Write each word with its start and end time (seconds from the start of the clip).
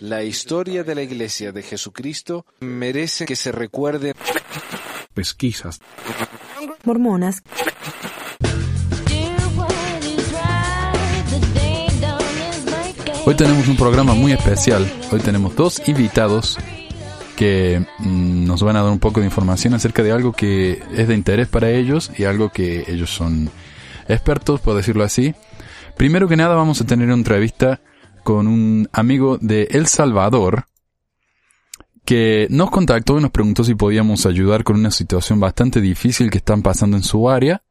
La 0.00 0.22
historia 0.22 0.84
de 0.84 0.94
la 0.94 1.02
Iglesia 1.02 1.52
de 1.52 1.62
Jesucristo 1.62 2.44
merece 2.60 3.24
que 3.24 3.36
se 3.36 3.52
recuerde. 3.52 4.14
Pesquisas. 5.14 5.80
Mormonas. 6.84 7.42
Hoy 13.26 13.34
tenemos 13.36 13.68
un 13.68 13.76
programa 13.76 14.12
muy 14.14 14.32
especial. 14.32 14.86
Hoy 15.10 15.20
tenemos 15.20 15.56
dos 15.56 15.88
invitados 15.88 16.58
que 17.36 17.84
mm, 18.00 18.44
nos 18.44 18.62
van 18.62 18.76
a 18.76 18.82
dar 18.82 18.92
un 18.92 18.98
poco 18.98 19.20
de 19.20 19.26
información 19.26 19.72
acerca 19.72 20.02
de 20.02 20.12
algo 20.12 20.32
que 20.32 20.82
es 20.94 21.08
de 21.08 21.14
interés 21.14 21.48
para 21.48 21.70
ellos 21.70 22.10
y 22.18 22.24
algo 22.24 22.50
que 22.50 22.84
ellos 22.86 23.10
son 23.10 23.50
expertos, 24.08 24.60
por 24.60 24.76
decirlo 24.76 25.04
así. 25.04 25.34
Primero 25.96 26.28
que 26.28 26.36
nada 26.36 26.54
vamos 26.54 26.80
a 26.80 26.86
tener 26.86 27.06
una 27.06 27.14
entrevista 27.14 27.80
con 28.24 28.48
un 28.48 28.88
amigo 28.92 29.38
de 29.40 29.68
El 29.70 29.86
Salvador 29.86 30.64
que 32.04 32.46
nos 32.50 32.70
contactó 32.70 33.18
y 33.18 33.22
nos 33.22 33.30
preguntó 33.30 33.64
si 33.64 33.74
podíamos 33.74 34.26
ayudar 34.26 34.64
con 34.64 34.76
una 34.76 34.90
situación 34.90 35.40
bastante 35.40 35.80
difícil 35.80 36.30
que 36.30 36.38
están 36.38 36.62
pasando 36.62 36.96
en 36.96 37.02
su 37.02 37.30
área. 37.30 37.62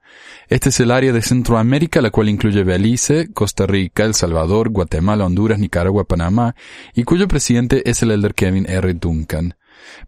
Este 0.48 0.70
es 0.70 0.80
el 0.80 0.92
área 0.92 1.12
de 1.12 1.22
Centroamérica, 1.22 2.02
la 2.02 2.12
cual 2.12 2.30
incluye 2.30 2.64
Belice, 2.64 3.32
Costa 3.34 3.66
Rica, 3.66 4.06
El 4.06 4.14
Salvador, 4.14 4.70
Guatemala, 4.70 5.26
Honduras, 5.26 5.60
Nicaragua, 5.60 6.06
Panamá, 6.06 6.56
y 6.94 7.04
cuyo 7.04 7.28
presidente 7.28 7.90
es 7.90 8.02
el 8.04 8.12
elder 8.12 8.34
Kevin 8.34 8.66
R. 8.68 8.94
Duncan. 8.94 9.56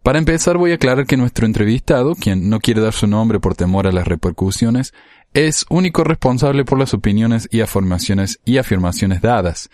Para 0.02 0.18
empezar 0.18 0.58
voy 0.58 0.72
a 0.72 0.76
aclarar 0.76 1.06
que 1.06 1.16
nuestro 1.16 1.46
entrevistado, 1.46 2.14
quien 2.14 2.48
no 2.48 2.60
quiere 2.60 2.80
dar 2.80 2.94
su 2.94 3.06
nombre 3.06 3.40
por 3.40 3.54
temor 3.54 3.86
a 3.86 3.92
las 3.92 4.06
repercusiones, 4.06 4.94
es 5.36 5.66
único 5.68 6.02
responsable 6.02 6.64
por 6.64 6.78
las 6.78 6.94
opiniones 6.94 7.46
y 7.52 7.60
afirmaciones 7.60 8.40
y 8.46 8.56
afirmaciones 8.56 9.20
dadas. 9.20 9.68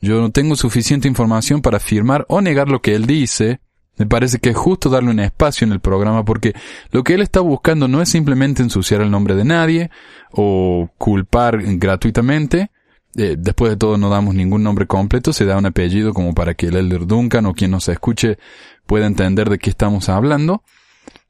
Yo 0.00 0.20
no 0.20 0.30
tengo 0.30 0.56
suficiente 0.56 1.06
información 1.06 1.62
para 1.62 1.76
afirmar 1.76 2.26
o 2.28 2.40
negar 2.40 2.68
lo 2.68 2.82
que 2.82 2.96
él 2.96 3.06
dice, 3.06 3.60
me 3.96 4.06
parece 4.06 4.40
que 4.40 4.50
es 4.50 4.56
justo 4.56 4.90
darle 4.90 5.10
un 5.10 5.20
espacio 5.20 5.64
en 5.64 5.72
el 5.72 5.78
programa 5.78 6.24
porque 6.24 6.52
lo 6.90 7.04
que 7.04 7.14
él 7.14 7.22
está 7.22 7.38
buscando 7.38 7.86
no 7.86 8.02
es 8.02 8.08
simplemente 8.08 8.60
ensuciar 8.60 9.02
el 9.02 9.10
nombre 9.12 9.36
de 9.36 9.44
nadie 9.44 9.90
o 10.32 10.90
culpar 10.98 11.62
gratuitamente. 11.62 12.72
Eh, 13.16 13.36
después 13.38 13.70
de 13.70 13.76
todo 13.76 13.96
no 13.96 14.10
damos 14.10 14.34
ningún 14.34 14.64
nombre 14.64 14.88
completo, 14.88 15.32
se 15.32 15.44
da 15.44 15.56
un 15.56 15.66
apellido 15.66 16.12
como 16.12 16.34
para 16.34 16.54
que 16.54 16.66
el 16.66 16.76
Elder 16.76 17.06
Duncan 17.06 17.46
o 17.46 17.54
quien 17.54 17.70
nos 17.70 17.88
escuche 17.88 18.38
pueda 18.84 19.06
entender 19.06 19.48
de 19.48 19.58
qué 19.58 19.70
estamos 19.70 20.08
hablando. 20.08 20.64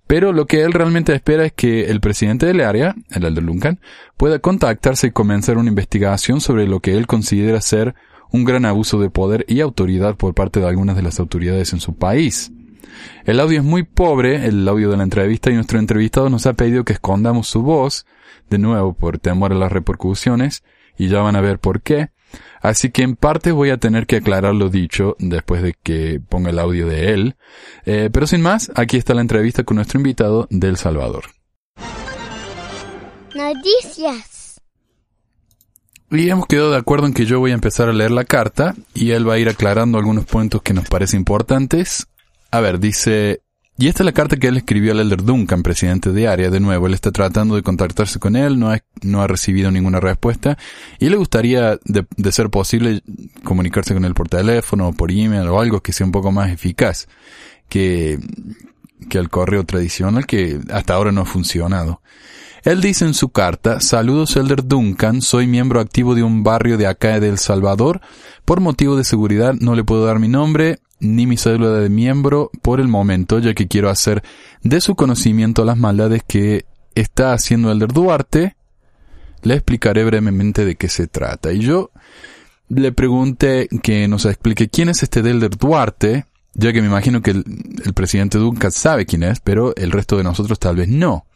Pero 0.06 0.32
lo 0.32 0.46
que 0.46 0.62
él 0.62 0.72
realmente 0.72 1.14
espera 1.14 1.46
es 1.46 1.52
que 1.52 1.86
el 1.86 2.00
presidente 2.00 2.46
del 2.46 2.60
área, 2.60 2.94
el 3.10 3.24
Elder 3.24 3.44
Duncan, 3.44 3.80
pueda 4.16 4.38
contactarse 4.38 5.08
y 5.08 5.12
comenzar 5.12 5.56
una 5.56 5.70
investigación 5.70 6.40
sobre 6.40 6.66
lo 6.66 6.80
que 6.80 6.96
él 6.96 7.06
considera 7.06 7.60
ser 7.60 7.94
un 8.30 8.44
gran 8.44 8.64
abuso 8.64 9.00
de 9.00 9.10
poder 9.10 9.44
y 9.48 9.60
autoridad 9.60 10.16
por 10.16 10.34
parte 10.34 10.60
de 10.60 10.66
algunas 10.66 10.96
de 10.96 11.02
las 11.02 11.20
autoridades 11.20 11.72
en 11.72 11.80
su 11.80 11.94
país. 11.96 12.52
El 13.24 13.40
audio 13.40 13.60
es 13.60 13.64
muy 13.64 13.82
pobre, 13.84 14.46
el 14.46 14.66
audio 14.68 14.90
de 14.90 14.96
la 14.96 15.04
entrevista, 15.04 15.50
y 15.50 15.54
nuestro 15.54 15.78
entrevistado 15.78 16.28
nos 16.28 16.46
ha 16.46 16.54
pedido 16.54 16.84
que 16.84 16.92
escondamos 16.92 17.48
su 17.48 17.62
voz, 17.62 18.06
de 18.50 18.58
nuevo 18.58 18.92
por 18.92 19.18
temor 19.18 19.52
a 19.52 19.56
las 19.56 19.72
repercusiones, 19.72 20.62
y 20.98 21.08
ya 21.08 21.20
van 21.20 21.36
a 21.36 21.40
ver 21.40 21.58
por 21.58 21.80
qué. 21.80 22.10
Así 22.60 22.90
que 22.90 23.02
en 23.02 23.16
parte 23.16 23.52
voy 23.52 23.70
a 23.70 23.76
tener 23.76 24.06
que 24.06 24.16
aclarar 24.16 24.54
lo 24.54 24.68
dicho 24.70 25.16
después 25.18 25.62
de 25.62 25.74
que 25.82 26.20
ponga 26.28 26.50
el 26.50 26.58
audio 26.58 26.86
de 26.86 27.12
él. 27.12 27.36
Eh, 27.84 28.10
pero 28.12 28.26
sin 28.26 28.42
más, 28.42 28.70
aquí 28.74 28.96
está 28.96 29.14
la 29.14 29.20
entrevista 29.20 29.64
con 29.64 29.76
nuestro 29.76 29.98
invitado 29.98 30.46
del 30.50 30.76
Salvador. 30.76 31.24
Noticias. 33.34 34.60
Y 36.10 36.28
hemos 36.28 36.46
quedado 36.46 36.70
de 36.70 36.76
acuerdo 36.76 37.06
en 37.06 37.14
que 37.14 37.26
yo 37.26 37.40
voy 37.40 37.50
a 37.50 37.54
empezar 37.54 37.88
a 37.88 37.92
leer 37.92 38.12
la 38.12 38.24
carta 38.24 38.74
y 38.94 39.10
él 39.10 39.28
va 39.28 39.34
a 39.34 39.38
ir 39.38 39.48
aclarando 39.48 39.98
algunos 39.98 40.24
puntos 40.26 40.62
que 40.62 40.72
nos 40.72 40.88
parecen 40.88 41.20
importantes. 41.20 42.06
A 42.50 42.60
ver, 42.60 42.78
dice, 42.78 43.42
y 43.76 43.88
esta 43.88 44.02
es 44.02 44.04
la 44.04 44.12
carta 44.12 44.36
que 44.36 44.46
él 44.46 44.56
escribió 44.56 44.92
al 44.92 45.00
Elder 45.00 45.24
Duncan, 45.24 45.62
presidente 45.62 46.12
de 46.12 46.28
área. 46.28 46.48
De 46.48 46.60
nuevo, 46.60 46.86
él 46.86 46.94
está 46.94 47.10
tratando 47.10 47.56
de 47.56 47.62
contactarse 47.62 48.20
con 48.20 48.36
él, 48.36 48.58
no 48.58 48.70
ha, 48.70 49.26
recibido 49.26 49.70
ninguna 49.70 49.98
respuesta 49.98 50.56
y 51.00 51.08
le 51.08 51.16
gustaría, 51.16 51.78
de, 51.84 52.06
de 52.16 52.32
ser 52.32 52.50
posible, 52.50 53.02
comunicarse 53.42 53.92
con 53.92 54.04
él 54.04 54.14
por 54.14 54.28
teléfono 54.28 54.88
o 54.88 54.92
por 54.92 55.10
email 55.10 55.48
o 55.48 55.60
algo 55.60 55.80
que 55.80 55.92
sea 55.92 56.06
un 56.06 56.12
poco 56.12 56.30
más 56.30 56.52
eficaz 56.52 57.08
que, 57.68 58.20
que 59.08 59.18
el 59.18 59.28
correo 59.28 59.64
tradicional 59.64 60.26
que 60.26 60.60
hasta 60.72 60.94
ahora 60.94 61.10
no 61.10 61.22
ha 61.22 61.26
funcionado. 61.26 62.00
Él 62.62 62.80
dice 62.80 63.04
en 63.04 63.12
su 63.12 63.28
carta, 63.28 63.80
saludos 63.80 64.36
Elder 64.36 64.64
Duncan, 64.64 65.20
soy 65.20 65.46
miembro 65.46 65.80
activo 65.80 66.14
de 66.14 66.22
un 66.22 66.42
barrio 66.42 66.78
de 66.78 66.86
acá 66.86 67.20
de 67.20 67.28
El 67.28 67.38
Salvador. 67.38 68.00
Por 68.46 68.60
motivo 68.60 68.96
de 68.96 69.04
seguridad 69.04 69.52
no 69.60 69.74
le 69.74 69.84
puedo 69.84 70.06
dar 70.06 70.18
mi 70.18 70.28
nombre 70.28 70.78
ni 71.04 71.26
mi 71.26 71.36
cédula 71.36 71.70
de 71.78 71.88
miembro 71.88 72.50
por 72.62 72.80
el 72.80 72.88
momento, 72.88 73.38
ya 73.38 73.54
que 73.54 73.68
quiero 73.68 73.90
hacer 73.90 74.22
de 74.62 74.80
su 74.80 74.94
conocimiento 74.94 75.64
las 75.64 75.76
maldades 75.76 76.22
que 76.26 76.64
está 76.94 77.32
haciendo 77.32 77.70
Elder 77.70 77.92
Duarte. 77.92 78.56
Le 79.42 79.54
explicaré 79.54 80.04
brevemente 80.04 80.64
de 80.64 80.76
qué 80.76 80.88
se 80.88 81.06
trata. 81.06 81.52
Y 81.52 81.60
yo 81.60 81.90
le 82.68 82.92
pregunté 82.92 83.68
que 83.82 84.08
nos 84.08 84.24
explique 84.24 84.68
quién 84.68 84.88
es 84.88 85.02
este 85.02 85.20
Elder 85.20 85.50
Duarte, 85.50 86.24
ya 86.54 86.72
que 86.72 86.80
me 86.80 86.88
imagino 86.88 87.20
que 87.20 87.32
el, 87.32 87.44
presidente 87.94 88.38
Duncan 88.38 88.72
sabe 88.72 89.06
quién 89.06 89.22
es, 89.22 89.40
pero 89.40 89.74
el 89.76 89.92
resto 89.92 90.16
de 90.16 90.24
nosotros 90.24 90.58
tal 90.58 90.76
vez 90.76 90.88
no. 90.88 91.26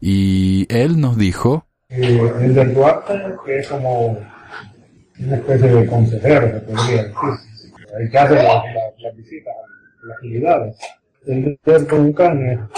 Y 0.00 0.66
él 0.68 1.00
nos 1.00 1.16
dijo... 1.16 1.66
Eh, 1.88 2.20
el 2.40 2.54
del 2.54 2.74
Duarte 2.74 3.14
es 3.48 3.68
como 3.68 4.18
una 5.18 5.36
especie 5.36 5.68
de 5.68 5.86
consejero, 5.86 6.46
se 6.46 6.60
podría 6.60 7.02
decir. 7.04 7.45
El 7.98 8.10
que 8.10 8.18
hace 8.18 8.34
las 8.34 8.44
la, 8.44 8.62
la 8.98 9.10
visitas, 9.12 9.54
las 10.02 10.16
actividades. 10.16 10.76
El 11.26 11.58
del 11.64 11.86
Duncan 11.86 12.68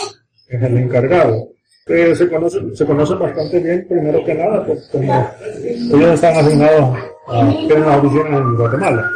es, 0.49 0.63
el 0.63 0.77
encargado. 0.79 1.49
Eh, 1.87 2.15
se, 2.15 2.29
conoce, 2.29 2.59
se 2.75 2.85
conocen 2.85 3.19
bastante 3.19 3.59
bien, 3.61 3.87
primero 3.89 4.23
que 4.25 4.35
nada, 4.35 4.65
como 4.93 5.31
ellos 5.65 6.15
están 6.15 6.37
asignados 6.37 6.99
a 7.29 7.47
tener 7.67 7.83
una 7.83 7.97
oficina 7.97 8.37
en 8.37 8.57
Guatemala. 8.57 9.11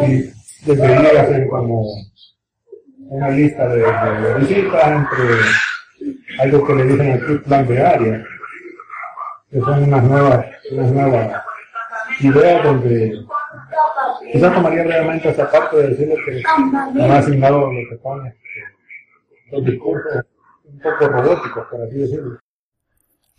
Y 0.00 0.30
desde 0.66 0.86
ahí 0.86 1.16
hacen 1.16 1.48
como 1.48 1.86
una 3.08 3.30
lista 3.30 3.68
de, 3.68 3.82
de 3.82 4.34
visitas 4.40 4.88
entre 4.88 6.40
algo 6.40 6.66
que 6.66 6.74
le 6.74 6.84
dicen 6.84 7.12
aquí 7.12 7.34
plan 7.44 7.66
de 7.66 7.80
área, 7.80 8.24
que 9.50 9.60
son 9.60 9.84
unas 9.84 10.04
nuevas, 10.04 10.46
unas 10.72 10.92
nuevas 10.92 11.42
ideas 12.20 12.64
donde 12.64 13.24
quizás 14.32 14.54
tomaría 14.54 14.84
realmente 14.84 15.28
esa 15.30 15.50
parte 15.50 15.76
de 15.76 15.96
que 15.96 16.42
han 16.46 17.10
asignado 17.10 17.60
lo 17.60 17.70
que 17.70 17.82
este, 17.82 17.96
un 19.52 19.78
poco. 19.78 20.30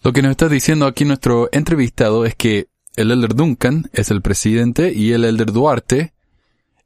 Lo 0.04 0.14
que 0.14 0.22
nos 0.22 0.32
está 0.32 0.50
diciendo 0.50 0.86
aquí 0.86 1.06
nuestro 1.06 1.50
entrevistado 1.52 2.26
es 2.26 2.36
que 2.36 2.68
el 2.96 3.12
Elder 3.12 3.36
Duncan 3.36 3.90
es 3.94 4.12
el 4.12 4.22
presidente 4.22 4.92
y 4.92 5.14
el 5.14 5.24
Elder 5.26 5.52
Duarte 5.52 6.14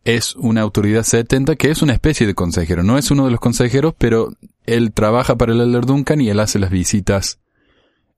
es 0.03 0.35
una 0.35 0.61
autoridad 0.61 1.03
70 1.03 1.55
que 1.55 1.71
es 1.71 1.81
una 1.81 1.93
especie 1.93 2.27
de 2.27 2.35
consejero. 2.35 2.83
No 2.83 2.97
es 2.97 3.09
uno 3.09 3.25
de 3.25 3.31
los 3.31 3.39
consejeros, 3.39 3.95
pero 3.97 4.29
él 4.65 4.91
trabaja 4.93 5.35
para 5.35 5.53
el 5.53 5.61
Elder 5.61 5.85
Duncan 5.85 6.21
y 6.21 6.29
él 6.29 6.39
hace 6.39 6.59
las 6.59 6.69
visitas 6.69 7.39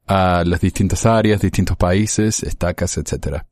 a 0.06 0.44
las 0.46 0.62
distintas 0.62 1.06
áreas, 1.06 1.42
distintos 1.42 1.78
países, 1.78 2.44
estacas, 2.44 2.97
etc. 2.97 3.44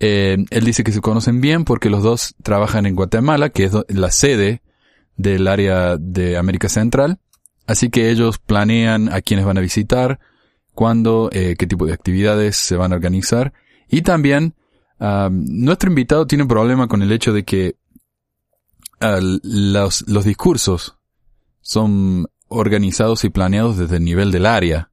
Eh, 0.00 0.36
él 0.50 0.64
dice 0.64 0.84
que 0.84 0.92
se 0.92 1.00
conocen 1.00 1.40
bien 1.40 1.64
porque 1.64 1.90
los 1.90 2.02
dos 2.02 2.34
trabajan 2.42 2.86
en 2.86 2.94
Guatemala, 2.94 3.50
que 3.50 3.64
es 3.64 3.72
la 3.88 4.10
sede 4.10 4.62
del 5.16 5.48
área 5.48 5.96
de 5.96 6.36
América 6.36 6.68
Central. 6.68 7.18
Así 7.66 7.90
que 7.90 8.10
ellos 8.10 8.38
planean 8.38 9.12
a 9.12 9.20
quienes 9.20 9.44
van 9.44 9.58
a 9.58 9.62
visitar, 9.62 10.20
cuándo, 10.72 11.28
eh, 11.32 11.56
qué 11.58 11.66
tipo 11.66 11.86
de 11.86 11.92
actividades 11.92 12.56
se 12.56 12.76
van 12.76 12.92
a 12.92 12.96
organizar. 12.96 13.52
Y 13.88 14.02
también 14.02 14.54
nuestro 15.00 15.90
invitado 15.90 16.26
tiene 16.26 16.42
un 16.42 16.48
problema 16.48 16.88
con 16.88 17.02
el 17.02 17.12
hecho 17.12 17.32
de 17.32 17.44
que 17.44 17.76
los, 19.00 20.04
los 20.08 20.24
discursos 20.24 20.96
son 21.60 22.26
organizados 22.48 23.24
y 23.24 23.30
planeados 23.30 23.76
desde 23.76 23.96
el 23.96 24.04
nivel 24.04 24.32
del 24.32 24.46
área 24.46 24.90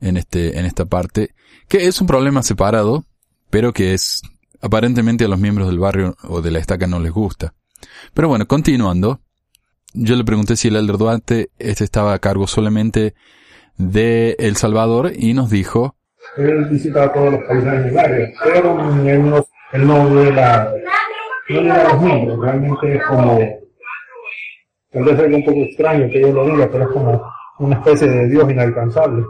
en 0.00 0.16
este, 0.16 0.58
en 0.58 0.66
esta 0.66 0.84
parte, 0.84 1.34
que 1.68 1.86
es 1.86 2.00
un 2.00 2.06
problema 2.06 2.42
separado, 2.42 3.04
pero 3.50 3.72
que 3.72 3.94
es 3.94 4.22
aparentemente 4.66 5.24
a 5.24 5.28
los 5.28 5.40
miembros 5.40 5.68
del 5.68 5.78
barrio 5.78 6.16
o 6.24 6.42
de 6.42 6.50
la 6.50 6.58
estaca 6.58 6.86
no 6.86 7.00
les 7.00 7.12
gusta. 7.12 7.54
Pero 8.14 8.28
bueno, 8.28 8.46
continuando, 8.46 9.20
yo 9.94 10.16
le 10.16 10.24
pregunté 10.24 10.56
si 10.56 10.68
el 10.68 10.76
Elder 10.76 10.98
Duarte 10.98 11.50
este 11.58 11.84
estaba 11.84 12.14
a 12.14 12.18
cargo 12.18 12.46
solamente 12.46 13.14
de 13.76 14.36
El 14.38 14.56
Salvador 14.56 15.12
y 15.16 15.34
nos 15.34 15.50
dijo 15.50 15.96
él 16.36 16.64
visita 16.66 17.12
todos 17.12 17.32
los 17.32 17.44
países 17.44 17.72
en 17.72 17.84
el 17.84 17.98
área, 17.98 18.28
pero 18.42 18.80
él 19.06 19.30
no, 19.30 19.46
él 19.72 19.86
no 19.86 20.14
ve 20.14 20.32
la, 20.32 20.72
no 21.48 21.62
ve 21.62 21.70
a 21.70 21.84
los 21.84 22.02
miembros, 22.02 22.40
realmente 22.40 22.96
es 22.96 23.02
como, 23.04 23.38
tal 24.92 25.04
vez 25.04 25.18
algo 25.18 25.36
un 25.36 25.44
poco 25.44 25.58
extraño 25.62 26.10
que 26.10 26.20
yo 26.20 26.32
lo 26.32 26.46
diga, 26.46 26.68
pero 26.70 26.84
es 26.84 26.90
como 26.90 27.22
una 27.58 27.76
especie 27.76 28.08
de 28.08 28.28
Dios 28.28 28.50
inalcanzable. 28.50 29.24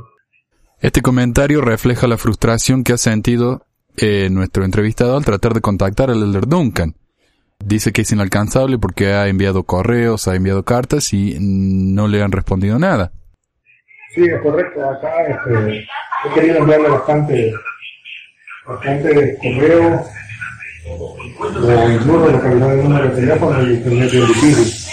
Este 0.80 1.00
comentario 1.00 1.60
refleja 1.60 2.06
la 2.06 2.18
frustración 2.18 2.84
que 2.84 2.92
ha 2.92 2.98
sentido 2.98 3.66
eh, 3.96 4.28
nuestro 4.31 4.64
entrevistado 4.64 5.16
al 5.16 5.25
tratar 5.25 5.54
de 5.54 5.60
contactar 5.60 6.10
al 6.10 6.22
elder 6.22 6.46
Duncan. 6.46 6.94
Dice 7.58 7.93
que 7.93 8.02
es 8.02 8.12
inalcanzable 8.12 8.78
porque 8.78 9.12
ha 9.12 9.28
enviado 9.28 9.64
correos, 9.64 10.28
ha 10.28 10.34
enviado 10.34 10.64
cartas 10.64 11.12
y 11.12 11.37
no 11.40 12.06
le 12.06 12.22
han 12.22 12.32
respondido 12.32 12.78
nada. 12.78 13.12
Sí, 14.14 14.25
es 14.25 14.40
correcto. 14.43 14.88
Acá 14.88 15.26
este, 15.26 15.87
he 16.25 16.34
querido 16.34 16.58
enviarle 16.58 16.88
bastante, 16.88 17.52
bastante 18.66 19.38
correo 19.38 20.04
o 20.88 21.90
incluso 21.90 22.31
localizar 22.31 22.72
el 22.72 22.82
número 22.84 23.08
de 23.08 23.14
teléfono 23.16 23.62
y 23.62 23.76
tener 23.78 24.10
que 24.10 24.16
difícil. 24.16 24.90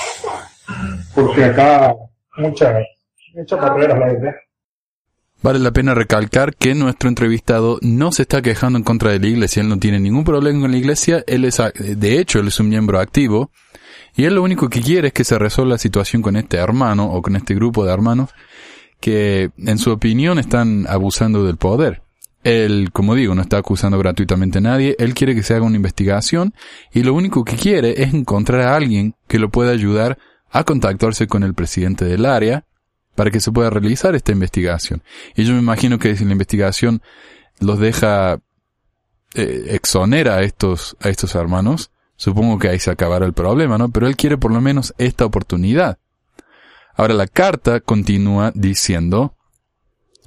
Porque 1.14 1.44
acá 1.44 1.94
muchas, 2.38 2.84
muchas 3.34 3.62
barreras, 3.62 4.00
la 4.00 4.06
verdad. 4.08 4.36
Vale 5.44 5.60
la 5.60 5.72
pena 5.72 5.94
recalcar 5.94 6.56
que 6.56 6.74
nuestro 6.74 7.10
entrevistado 7.10 7.78
no 7.81 8.13
se 8.13 8.22
está 8.22 8.42
quejando 8.42 8.78
en 8.78 8.86
contra 8.86 9.12
de 9.12 9.19
la 9.19 9.28
iglesia, 9.28 9.62
él 9.62 9.68
no 9.68 9.78
tiene 9.78 10.00
ningún 10.00 10.24
problema 10.24 10.62
con 10.62 10.72
la 10.72 10.78
iglesia, 10.78 11.22
él 11.28 11.44
es, 11.44 11.62
de 11.75 12.18
hecho, 12.18 12.40
él 12.40 12.48
es 12.48 12.62
un 12.62 12.69
miembro 12.69 12.98
activo, 12.98 13.51
y 14.16 14.24
él 14.24 14.36
lo 14.36 14.44
único 14.44 14.69
que 14.69 14.80
quiere 14.81 15.10
es 15.10 15.13
que 15.13 15.25
se 15.25 15.38
resuelva 15.38 15.74
la 15.74 15.78
situación 15.80 16.22
con 16.22 16.38
este 16.38 16.56
hermano 16.56 17.12
o 17.12 17.22
con 17.22 17.36
este 17.36 17.56
grupo 17.56 17.84
de 17.84 17.92
hermanos 17.92 18.30
que, 19.01 19.50
en 19.57 19.78
su 19.80 19.92
opinión, 19.92 20.40
están 20.40 20.86
abusando 20.88 21.44
del 21.44 21.57
poder. 21.57 22.04
Él, 22.46 22.92
como 22.94 23.13
digo, 23.13 23.36
no 23.36 23.42
está 23.42 23.57
acusando 23.57 24.00
gratuitamente 24.00 24.60
a 24.60 24.62
nadie, 24.62 24.96
él 24.98 25.13
quiere 25.13 25.36
que 25.36 25.44
se 25.44 25.56
haga 25.56 25.66
una 25.66 25.75
investigación 25.75 26.54
y 26.94 27.04
lo 27.04 27.13
único 27.13 27.44
que 27.44 27.57
quiere 27.57 28.01
es 28.01 28.13
encontrar 28.13 28.62
a 28.62 28.75
alguien 28.78 29.16
que 29.28 29.39
lo 29.39 29.50
pueda 29.50 29.72
ayudar 29.72 30.18
a 30.51 30.63
contactarse 30.63 31.28
con 31.28 31.44
el 31.44 31.54
presidente 31.54 32.06
del 32.06 32.25
área 32.25 32.63
para 33.15 33.31
que 33.31 33.39
se 33.39 33.51
pueda 33.51 33.69
realizar 33.69 34.15
esta 34.15 34.31
investigación. 34.31 35.04
Y 35.36 35.44
yo 35.44 35.54
me 35.54 35.60
imagino 35.60 36.00
que 36.00 36.15
si 36.15 36.25
la 36.25 36.31
investigación 36.31 37.01
los 37.60 37.80
deja 37.80 38.39
eh, 39.36 39.65
exonera 39.69 40.36
a 40.36 40.42
estos, 40.44 40.98
a 41.00 41.10
estos 41.10 41.36
hermanos, 41.36 41.92
supongo 42.15 42.60
que 42.60 42.69
ahí 42.69 42.80
se 42.80 42.92
acabará 42.92 43.25
el 43.25 43.33
problema, 43.33 43.77
¿no? 43.77 43.89
Pero 43.89 44.07
él 44.07 44.15
quiere 44.15 44.38
por 44.38 44.51
lo 44.51 44.62
menos 44.62 44.94
esta 44.98 45.25
oportunidad. 45.25 45.98
Ahora 46.95 47.13
la 47.13 47.27
carta 47.27 47.80
continúa 47.80 48.51
diciendo, 48.54 49.36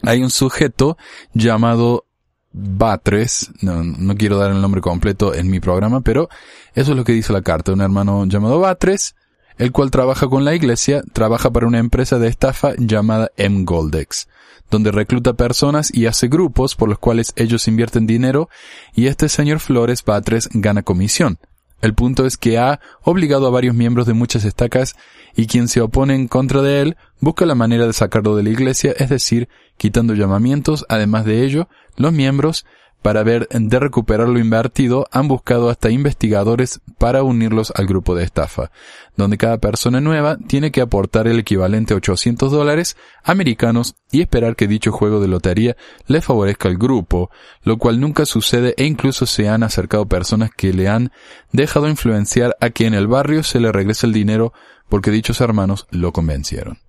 hay 0.03 0.23
un 0.23 0.31
sujeto 0.31 0.97
llamado 1.33 2.05
Batres, 2.53 3.51
no, 3.61 3.85
no 3.85 4.17
quiero 4.17 4.39
dar 4.39 4.51
el 4.51 4.63
nombre 4.63 4.81
completo 4.81 5.35
en 5.35 5.51
mi 5.51 5.61
programa, 5.61 6.01
pero 6.01 6.29
eso 6.75 6.93
es 6.93 6.97
lo 6.97 7.05
que 7.05 7.13
dice 7.13 7.33
la 7.33 7.43
carta, 7.43 7.73
un 7.73 7.83
hermano 7.83 8.25
llamado 8.27 8.59
Batres, 8.59 9.15
el 9.59 9.73
cual 9.73 9.91
trabaja 9.91 10.29
con 10.29 10.45
la 10.45 10.55
iglesia, 10.55 11.03
trabaja 11.13 11.51
para 11.51 11.67
una 11.67 11.79
empresa 11.79 12.19
de 12.19 12.29
estafa 12.29 12.75
llamada 12.79 13.31
M 13.37 13.65
Goldex, 13.65 14.29
donde 14.71 14.93
recluta 14.93 15.35
personas 15.35 15.93
y 15.95 16.07
hace 16.07 16.29
grupos 16.29 16.75
por 16.75 16.89
los 16.89 16.99
cuales 16.99 17.33
ellos 17.37 17.69
invierten 17.69 18.07
dinero 18.07 18.49
y 18.95 19.07
este 19.07 19.29
señor 19.29 19.61
Flores 19.61 20.05
Batres 20.05 20.49
gana 20.53 20.83
comisión. 20.83 21.39
El 21.83 21.95
punto 21.95 22.25
es 22.25 22.37
que 22.37 22.59
ha 22.59 22.81
obligado 23.03 23.47
a 23.47 23.51
varios 23.51 23.75
miembros 23.75 24.07
de 24.07 24.15
muchas 24.15 24.45
estacas 24.45 24.97
y 25.37 25.47
quien 25.47 25.69
se 25.69 25.83
opone 25.83 26.15
en 26.15 26.27
contra 26.27 26.63
de 26.63 26.81
él 26.81 26.97
busca 27.21 27.45
la 27.45 27.55
manera 27.55 27.87
de 27.87 27.93
sacarlo 27.93 28.35
de 28.35 28.43
la 28.43 28.51
iglesia, 28.51 28.95
es 28.97 29.11
decir, 29.11 29.49
quitando 29.77 30.15
llamamientos. 30.15 30.87
Además 30.89 31.27
de 31.27 31.45
ello, 31.45 31.69
los 31.97 32.13
miembros 32.13 32.65
para 33.07 33.23
ver 33.23 33.47
de 33.49 33.79
recuperar 33.79 34.29
lo 34.29 34.41
invertido, 34.41 35.07
han 35.13 35.29
buscado 35.29 35.71
hasta 35.71 35.91
investigadores 35.91 36.81
para 36.99 37.23
unirlos 37.23 37.73
al 37.77 37.87
grupo 37.87 38.17
de 38.17 38.25
estafa, 38.25 38.73
donde 39.17 39.39
cada 39.39 39.59
persona 39.59 40.01
nueva 40.01 40.39
tiene 40.49 40.73
que 40.73 40.81
aportar 40.81 41.29
el 41.29 41.39
equivalente 41.39 41.95
a 41.95 41.99
800 41.99 42.51
dólares 42.51 42.97
americanos 43.23 43.95
y 44.11 44.23
esperar 44.23 44.57
que 44.57 44.67
dicho 44.67 44.91
juego 44.91 45.21
de 45.21 45.29
lotería 45.29 45.77
le 46.09 46.21
favorezca 46.21 46.69
al 46.69 46.79
grupo, 46.79 47.31
lo 47.63 47.79
cual 47.79 48.01
nunca 48.01 48.27
sucede 48.27 48.75
e 48.77 48.87
incluso 48.87 49.25
se 49.25 49.49
han 49.49 49.63
acercado 49.63 50.07
personas 50.07 50.51
que 50.51 50.73
le 50.73 50.89
han 50.89 51.13
dejado 51.53 51.89
influenciar 51.89 52.57
a 52.61 52.71
que 52.71 52.87
en 52.87 52.95
el 52.95 53.07
barrio 53.07 53.45
se 53.45 53.61
le 53.61 53.71
regrese 53.71 54.09
el 54.09 54.15
dinero 54.15 54.53
porque 54.89 55.13
dichos 55.13 55.41
hermanos 55.41 55.87
lo 55.93 56.11
convencieron. 56.11 56.81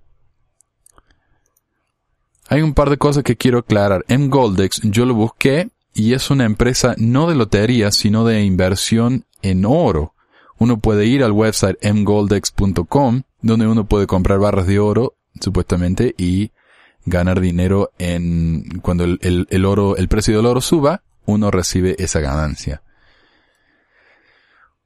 Hay 2.50 2.64
un 2.64 2.74
par 2.74 2.90
de 2.90 2.98
cosas 2.98 3.24
que 3.24 3.38
quiero 3.38 3.60
aclarar. 3.60 4.04
En 4.08 4.32
Goldex 4.32 4.82
yo 4.82 5.06
lo 5.06 5.14
busqué 5.14 5.70
y 5.98 6.14
es 6.14 6.30
una 6.30 6.46
empresa 6.46 6.94
no 7.00 7.28
de 7.28 7.36
lotería, 7.36 7.92
sino 7.92 8.24
de 8.24 8.44
inversión 8.44 9.26
en 9.42 9.66
oro. 9.66 10.14
Uno 10.60 10.80
puede 10.80 11.08
ir 11.08 11.24
al 11.24 11.32
website 11.32 11.84
mgoldex.com, 11.84 13.24
donde 13.42 13.66
uno 13.66 13.88
puede 13.88 14.06
comprar 14.06 14.38
barras 14.38 14.68
de 14.68 14.78
oro, 14.78 15.16
supuestamente, 15.42 16.14
y 16.16 16.52
ganar 17.06 17.42
dinero 17.42 17.90
en, 17.98 18.80
cuando 18.84 19.06
el, 19.06 19.66
oro, 19.66 19.98
el 19.98 20.08
precio 20.08 20.38
del 20.38 20.46
oro 20.46 20.62
suba, 20.62 21.02
uno 21.26 21.50
recibe 21.50 21.96
esa 21.98 22.20
ganancia. 22.20 22.84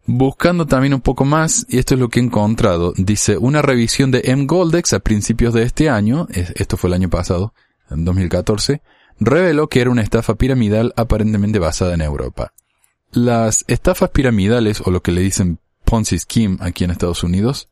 Buscando 0.06 0.66
también 0.66 0.94
un 0.94 1.02
poco 1.02 1.26
más, 1.26 1.66
y 1.68 1.78
esto 1.78 1.96
es 1.96 2.00
lo 2.00 2.08
que 2.08 2.22
he 2.22 2.24
encontrado, 2.24 2.94
dice 2.96 3.38
una 3.38 3.62
revisión 3.62 4.12
de 4.12 4.34
mGoldex 4.34 4.94
a 4.94 5.00
principios 5.00 5.54
de 5.54 5.64
este 5.64 5.90
año, 5.90 6.28
esto 6.32 6.78
fue 6.78 6.88
el 6.88 6.94
año 6.94 7.10
pasado, 7.10 7.54
en 7.90 8.06
2014, 8.06 8.82
reveló 9.22 9.70
que 9.70 9.82
era 9.82 9.92
una 9.92 10.02
estafa 10.02 10.36
piramidal 10.36 10.94
aparentemente 10.98 11.60
basada 11.60 11.94
en 11.94 12.02
Europa. 12.02 12.54
Las 13.12 13.64
estafas 13.68 14.10
piramidales, 14.10 14.82
o 14.84 14.92
lo 14.92 15.02
que 15.02 15.12
le 15.12 15.22
dicen 15.22 15.60
Ponzi 15.86 16.18
Scheme 16.18 16.58
aquí 16.60 16.84
en 16.84 16.92
Estados 16.92 17.24
Unidos, 17.24 17.70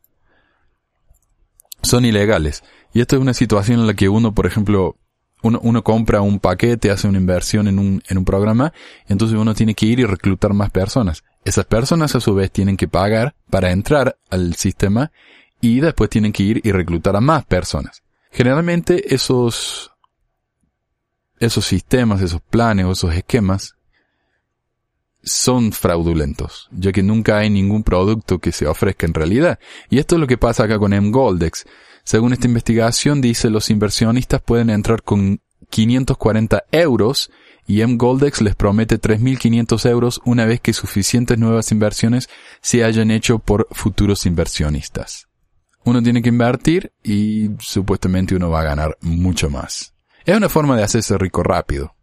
son 1.82 2.04
ilegales. 2.04 2.62
Y 2.94 3.00
esto 3.00 3.16
es 3.16 3.22
una 3.22 3.34
situación 3.34 3.80
en 3.80 3.86
la 3.86 3.94
que 3.94 4.08
uno, 4.08 4.32
por 4.32 4.46
ejemplo, 4.46 4.96
uno, 5.42 5.82
compra 5.82 6.20
un 6.20 6.38
paquete, 6.38 6.90
hace 6.90 7.08
una 7.08 7.18
inversión 7.18 7.66
en 7.66 7.78
un, 7.78 8.02
en 8.08 8.18
un 8.18 8.24
programa, 8.24 8.72
entonces 9.08 9.38
uno 9.38 9.54
tiene 9.54 9.74
que 9.74 9.86
ir 9.86 9.98
y 9.98 10.04
reclutar 10.04 10.52
más 10.52 10.70
personas. 10.70 11.24
Esas 11.44 11.64
personas 11.64 12.14
a 12.14 12.20
su 12.20 12.34
vez 12.34 12.50
tienen 12.50 12.76
que 12.76 12.88
pagar 12.88 13.34
para 13.48 13.72
entrar 13.72 14.18
al 14.28 14.54
sistema 14.54 15.10
y 15.60 15.80
después 15.80 16.10
tienen 16.10 16.32
que 16.32 16.42
ir 16.42 16.60
y 16.62 16.72
reclutar 16.72 17.16
a 17.16 17.20
más 17.20 17.44
personas. 17.46 18.02
Generalmente 18.30 19.14
esos 19.14 19.89
esos 21.40 21.64
sistemas, 21.64 22.20
esos 22.20 22.42
planes 22.42 22.86
o 22.86 22.92
esos 22.92 23.14
esquemas 23.14 23.74
son 25.22 25.72
fraudulentos, 25.72 26.68
ya 26.70 26.92
que 26.92 27.02
nunca 27.02 27.38
hay 27.38 27.50
ningún 27.50 27.82
producto 27.82 28.38
que 28.38 28.52
se 28.52 28.66
ofrezca 28.66 29.06
en 29.06 29.14
realidad. 29.14 29.58
Y 29.88 29.98
esto 29.98 30.14
es 30.16 30.20
lo 30.20 30.26
que 30.26 30.38
pasa 30.38 30.64
acá 30.64 30.78
con 30.78 30.92
M-Goldex. 30.92 31.66
Según 32.04 32.32
esta 32.32 32.46
investigación 32.46 33.20
dice 33.20 33.50
los 33.50 33.70
inversionistas 33.70 34.40
pueden 34.40 34.70
entrar 34.70 35.02
con 35.02 35.40
540 35.68 36.64
euros 36.72 37.30
y 37.66 37.82
M-Goldex 37.82 38.40
les 38.40 38.54
promete 38.54 39.00
3.500 39.00 39.90
euros 39.90 40.20
una 40.24 40.44
vez 40.44 40.60
que 40.60 40.72
suficientes 40.72 41.38
nuevas 41.38 41.70
inversiones 41.72 42.28
se 42.60 42.84
hayan 42.84 43.10
hecho 43.10 43.38
por 43.38 43.68
futuros 43.70 44.26
inversionistas. 44.26 45.28
Uno 45.84 46.02
tiene 46.02 46.22
que 46.22 46.28
invertir 46.28 46.92
y 47.02 47.50
supuestamente 47.60 48.34
uno 48.34 48.50
va 48.50 48.60
a 48.60 48.64
ganar 48.64 48.98
mucho 49.00 49.48
más. 49.48 49.94
Es 50.30 50.36
una 50.36 50.48
forma 50.48 50.76
de 50.76 50.84
hacerse 50.84 51.18
rico 51.18 51.42
rápido. 51.42 51.96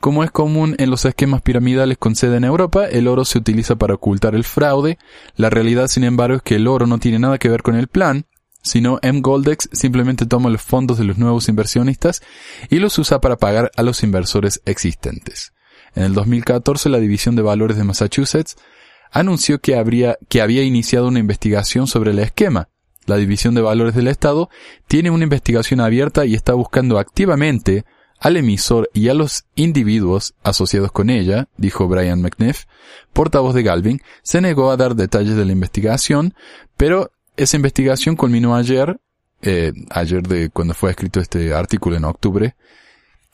Como 0.00 0.24
es 0.24 0.30
común 0.30 0.74
en 0.78 0.88
los 0.88 1.04
esquemas 1.04 1.42
piramidales 1.42 1.98
con 1.98 2.16
sede 2.16 2.38
en 2.38 2.44
Europa, 2.44 2.86
el 2.86 3.08
oro 3.08 3.26
se 3.26 3.36
utiliza 3.36 3.76
para 3.76 3.92
ocultar 3.92 4.34
el 4.34 4.44
fraude. 4.44 4.96
La 5.36 5.50
realidad, 5.50 5.88
sin 5.88 6.02
embargo, 6.02 6.36
es 6.36 6.42
que 6.42 6.54
el 6.54 6.66
oro 6.66 6.86
no 6.86 6.96
tiene 6.96 7.18
nada 7.18 7.36
que 7.36 7.50
ver 7.50 7.60
con 7.60 7.76
el 7.76 7.88
plan, 7.88 8.24
sino 8.62 8.98
M. 9.02 9.20
Goldex 9.20 9.68
simplemente 9.72 10.24
toma 10.24 10.48
los 10.48 10.62
fondos 10.62 10.96
de 10.96 11.04
los 11.04 11.18
nuevos 11.18 11.50
inversionistas 11.50 12.22
y 12.70 12.78
los 12.78 12.98
usa 12.98 13.20
para 13.20 13.36
pagar 13.36 13.70
a 13.76 13.82
los 13.82 14.02
inversores 14.02 14.62
existentes. 14.64 15.52
En 15.94 16.04
el 16.04 16.14
2014, 16.14 16.88
la 16.88 17.00
División 17.00 17.36
de 17.36 17.42
Valores 17.42 17.76
de 17.76 17.84
Massachusetts 17.84 18.56
anunció 19.10 19.60
que, 19.60 19.74
que 20.30 20.40
había 20.40 20.62
iniciado 20.62 21.08
una 21.08 21.18
investigación 21.18 21.86
sobre 21.86 22.12
el 22.12 22.18
esquema, 22.18 22.70
la 23.06 23.16
División 23.16 23.54
de 23.54 23.60
Valores 23.60 23.94
del 23.94 24.08
Estado 24.08 24.48
tiene 24.86 25.10
una 25.10 25.24
investigación 25.24 25.80
abierta 25.80 26.24
y 26.26 26.34
está 26.34 26.54
buscando 26.54 26.98
activamente 26.98 27.84
al 28.18 28.36
emisor 28.36 28.88
y 28.94 29.08
a 29.08 29.14
los 29.14 29.46
individuos 29.56 30.34
asociados 30.44 30.92
con 30.92 31.10
ella, 31.10 31.48
dijo 31.56 31.88
Brian 31.88 32.22
McNiff, 32.22 32.66
portavoz 33.12 33.52
de 33.52 33.64
Galvin, 33.64 34.00
se 34.22 34.40
negó 34.40 34.70
a 34.70 34.76
dar 34.76 34.94
detalles 34.94 35.34
de 35.34 35.44
la 35.44 35.52
investigación, 35.52 36.34
pero 36.76 37.10
esa 37.36 37.56
investigación 37.56 38.14
culminó 38.14 38.54
ayer, 38.54 39.00
eh, 39.42 39.72
ayer 39.90 40.22
de 40.22 40.50
cuando 40.50 40.72
fue 40.72 40.90
escrito 40.90 41.18
este 41.18 41.52
artículo 41.52 41.96
en 41.96 42.04
octubre, 42.04 42.54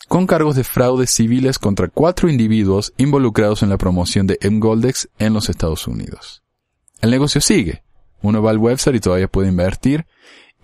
con 0.09 0.27
cargos 0.27 0.57
de 0.57 0.65
fraude 0.65 1.07
civiles 1.07 1.59
contra 1.59 1.89
cuatro 1.89 2.31
individuos 2.31 2.95
involucrados 2.97 3.63
en 3.63 3.69
la 3.69 3.77
promoción 3.77 4.27
de 4.27 4.39
M-Goldex 4.41 5.11
en 5.19 5.35
los 5.35 5.51
Estados 5.51 5.87
Unidos. 5.87 6.43
El 7.03 7.11
negocio 7.11 7.43
sigue, 7.43 7.83
uno 8.23 8.43
va 8.43 8.51
al 8.51 8.59
website 8.59 8.97
y 8.97 9.01
todavía 9.01 9.29
puede 9.29 9.49
invertir 9.49 10.07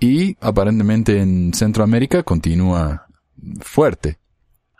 y 0.00 0.36
aparentemente 0.40 1.20
en 1.20 1.52
Centroamérica 1.54 2.22
continúa 2.22 3.06
fuerte. 3.60 4.18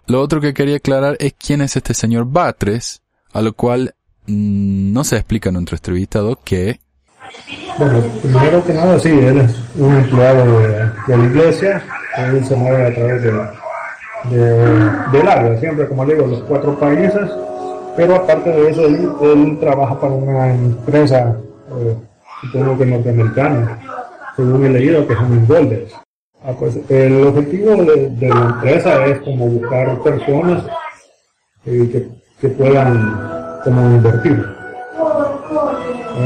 Lo 0.06 0.20
otro 0.20 0.40
que 0.40 0.52
quería 0.52 0.76
aclarar 0.76 1.16
es 1.18 1.34
quién 1.34 1.60
es 1.62 1.76
este 1.76 1.94
señor 1.94 2.26
Batres, 2.26 3.02
a 3.32 3.40
lo 3.40 3.54
cual 3.54 3.94
mm, 4.26 4.92
no 4.92 5.04
se 5.04 5.16
explica 5.16 5.48
en 5.48 5.54
nuestro 5.54 5.76
entrevistado 5.76 6.38
que... 6.44 6.80
Bueno, 7.78 8.02
primero 8.22 8.64
que 8.64 8.74
nada, 8.74 8.98
sí, 8.98 9.08
él 9.08 9.38
es 9.38 9.56
un 9.76 9.96
empleado 9.96 10.60
de, 10.60 11.16
la 11.16 11.24
iglesia, 11.24 11.82
él 12.18 12.44
se 12.44 12.54
mueve 12.54 12.86
a 12.86 12.94
través 12.94 13.22
de, 13.22 13.32
del 15.10 15.28
área, 15.28 15.58
siempre 15.58 15.88
como 15.88 16.04
le 16.04 16.14
digo, 16.14 16.26
los 16.26 16.42
cuatro 16.42 16.78
países, 16.78 17.30
pero 17.96 18.16
aparte 18.16 18.50
de 18.50 18.70
eso, 18.70 18.86
él, 18.86 19.58
trabaja 19.58 19.98
para 19.98 20.12
una 20.12 20.52
empresa, 20.52 21.34
eh, 21.78 21.96
supongo 22.44 22.78
que 22.78 22.86
norteamericana, 22.86 23.80
según 24.36 24.64
he 24.66 24.70
leído, 24.70 25.06
que 25.06 25.14
son 25.14 25.46
Golders. 25.46 25.92
Ah, 26.42 26.52
pues, 26.58 26.78
el 26.90 27.26
objetivo 27.26 27.76
de, 27.84 28.28
la 28.28 28.54
empresa 28.54 29.06
es 29.06 29.20
como 29.20 29.46
buscar 29.46 29.98
personas 30.02 30.64
eh, 31.64 31.88
que, 31.90 32.08
que, 32.40 32.48
puedan 32.54 33.60
como 33.64 33.80
invertir. 33.96 34.44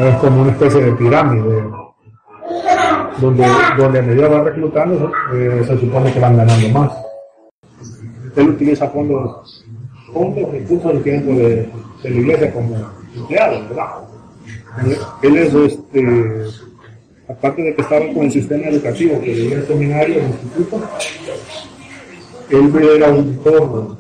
Es 0.02 0.16
como 0.16 0.42
una 0.42 0.50
especie 0.50 0.82
de 0.82 0.92
pirámide 0.92 1.70
donde, 3.20 3.46
donde 3.76 3.98
a 3.98 4.02
medida 4.02 4.28
va 4.28 4.42
reclutando 4.42 5.12
eh, 5.32 5.62
se 5.66 5.78
supone 5.78 6.12
que 6.12 6.20
van 6.20 6.37
ganando 6.37 6.68
más. 6.70 6.92
Él 8.37 8.50
utiliza 8.50 8.88
fondos, 8.88 9.64
fondos, 10.12 10.50
recursos 10.50 11.04
dentro 11.04 11.34
de, 11.34 11.70
de 12.02 12.10
la 12.10 12.16
iglesia 12.16 12.52
como 12.52 12.76
empleado, 13.14 13.68
¿verdad? 13.68 14.17
Él 15.22 15.37
es 15.37 15.54
este 15.54 16.46
aparte 17.28 17.62
de 17.62 17.75
que 17.75 17.82
estaba 17.82 18.06
con 18.12 18.25
el 18.25 18.32
sistema 18.32 18.66
educativo, 18.68 19.20
que 19.20 19.34
veía 19.34 19.56
el 19.56 19.66
seminario, 19.66 20.16
el 20.18 20.28
instituto, 20.28 20.88
él 22.50 22.72
era 22.96 23.08
auditor, 23.08 23.98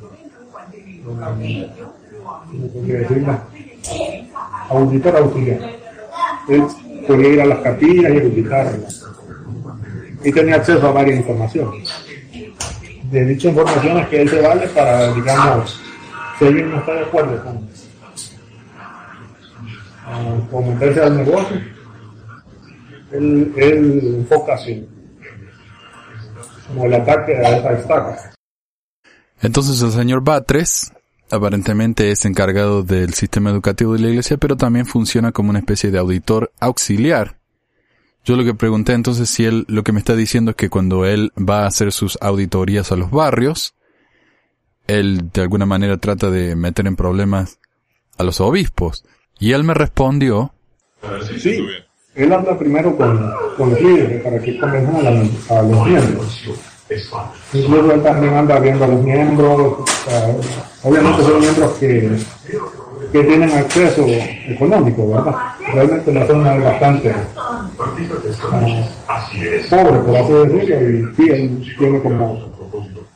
auditor 4.70 5.16
auxiliar. 5.16 5.60
Él 6.48 6.64
podía 7.06 7.28
ir 7.28 7.40
a 7.42 7.46
las 7.46 7.58
capillas 7.58 8.14
y 8.14 8.18
auditarlas. 8.18 9.04
Y 10.24 10.32
tenía 10.32 10.56
acceso 10.56 10.86
a 10.86 10.92
varias 10.92 11.18
informaciones. 11.18 11.88
De 13.10 13.24
dichas 13.24 13.52
informaciones 13.52 14.08
que 14.08 14.22
él 14.22 14.28
se 14.28 14.40
vale 14.40 14.66
para, 14.68 15.12
digamos, 15.12 15.80
si 16.38 16.46
alguien 16.46 16.70
no 16.70 16.78
está 16.78 16.94
de 16.94 17.00
acuerdo 17.00 17.44
con, 17.44 17.68
meterse 20.62 21.02
al 21.02 21.16
negocio, 21.16 21.60
él, 23.12 23.52
enfoca 23.56 24.54
así, 24.54 24.86
como 26.66 26.84
el 26.84 26.94
ataque 26.94 27.36
a 27.36 27.56
esa 27.56 27.72
estaca. 27.72 28.34
Entonces 29.40 29.80
el 29.82 29.92
señor 29.92 30.22
Batres 30.22 30.92
aparentemente 31.30 32.10
es 32.10 32.24
encargado 32.24 32.82
del 32.82 33.14
sistema 33.14 33.50
educativo 33.50 33.92
de 33.92 34.00
la 34.00 34.08
iglesia, 34.08 34.36
pero 34.36 34.56
también 34.56 34.86
funciona 34.86 35.32
como 35.32 35.50
una 35.50 35.58
especie 35.58 35.90
de 35.90 35.98
auditor 35.98 36.52
auxiliar. 36.58 37.36
Yo 38.24 38.36
lo 38.36 38.44
que 38.44 38.54
pregunté 38.54 38.92
entonces 38.92 39.30
si 39.30 39.44
él 39.44 39.64
lo 39.68 39.84
que 39.84 39.92
me 39.92 40.00
está 40.00 40.16
diciendo 40.16 40.50
es 40.50 40.56
que 40.56 40.68
cuando 40.68 41.06
él 41.06 41.32
va 41.38 41.62
a 41.62 41.66
hacer 41.66 41.92
sus 41.92 42.18
auditorías 42.20 42.92
a 42.92 42.96
los 42.96 43.10
barrios, 43.10 43.74
él 44.86 45.30
de 45.32 45.42
alguna 45.42 45.66
manera 45.66 45.98
trata 45.98 46.30
de 46.30 46.56
meter 46.56 46.86
en 46.86 46.96
problemas 46.96 47.58
a 48.16 48.24
los 48.24 48.40
obispos. 48.40 49.04
Y 49.40 49.52
él 49.52 49.64
me 49.64 49.74
respondió, 49.74 50.52
sí, 51.40 51.64
él 52.14 52.32
habla 52.32 52.58
primero 52.58 52.96
con, 52.96 53.32
con 53.56 53.70
los 53.70 53.80
líderes 53.80 54.22
para 54.22 54.38
que 54.40 54.58
convenzan 54.58 55.30
a, 55.50 55.62
los 55.62 55.86
miembros. 55.86 56.44
Incluso 57.52 57.92
él 57.92 58.02
también 58.02 58.34
anda 58.34 58.58
viendo 58.58 58.84
a 58.84 58.88
los 58.88 59.02
miembros, 59.02 59.74
obviamente 60.82 61.22
son 61.22 61.40
miembros 61.40 61.72
que, 61.74 62.10
que 63.12 63.24
tienen 63.24 63.50
acceso 63.50 64.04
económico, 64.08 65.08
¿verdad? 65.08 65.36
Realmente 65.72 66.12
la 66.12 66.26
zona 66.26 66.56
es 66.56 66.64
bastante 66.64 67.10
uh, 67.10 67.78
pobre, 69.70 69.98
por 70.00 70.16
así 70.16 70.32
decirlo, 70.32 71.14
y 71.18 71.30
él 71.30 71.74
tiene 71.78 72.00
como 72.00 72.48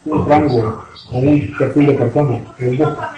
un 0.04 0.28
rango 0.28 0.84
o 1.10 1.18
un 1.18 1.54
perfil 1.58 1.86
de 1.86 1.94
personas 1.94 2.40
que 2.56 2.68
él 2.68 2.76
busca. 2.76 3.14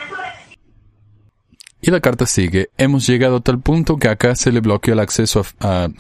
Y 1.87 1.91
la 1.91 2.01
carta 2.01 2.25
sigue. 2.25 2.71
Hemos 2.79 3.07
llegado 3.07 3.37
a 3.37 3.41
tal 3.41 3.61
punto 3.61 3.99
que 3.99 4.09
acá 4.09 4.35
se 4.37 4.51
le 4.51 4.61
bloqueó 4.61 4.95
el 4.95 5.01
acceso 5.01 5.45
a, 5.61 5.91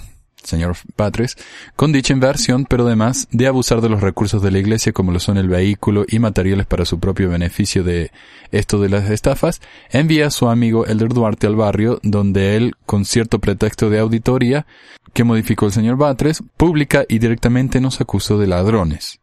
señor 0.42 0.76
Patres 0.96 1.36
con 1.76 1.92
dicha 1.92 2.14
inversión, 2.14 2.64
pero 2.64 2.86
además 2.86 3.28
de 3.32 3.48
abusar 3.48 3.82
de 3.82 3.90
los 3.90 4.00
recursos 4.00 4.40
de 4.40 4.50
la 4.50 4.60
iglesia 4.60 4.92
como 4.94 5.12
lo 5.12 5.20
son 5.20 5.36
el 5.36 5.50
vehículo 5.50 6.06
y 6.08 6.20
materiales 6.20 6.64
para 6.64 6.86
su 6.86 6.98
propio 7.00 7.28
beneficio 7.28 7.84
de 7.84 8.12
esto 8.50 8.80
de 8.80 8.88
las 8.88 9.10
estafas, 9.10 9.60
envía 9.90 10.28
a 10.28 10.30
su 10.30 10.48
amigo 10.48 10.86
Elder 10.86 11.10
Duarte 11.10 11.46
al 11.46 11.56
barrio 11.56 12.00
donde 12.02 12.56
él, 12.56 12.72
con 12.86 13.04
cierto 13.04 13.38
pretexto 13.38 13.90
de 13.90 13.98
auditoría 13.98 14.66
que 15.12 15.24
modificó 15.24 15.66
el 15.66 15.72
señor 15.72 15.98
Batres, 15.98 16.42
publica 16.56 17.04
y 17.06 17.18
directamente 17.18 17.82
nos 17.82 18.00
acusó 18.00 18.38
de 18.38 18.46
ladrones 18.46 19.20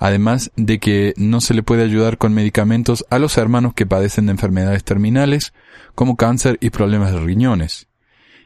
además 0.00 0.50
de 0.56 0.80
que 0.80 1.14
no 1.16 1.40
se 1.40 1.54
le 1.54 1.62
puede 1.62 1.84
ayudar 1.84 2.18
con 2.18 2.34
medicamentos 2.34 3.04
a 3.10 3.20
los 3.20 3.38
hermanos 3.38 3.74
que 3.74 3.86
padecen 3.86 4.26
de 4.26 4.32
enfermedades 4.32 4.82
terminales, 4.82 5.52
como 5.94 6.16
cáncer 6.16 6.58
y 6.60 6.70
problemas 6.70 7.12
de 7.12 7.20
riñones. 7.20 7.86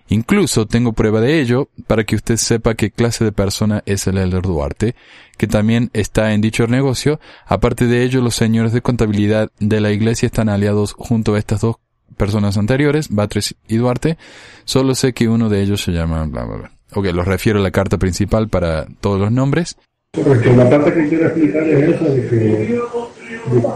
Incluso 0.09 0.67
tengo 0.67 0.93
prueba 0.93 1.21
de 1.21 1.41
ello 1.41 1.71
para 1.87 2.05
que 2.05 2.17
usted 2.17 2.37
sepa 2.37 2.75
qué 2.75 2.91
clase 2.91 3.25
de 3.25 3.33
persona 3.33 3.83
es 3.87 4.07
el 4.07 4.19
Elder 4.19 4.43
Duarte, 4.43 4.95
que 5.39 5.47
también 5.47 5.91
está 5.95 6.35
en 6.35 6.43
dicho 6.43 6.67
negocio. 6.67 7.21
Aparte 7.47 7.87
de 7.87 8.03
ello, 8.03 8.21
los 8.21 8.35
señores 8.35 8.73
de 8.73 8.83
contabilidad 8.83 9.51
de 9.61 9.81
la 9.81 9.93
iglesia 9.93 10.27
están 10.27 10.51
aliados 10.51 10.93
junto 10.93 11.35
a 11.35 11.39
estas 11.39 11.63
dos 11.63 11.77
personas 12.19 12.59
anteriores, 12.59 13.09
Batres 13.09 13.55
y 13.67 13.77
Duarte. 13.77 14.19
Solo 14.65 14.95
sé 14.95 15.15
que 15.15 15.29
uno 15.29 15.49
de 15.49 15.63
ellos 15.63 15.83
se 15.83 15.93
llama 15.93 16.25
bla 16.27 16.45
bla 16.45 16.57
bla. 16.57 16.73
Ok, 16.93 17.07
los 17.07 17.27
refiero 17.27 17.61
a 17.61 17.63
la 17.63 17.71
carta 17.71 17.97
principal 17.97 18.49
para 18.49 18.87
todos 19.01 19.19
los 19.19 19.33
nombres. 19.33 19.79
Porque 20.15 20.51
la 20.55 20.71
parte 20.71 20.95
que 20.95 21.09
quiero 21.09 21.27
explicar 21.27 21.63
es 21.65 21.89
esa 21.89 22.05
de 22.05 22.29
que, 22.29 22.37
de 22.37 23.61
que 23.61 23.69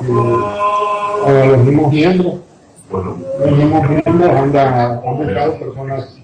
a 1.26 1.46
los 1.46 1.64
mismos 1.64 1.92
miembros, 1.92 2.34
los 2.92 3.50
mismos 3.50 3.88
miembros 3.88 4.30
han, 4.30 4.56
han 4.56 5.16
buscado 5.16 5.58
personas 5.58 6.18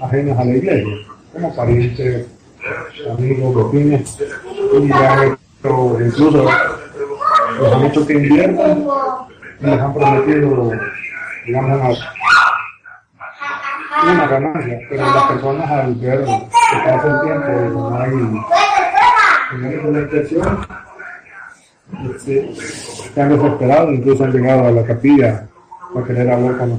ajenas 0.00 0.38
a 0.38 0.44
la 0.44 0.56
iglesia, 0.56 0.94
como 1.34 1.54
parientes, 1.54 2.26
amigos, 3.10 3.72
vecinos, 3.72 4.18
y 4.72 4.92
han 4.92 5.36
hecho, 5.62 6.00
incluso 6.00 6.48
les 7.60 7.72
han 7.72 7.84
hecho 7.84 8.06
que 8.06 8.12
inviertan 8.14 8.86
y 9.60 9.66
les 9.66 9.80
han 9.80 9.94
prometido, 9.94 10.72
digamos, 11.46 11.98
una, 14.02 14.26
ganancia, 14.28 14.78
pero 14.88 15.02
las 15.02 15.24
personas 15.24 15.70
al 15.70 15.94
ver 15.96 16.24
que 16.24 16.76
pasa 16.84 17.08
el 17.08 17.20
tiempo 17.26 17.90
no 17.90 17.98
hay 17.98 18.67
incluso 23.94 24.24
han 24.24 24.32
llegado 24.32 24.66
a 24.66 24.72
la 24.72 24.84
capilla 24.84 25.48
para 25.94 26.06
querer 26.06 26.30
hablar 26.30 26.58
con. 26.58 26.78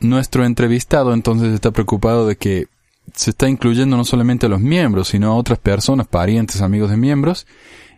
Nuestro 0.00 0.44
entrevistado 0.44 1.12
entonces 1.12 1.52
está 1.52 1.70
preocupado 1.70 2.26
de 2.26 2.36
que 2.36 2.68
se 3.14 3.30
está 3.30 3.48
incluyendo 3.48 3.96
no 3.96 4.04
solamente 4.04 4.46
a 4.46 4.48
los 4.48 4.60
miembros, 4.60 5.08
sino 5.08 5.32
a 5.32 5.34
otras 5.34 5.58
personas, 5.58 6.06
parientes, 6.06 6.60
amigos 6.60 6.90
de 6.90 6.96
miembros, 6.96 7.46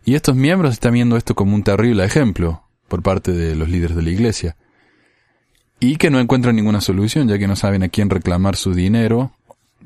y 0.05 0.15
estos 0.15 0.35
miembros 0.35 0.73
están 0.73 0.95
viendo 0.95 1.17
esto 1.17 1.35
como 1.35 1.55
un 1.55 1.63
terrible 1.63 2.05
ejemplo 2.05 2.63
por 2.89 3.03
parte 3.03 3.33
de 3.33 3.55
los 3.55 3.69
líderes 3.69 3.97
de 3.97 4.03
la 4.03 4.11
iglesia. 4.11 4.57
Y 5.79 5.97
que 5.97 6.11
no 6.11 6.21
encuentran 6.21 6.57
ninguna 6.57 6.81
solución, 6.81 7.29
ya 7.29 7.39
que 7.39 7.49
no 7.49 7.57
saben 7.57 7.83
a 7.83 7.89
quién 7.89 8.11
reclamar 8.11 8.57
su 8.57 8.75
dinero, 8.75 9.33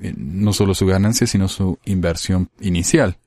eh, 0.00 0.14
no 0.16 0.52
solo 0.52 0.74
su 0.74 0.86
ganancia, 0.86 1.26
sino 1.26 1.48
su 1.48 1.78
inversión 1.84 2.48
inicial. 2.60 3.18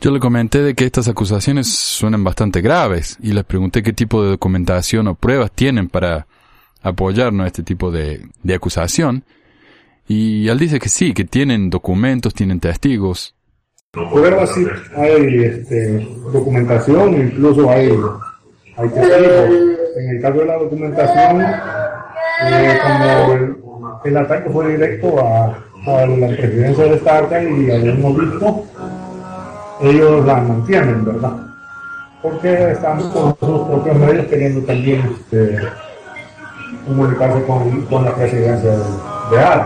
Yo 0.00 0.12
le 0.12 0.20
comenté 0.20 0.62
de 0.62 0.74
que 0.74 0.84
estas 0.84 1.08
acusaciones 1.08 1.66
suenan 1.66 2.22
bastante 2.22 2.60
graves 2.60 3.18
y 3.20 3.32
les 3.32 3.42
pregunté 3.42 3.82
qué 3.82 3.92
tipo 3.92 4.22
de 4.22 4.30
documentación 4.30 5.08
o 5.08 5.16
pruebas 5.16 5.50
tienen 5.50 5.88
para 5.88 6.28
apoyarnos 6.82 7.44
a 7.44 7.46
este 7.48 7.64
tipo 7.64 7.90
de, 7.90 8.20
de 8.44 8.54
acusación. 8.54 9.24
Y 10.06 10.46
él 10.48 10.58
dice 10.58 10.78
que 10.78 10.88
sí, 10.88 11.14
que 11.14 11.24
tienen 11.24 11.68
documentos, 11.68 12.32
tienen 12.32 12.60
testigos. 12.60 13.34
Pruebas 13.90 14.54
sí, 14.54 14.64
hay 14.96 15.42
este, 15.42 16.08
documentación, 16.32 17.20
incluso 17.20 17.68
hay, 17.68 17.90
hay 18.76 18.88
testigos. 18.90 19.50
En 19.96 20.10
el 20.10 20.22
caso 20.22 20.38
de 20.38 20.46
la 20.46 20.58
documentación, 20.58 21.42
eh, 22.44 22.78
como 22.82 24.00
el, 24.04 24.16
ataque 24.16 24.48
fue 24.50 24.76
directo 24.76 25.18
a, 25.18 25.46
a 25.86 26.06
la 26.06 26.28
presidencia 26.28 26.84
de 26.84 26.94
Estaca 26.94 27.42
y 27.42 27.68
habíamos 27.68 28.16
visto 28.16 28.64
ellos 29.80 30.24
la 30.24 30.36
mantienen, 30.36 31.04
¿verdad? 31.04 31.36
Porque 32.22 32.72
están 32.72 32.98
con 33.10 33.36
sus 33.38 33.68
propios 33.68 33.96
medios 33.96 34.26
queriendo 34.26 34.60
también 34.66 35.16
este, 35.20 35.58
comunicarse 36.86 37.44
con, 37.44 38.04
la 38.04 38.14
presidencia 38.14 38.70
de, 38.70 38.78
de 38.78 39.64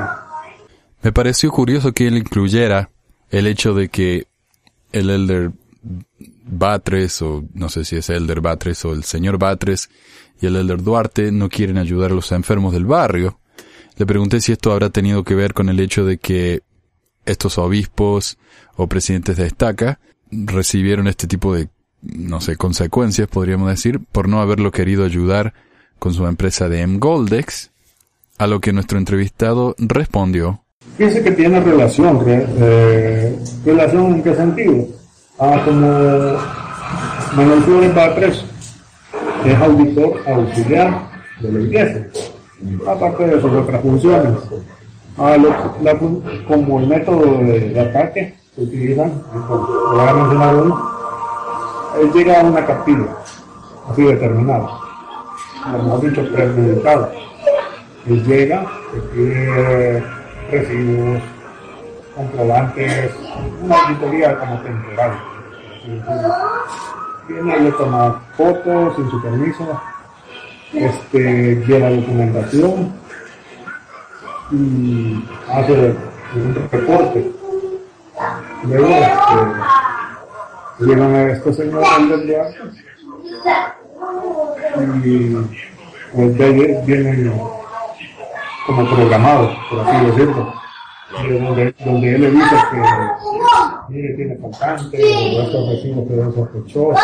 Me 1.03 1.13
pareció 1.13 1.51
curioso 1.51 1.93
que 1.93 2.09
él 2.09 2.19
incluyera 2.19 2.91
el 3.31 3.47
hecho 3.47 3.75
de 3.75 3.89
que 3.89 4.27
el 4.93 5.11
elder 5.11 5.53
Batres, 6.45 7.23
o 7.23 7.45
no 7.55 7.69
sé 7.69 7.85
si 7.85 7.97
es 7.97 8.11
elder 8.11 8.41
Batres 8.41 8.85
o 8.85 8.93
el 8.93 9.05
señor 9.05 9.39
Batres 9.39 9.89
y 10.41 10.47
el 10.47 10.57
elder 10.57 10.83
Duarte 10.83 11.33
no 11.33 11.49
quieren 11.49 11.79
ayudar 11.79 12.11
a 12.11 12.15
los 12.15 12.31
enfermos 12.33 12.73
del 12.73 12.85
barrio. 12.85 13.39
Le 13.97 14.07
pregunté 14.07 14.41
si 14.41 14.53
esto 14.53 14.73
habrá 14.73 14.91
tenido 14.91 15.25
que 15.25 15.35
ver 15.35 15.55
con 15.55 15.69
el 15.69 15.81
hecho 15.81 16.05
de 16.05 16.19
que 16.19 16.63
estos 17.25 17.59
obispos 17.59 18.39
o 18.77 18.87
presidentes 18.87 19.37
de 19.37 19.47
estaca 19.47 19.99
recibieron 20.31 21.07
este 21.09 21.27
tipo 21.27 21.55
de 21.55 21.69
no 22.03 22.41
sé, 22.41 22.57
consecuencias, 22.57 23.29
podríamos 23.29 23.69
decir, 23.69 24.01
por 24.11 24.29
no 24.29 24.41
haberlo 24.41 24.73
querido 24.73 25.05
ayudar 25.05 25.55
con 25.99 26.13
su 26.13 26.27
empresa 26.27 26.69
de 26.69 26.81
M-Goldex, 26.81 27.71
a 28.39 28.47
lo 28.47 28.61
que 28.61 28.73
nuestro 28.73 28.99
entrevistado 28.99 29.77
respondió. 29.79 30.61
Fíjense 30.97 31.23
que 31.23 31.31
tiene 31.31 31.61
relación, 31.61 32.21
eh, 32.27 33.39
relación 33.65 34.15
en 34.17 34.23
qué 34.23 34.35
sentido. 34.35 34.87
Ah, 35.39 35.63
como 35.65 35.89
Manuel 37.37 37.63
Flores 37.63 37.95
Batres 37.95 38.45
es 39.45 39.55
auditor 39.55 40.21
auxiliar 40.27 41.09
de 41.41 41.53
la 41.53 41.61
iglesia, 41.61 42.09
aparte 42.89 43.27
de 43.27 43.41
sus 43.41 43.53
otras 43.53 43.81
funciones. 43.81 44.39
Ah, 45.17 45.37
como 46.49 46.81
el 46.81 46.87
método 46.89 47.39
de, 47.45 47.81
ataque 47.81 48.35
que 48.55 48.63
utilizan, 48.63 49.23
voy 49.49 50.09
a 50.09 50.13
mencionar 50.13 50.55
uno, 50.57 50.91
él 51.99 52.13
llega 52.13 52.41
a 52.41 52.45
una 52.45 52.67
capilla, 52.67 53.07
así 53.91 54.03
determinada, 54.03 54.69
como 55.71 55.99
dicho, 55.99 56.23
premeditado. 56.33 57.11
Él 58.07 58.25
llega, 58.27 58.67
pide 59.15 60.05
recibos, 60.51 61.23
comprobantes, 62.15 63.13
una 63.63 63.77
auditoría 63.85 64.39
como 64.39 64.61
temporal. 64.61 65.13
Viene, 67.29 67.61
le 67.61 67.73
toma 67.73 68.21
fotos 68.37 68.97
sin 68.97 69.11
su 69.11 69.23
permiso, 69.23 69.81
este, 70.75 71.57
lleva 71.67 71.91
documentación 71.91 72.93
y 74.51 75.25
hace 75.49 75.95
un 76.35 76.69
reporte. 76.71 77.42
Luego 78.65 78.89
este, 78.89 80.87
llegan 80.87 81.15
a 81.15 81.33
estos 81.33 81.57
señores 81.57 81.89
del 82.09 82.27
viaje 82.27 82.59
y 85.05 85.37
de 86.15 86.45
ahí 86.45 86.87
vienen 86.87 87.33
como 88.67 88.89
programados, 88.95 89.57
por 89.69 89.81
así 89.81 90.07
decirlo. 90.07 90.55
Donde, 91.13 91.75
donde 91.85 92.15
él 92.15 92.33
dice 92.33 92.57
que 92.71 92.79
mire, 93.91 94.15
tiene 94.15 94.37
faltante, 94.39 95.43
estos 95.43 95.69
recibos 95.69 96.09
que 96.09 96.15
ven 96.15 96.35
sospechosos, 96.35 96.99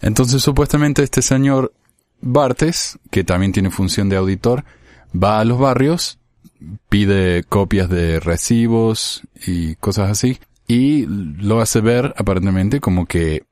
entonces 0.00 0.40
supuestamente 0.40 1.02
este 1.02 1.22
señor 1.22 1.72
Bartes, 2.20 2.98
que 3.10 3.24
también 3.24 3.50
tiene 3.52 3.70
función 3.70 4.08
de 4.08 4.16
auditor, 4.16 4.64
va 5.12 5.40
a 5.40 5.44
los 5.44 5.58
barrios, 5.58 6.19
pide 6.88 7.44
copias 7.44 7.88
de 7.88 8.20
recibos 8.20 9.22
y 9.46 9.76
cosas 9.76 10.10
así, 10.10 10.38
y 10.66 11.06
lo 11.06 11.60
hace 11.60 11.80
ver 11.80 12.14
aparentemente 12.16 12.80
como 12.80 13.06
que 13.06 13.44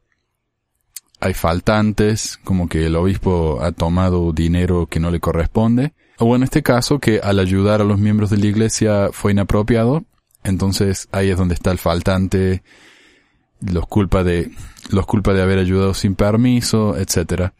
hay 1.20 1.34
faltantes, 1.34 2.38
como 2.44 2.68
que 2.68 2.86
el 2.86 2.96
obispo 2.96 3.58
ha 3.60 3.72
tomado 3.72 4.32
dinero 4.32 4.86
que 4.86 5.00
no 5.00 5.10
le 5.10 5.20
corresponde, 5.20 5.94
o 6.18 6.36
en 6.36 6.42
este 6.42 6.62
caso 6.62 6.98
que 6.98 7.20
al 7.22 7.38
ayudar 7.38 7.80
a 7.80 7.84
los 7.84 7.98
miembros 7.98 8.30
de 8.30 8.38
la 8.38 8.46
iglesia 8.46 9.08
fue 9.12 9.32
inapropiado, 9.32 10.04
entonces 10.44 11.08
ahí 11.12 11.30
es 11.30 11.36
donde 11.36 11.54
está 11.54 11.70
el 11.70 11.78
faltante, 11.78 12.62
los 13.60 13.86
culpa 13.86 14.22
de, 14.22 14.50
los 14.90 15.06
culpa 15.06 15.32
de 15.32 15.42
haber 15.42 15.58
ayudado 15.58 15.94
sin 15.94 16.14
permiso, 16.14 16.96
etcétera. 16.96 17.54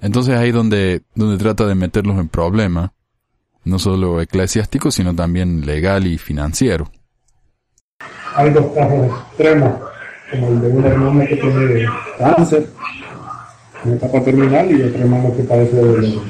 Entonces 0.00 0.36
ahí 0.36 0.52
donde, 0.52 1.02
donde 1.14 1.38
trata 1.38 1.66
de 1.66 1.74
meterlos 1.74 2.18
en 2.18 2.28
problema, 2.28 2.92
no 3.68 3.78
solo 3.78 4.20
eclesiástico, 4.20 4.90
sino 4.90 5.14
también 5.14 5.66
legal 5.66 6.06
y 6.06 6.18
financiero. 6.18 6.90
Hay 8.34 8.50
dos 8.50 8.66
casos 8.74 9.06
extremos, 9.06 9.72
como 10.30 10.48
el 10.48 10.60
de 10.60 10.68
un 10.68 10.84
hermano 10.84 11.20
que 11.26 11.36
tiene 11.36 11.86
cáncer 12.18 12.66
en 13.84 13.92
etapa 13.94 14.20
terminal 14.22 14.70
y 14.70 14.82
otro 14.82 15.00
hermano 15.00 15.36
que 15.36 15.42
padece 15.42 15.76
de, 15.76 16.20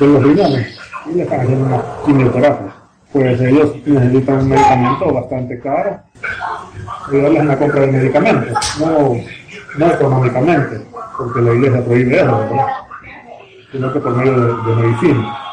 los 0.00 0.22
riñones 0.22 0.78
y 1.10 1.14
le 1.16 1.22
están 1.22 1.40
haciendo 1.40 1.66
una 1.66 1.82
quimioterapia. 2.04 2.74
Pues 3.12 3.40
ellos 3.40 3.74
necesitan 3.86 4.38
un 4.38 4.48
medicamento 4.48 5.12
bastante 5.12 5.60
caro 5.60 6.00
ayudarles 7.08 7.40
en 7.40 7.48
la 7.48 7.58
compra 7.58 7.80
de 7.80 7.92
medicamentos, 7.92 8.80
no, 8.80 9.16
no 9.78 9.86
económicamente, 9.86 10.86
porque 11.16 11.40
la 11.40 11.54
iglesia 11.54 11.84
prohíbe 11.84 12.16
eso, 12.16 12.48
sino 13.72 13.92
que 13.92 14.00
por 14.00 14.16
medio 14.16 14.56
de, 14.56 14.74
medicina. 14.74 15.47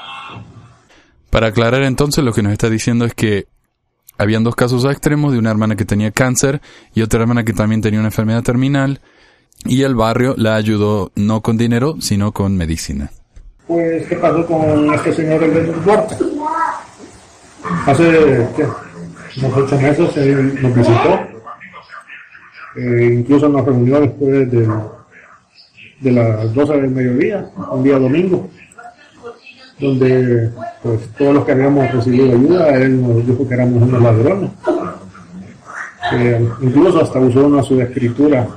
Para 1.36 1.48
aclarar 1.48 1.84
entonces, 1.84 2.24
lo 2.24 2.32
que 2.32 2.42
nos 2.42 2.54
está 2.54 2.70
diciendo 2.70 3.04
es 3.04 3.14
que 3.14 3.48
habían 4.18 4.46
dos 4.46 4.56
casos 4.56 4.86
extremos 4.86 5.34
de 5.34 5.38
una 5.38 5.52
hermana 5.52 5.76
que 5.76 5.84
tenía 5.84 6.12
cáncer 6.12 6.62
y 6.94 7.02
otra 7.02 7.24
hermana 7.24 7.44
que 7.44 7.52
también 7.52 7.82
tenía 7.82 8.00
una 8.00 8.08
enfermedad 8.08 8.42
terminal 8.42 9.02
y 9.66 9.82
el 9.82 9.96
barrio 9.96 10.36
la 10.38 10.56
ayudó 10.56 11.12
no 11.16 11.42
con 11.42 11.58
dinero, 11.58 11.98
sino 12.00 12.32
con 12.32 12.56
medicina. 12.56 13.12
Pues, 13.68 14.08
¿qué 14.08 14.16
pasó 14.16 14.46
con 14.46 14.94
este 14.94 15.12
señor 15.12 15.42
del 15.42 15.84
Duarte? 15.84 16.16
Hace, 17.86 18.48
unos 19.36 19.58
ocho 19.58 19.78
meses 19.78 20.16
él 20.16 20.58
nos 20.62 20.74
visitó 20.74 21.20
eh, 22.78 23.14
incluso 23.20 23.50
nos 23.50 23.66
reunió 23.66 24.00
después 24.00 24.50
de, 24.50 24.70
de 26.00 26.12
las 26.14 26.54
12 26.54 26.74
del 26.78 26.92
mediodía, 26.92 27.50
un 27.72 27.84
día 27.84 28.00
domingo, 28.00 28.50
donde 29.80 30.52
pues 30.82 31.02
todos 31.18 31.34
los 31.36 31.46
que 31.46 31.52
habíamos 31.52 31.92
recibido 31.92 32.26
ayuda, 32.26 32.70
él 32.76 33.02
nos 33.02 33.26
dijo 33.26 33.48
que 33.48 33.54
éramos 33.54 33.84
unos 33.84 34.02
ladrones. 34.02 34.52
incluso 36.62 37.02
hasta 37.02 37.20
usó 37.20 37.46
una 37.46 37.64
subescritura 37.64 38.48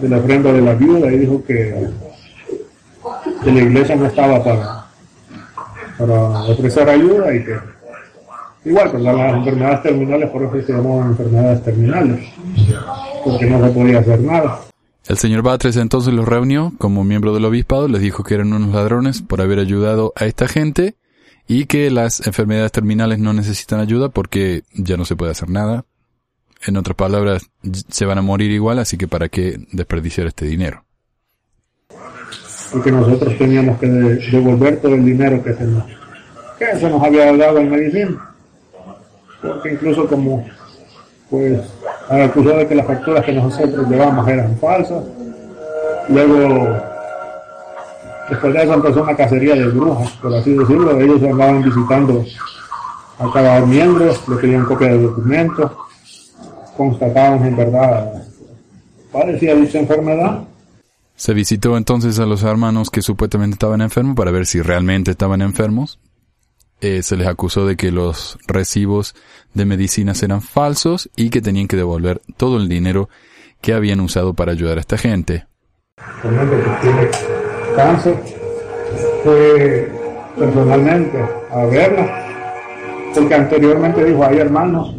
de 0.00 0.08
la 0.08 0.18
ofrenda 0.18 0.52
de 0.52 0.60
la 0.60 0.74
viuda 0.74 1.12
y 1.12 1.18
dijo 1.18 1.44
que, 1.44 1.88
que 3.42 3.52
la 3.52 3.60
iglesia 3.60 3.96
no 3.96 4.06
estaba 4.06 4.42
para, 4.42 4.86
para 5.98 6.42
ofrecer 6.44 6.88
ayuda 6.88 7.34
y 7.34 7.44
que 7.44 7.74
Igual, 8.64 8.90
pues 8.92 9.02
las 9.02 9.34
enfermedades 9.34 9.82
terminales, 9.82 10.30
por 10.30 10.42
eso 10.42 10.66
se 10.66 10.72
llamaban 10.72 11.10
enfermedades 11.10 11.62
terminales, 11.64 12.32
porque 13.22 13.46
no 13.46 13.62
se 13.62 13.72
podía 13.72 13.98
hacer 13.98 14.20
nada. 14.20 14.60
El 15.06 15.18
señor 15.18 15.42
Batres 15.42 15.76
entonces 15.76 16.14
los 16.14 16.26
reunió 16.26 16.72
como 16.78 17.04
miembro 17.04 17.34
del 17.34 17.44
obispado, 17.44 17.88
les 17.88 18.00
dijo 18.00 18.24
que 18.24 18.34
eran 18.34 18.52
unos 18.52 18.74
ladrones 18.74 19.22
por 19.22 19.40
haber 19.40 19.58
ayudado 19.58 20.12
a 20.16 20.24
esta 20.24 20.48
gente 20.48 20.96
y 21.46 21.66
que 21.66 21.90
las 21.90 22.26
enfermedades 22.26 22.72
terminales 22.72 23.18
no 23.18 23.32
necesitan 23.32 23.80
ayuda 23.80 24.08
porque 24.08 24.62
ya 24.72 24.96
no 24.96 25.04
se 25.04 25.16
puede 25.16 25.32
hacer 25.32 25.50
nada. 25.50 25.84
En 26.66 26.78
otras 26.78 26.96
palabras, 26.96 27.50
se 27.88 28.06
van 28.06 28.16
a 28.16 28.22
morir 28.22 28.50
igual, 28.50 28.78
así 28.78 28.96
que 28.96 29.06
para 29.06 29.28
qué 29.28 29.58
desperdiciar 29.72 30.26
este 30.26 30.46
dinero. 30.46 30.84
Y 32.74 32.80
que 32.80 32.90
nosotros 32.90 33.36
teníamos 33.36 33.78
que 33.78 33.86
devolver 33.86 34.80
todo 34.80 34.94
el 34.94 35.04
dinero 35.04 35.44
que 35.44 35.52
se 35.52 35.64
nos, 35.64 35.84
que 36.58 36.78
se 36.78 36.88
nos 36.88 37.02
había 37.02 37.36
dado 37.36 37.58
en 37.58 37.70
medicina 37.70 38.34
porque 39.44 39.72
incluso 39.72 40.06
como 40.06 40.46
pues 41.30 41.60
acusó 42.08 42.50
de 42.50 42.66
que 42.66 42.74
las 42.74 42.86
facturas 42.86 43.24
que 43.24 43.32
nosotros 43.32 43.88
llevamos 43.88 44.28
eran 44.28 44.56
falsas. 44.58 45.02
Luego, 46.08 46.68
después 48.28 48.52
de 48.52 48.62
eso 48.62 48.74
empezó 48.74 49.02
una 49.02 49.16
cacería 49.16 49.54
de 49.54 49.66
brujas, 49.68 50.12
por 50.22 50.34
así 50.34 50.54
decirlo. 50.54 51.00
Ellos 51.00 51.22
andaban 51.22 51.62
visitando 51.62 52.24
a 53.18 53.32
cada 53.32 53.60
miembro, 53.64 54.12
le 54.28 54.36
pedían 54.36 54.64
copia 54.64 54.88
de 54.88 55.02
documentos, 55.02 55.72
constataban 56.76 57.44
en 57.46 57.56
verdad 57.56 58.24
padecía 59.14 59.54
dicha 59.54 59.78
enfermedad. 59.78 60.42
Se 61.14 61.32
visitó 61.32 61.76
entonces 61.76 62.18
a 62.18 62.26
los 62.26 62.42
hermanos 62.42 62.90
que 62.90 63.00
supuestamente 63.00 63.54
estaban 63.54 63.80
enfermos 63.80 64.16
para 64.16 64.32
ver 64.32 64.46
si 64.46 64.60
realmente 64.60 65.12
estaban 65.12 65.40
enfermos 65.40 66.00
eh, 66.80 67.02
se 67.02 67.16
les 67.16 67.26
acusó 67.26 67.66
de 67.66 67.76
que 67.76 67.90
los 67.90 68.38
recibos 68.46 69.14
de 69.54 69.64
medicinas 69.64 70.22
eran 70.22 70.42
falsos 70.42 71.10
y 71.16 71.30
que 71.30 71.40
tenían 71.40 71.68
que 71.68 71.76
devolver 71.76 72.20
todo 72.36 72.56
el 72.58 72.68
dinero 72.68 73.08
que 73.60 73.72
habían 73.72 74.00
usado 74.00 74.34
para 74.34 74.52
ayudar 74.52 74.78
a 74.78 74.80
esta 74.80 74.98
gente. 74.98 75.46
que 76.22 76.28
tiene 76.82 77.08
cáncer 77.76 78.16
fue 79.22 79.92
personalmente 80.38 81.18
a 81.50 81.64
verla, 81.64 82.24
porque 83.14 83.34
anteriormente 83.34 84.04
dijo, 84.04 84.24
hay 84.24 84.38
hermanos 84.38 84.94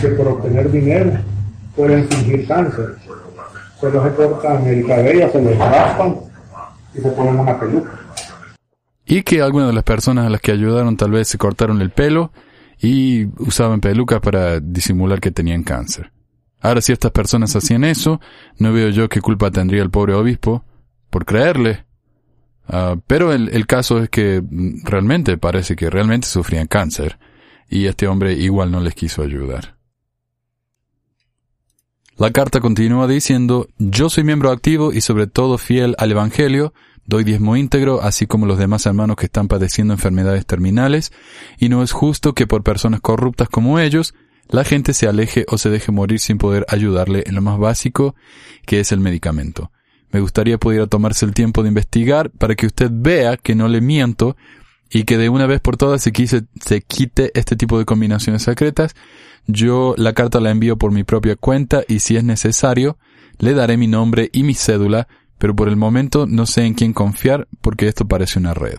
que 0.00 0.08
por 0.08 0.28
obtener 0.28 0.70
dinero 0.70 1.12
pueden 1.76 2.08
fingir 2.08 2.46
cáncer. 2.46 2.96
Se 3.80 3.90
cortan 3.90 4.66
el 4.66 4.86
cabello, 4.86 5.32
se 5.32 5.40
les 5.40 5.58
raspan 5.58 6.16
y 6.94 7.00
se 7.00 7.08
ponen 7.10 7.40
una 7.40 7.58
peluca 7.58 8.01
y 9.06 9.22
que 9.22 9.42
algunas 9.42 9.68
de 9.68 9.74
las 9.74 9.84
personas 9.84 10.26
a 10.26 10.30
las 10.30 10.40
que 10.40 10.52
ayudaron 10.52 10.96
tal 10.96 11.10
vez 11.10 11.28
se 11.28 11.38
cortaron 11.38 11.80
el 11.80 11.90
pelo 11.90 12.32
y 12.80 13.26
usaban 13.40 13.80
pelucas 13.80 14.20
para 14.20 14.60
disimular 14.60 15.20
que 15.20 15.30
tenían 15.30 15.62
cáncer. 15.62 16.12
Ahora 16.60 16.80
si 16.80 16.92
estas 16.92 17.10
personas 17.10 17.54
hacían 17.56 17.84
eso, 17.84 18.20
no 18.58 18.72
veo 18.72 18.90
yo 18.90 19.08
qué 19.08 19.20
culpa 19.20 19.50
tendría 19.50 19.82
el 19.82 19.90
pobre 19.90 20.14
obispo 20.14 20.64
por 21.10 21.24
creerle. 21.24 21.84
Ah, 22.68 22.96
pero 23.06 23.32
el, 23.32 23.48
el 23.48 23.66
caso 23.66 23.98
es 24.02 24.08
que 24.08 24.42
realmente 24.84 25.36
parece 25.38 25.74
que 25.74 25.90
realmente 25.90 26.28
sufrían 26.28 26.68
cáncer 26.68 27.18
y 27.68 27.86
este 27.86 28.06
hombre 28.06 28.34
igual 28.34 28.70
no 28.70 28.80
les 28.80 28.94
quiso 28.94 29.22
ayudar. 29.22 29.76
La 32.16 32.30
carta 32.30 32.60
continúa 32.60 33.08
diciendo, 33.08 33.66
yo 33.78 34.10
soy 34.10 34.22
miembro 34.22 34.50
activo 34.50 34.92
y 34.92 35.00
sobre 35.00 35.26
todo 35.26 35.58
fiel 35.58 35.96
al 35.98 36.12
Evangelio, 36.12 36.72
doy 37.06 37.24
diezmo 37.24 37.56
íntegro, 37.56 38.02
así 38.02 38.26
como 38.26 38.46
los 38.46 38.58
demás 38.58 38.86
hermanos 38.86 39.16
que 39.16 39.26
están 39.26 39.48
padeciendo 39.48 39.94
enfermedades 39.94 40.46
terminales, 40.46 41.12
y 41.58 41.68
no 41.68 41.82
es 41.82 41.92
justo 41.92 42.34
que 42.34 42.46
por 42.46 42.62
personas 42.62 43.00
corruptas 43.00 43.48
como 43.48 43.78
ellos, 43.78 44.14
la 44.48 44.64
gente 44.64 44.92
se 44.92 45.08
aleje 45.08 45.46
o 45.48 45.58
se 45.58 45.70
deje 45.70 45.92
morir 45.92 46.20
sin 46.20 46.38
poder 46.38 46.66
ayudarle 46.68 47.24
en 47.26 47.34
lo 47.34 47.42
más 47.42 47.58
básico, 47.58 48.14
que 48.66 48.80
es 48.80 48.92
el 48.92 49.00
medicamento. 49.00 49.70
Me 50.10 50.20
gustaría 50.20 50.58
pudiera 50.58 50.86
tomarse 50.86 51.24
el 51.24 51.32
tiempo 51.32 51.62
de 51.62 51.68
investigar 51.68 52.30
para 52.30 52.54
que 52.54 52.66
usted 52.66 52.90
vea 52.92 53.38
que 53.38 53.54
no 53.54 53.66
le 53.66 53.80
miento 53.80 54.36
y 54.90 55.04
que 55.04 55.16
de 55.16 55.30
una 55.30 55.46
vez 55.46 55.60
por 55.60 55.78
todas 55.78 56.02
se, 56.02 56.12
quite 56.12 57.30
este 57.34 57.56
tipo 57.56 57.78
de 57.78 57.86
combinaciones 57.86 58.42
secretas. 58.42 58.94
Yo 59.46 59.94
la 59.96 60.12
carta 60.12 60.38
la 60.38 60.50
envío 60.50 60.76
por 60.76 60.92
mi 60.92 61.02
propia 61.02 61.34
cuenta 61.34 61.82
y 61.88 62.00
si 62.00 62.16
es 62.16 62.24
necesario, 62.24 62.98
le 63.38 63.54
daré 63.54 63.78
mi 63.78 63.86
nombre 63.86 64.28
y 64.32 64.42
mi 64.42 64.52
cédula, 64.52 65.08
pero 65.42 65.56
por 65.56 65.68
el 65.68 65.74
momento 65.74 66.24
no 66.28 66.46
sé 66.46 66.66
en 66.66 66.74
quién 66.74 66.92
confiar 66.92 67.48
porque 67.60 67.88
esto 67.88 68.06
parece 68.06 68.38
una 68.38 68.54
red. 68.54 68.76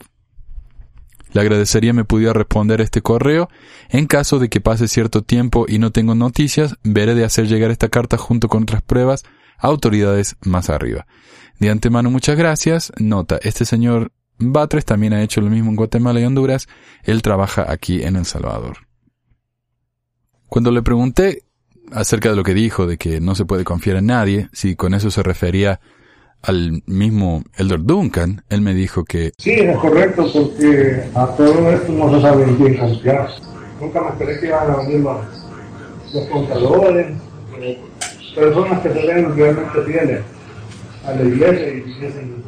Le 1.34 1.41
agradecería 1.41 1.91
me 1.91 2.06
pudiera 2.06 2.32
responder 2.32 2.80
este 2.80 3.02
correo. 3.02 3.49
En 3.89 4.08
caso 4.08 4.39
de 4.39 4.47
que 4.47 4.62
pase 4.62 4.88
cierto 4.88 5.23
tiempo 5.23 5.65
y 5.67 5.78
no 5.78 5.91
tengo 5.91 6.15
noticias, 6.15 6.78
veré 6.82 7.15
de 7.15 7.26
hacer 7.26 7.49
llegar 7.49 7.69
esta 7.69 7.89
carta 7.89 8.15
junto 8.15 8.47
con 8.47 8.63
otras 8.63 8.82
pruebas 8.82 9.26
a 9.58 9.67
autoridades 9.67 10.38
más 10.39 10.69
arriba. 10.69 11.06
De 11.60 11.69
antemano 11.69 12.10
muchas 12.10 12.38
gracias. 12.38 12.93
Nota, 12.97 13.39
este 13.41 13.65
señor 13.65 14.13
Batres 14.38 14.86
también 14.86 15.12
ha 15.12 15.21
hecho 15.21 15.41
lo 15.41 15.49
mismo 15.49 15.69
en 15.69 15.76
Guatemala 15.76 16.21
y 16.21 16.23
Honduras. 16.23 16.69
Él 17.04 17.21
trabaja 17.21 17.69
aquí 17.69 18.04
en 18.04 18.15
El 18.15 18.23
Salvador. 18.23 18.88
Cuando 20.47 20.71
le 20.71 20.82
pregunté 20.82 21.43
acerca 21.91 22.30
de 22.30 22.38
lo 22.38 22.43
que 22.43 22.54
dijo, 22.54 22.88
de 22.88 22.97
que 22.97 23.19
no 23.19 23.36
se 23.36 23.43
puede 23.43 23.65
confiar 23.65 23.97
en 23.97 24.06
nadie, 24.06 24.47
si 24.54 24.78
con 24.78 24.93
eso 24.93 25.12
se 25.12 25.23
refería 25.23 25.82
al 26.43 26.84
mismo 26.88 27.41
Elder 27.56 27.82
Duncan, 27.82 28.43
él 28.49 28.62
me 28.62 28.73
dijo 28.73 29.06
que... 29.06 29.32
Sí, 29.38 29.51
es 29.51 29.77
correcto, 29.77 30.29
porque 30.32 31.03
a 31.15 31.27
todo 31.27 31.71
esto 31.71 31.91
no 31.93 32.13
se 32.13 32.21
sabe 32.21 32.43
en 32.43 32.56
quién 32.58 32.77
confiar. 32.77 33.29
Nunca 33.79 34.01
me 34.01 34.10
esperé 34.10 34.39
que 34.39 34.47
iban 34.47 34.69
a 34.69 34.75
venir 34.75 34.99
los, 34.99 35.17
los 36.13 36.25
contadores, 36.27 37.08
personas 38.36 38.82
que 38.82 38.89
se 38.89 39.08
ven 39.08 39.36
realmente 39.36 39.82
fieles 39.86 40.21
a 41.06 41.13
la 41.13 41.23
iglesia 41.23 41.67
y 41.69 41.82
dicen 41.82 42.43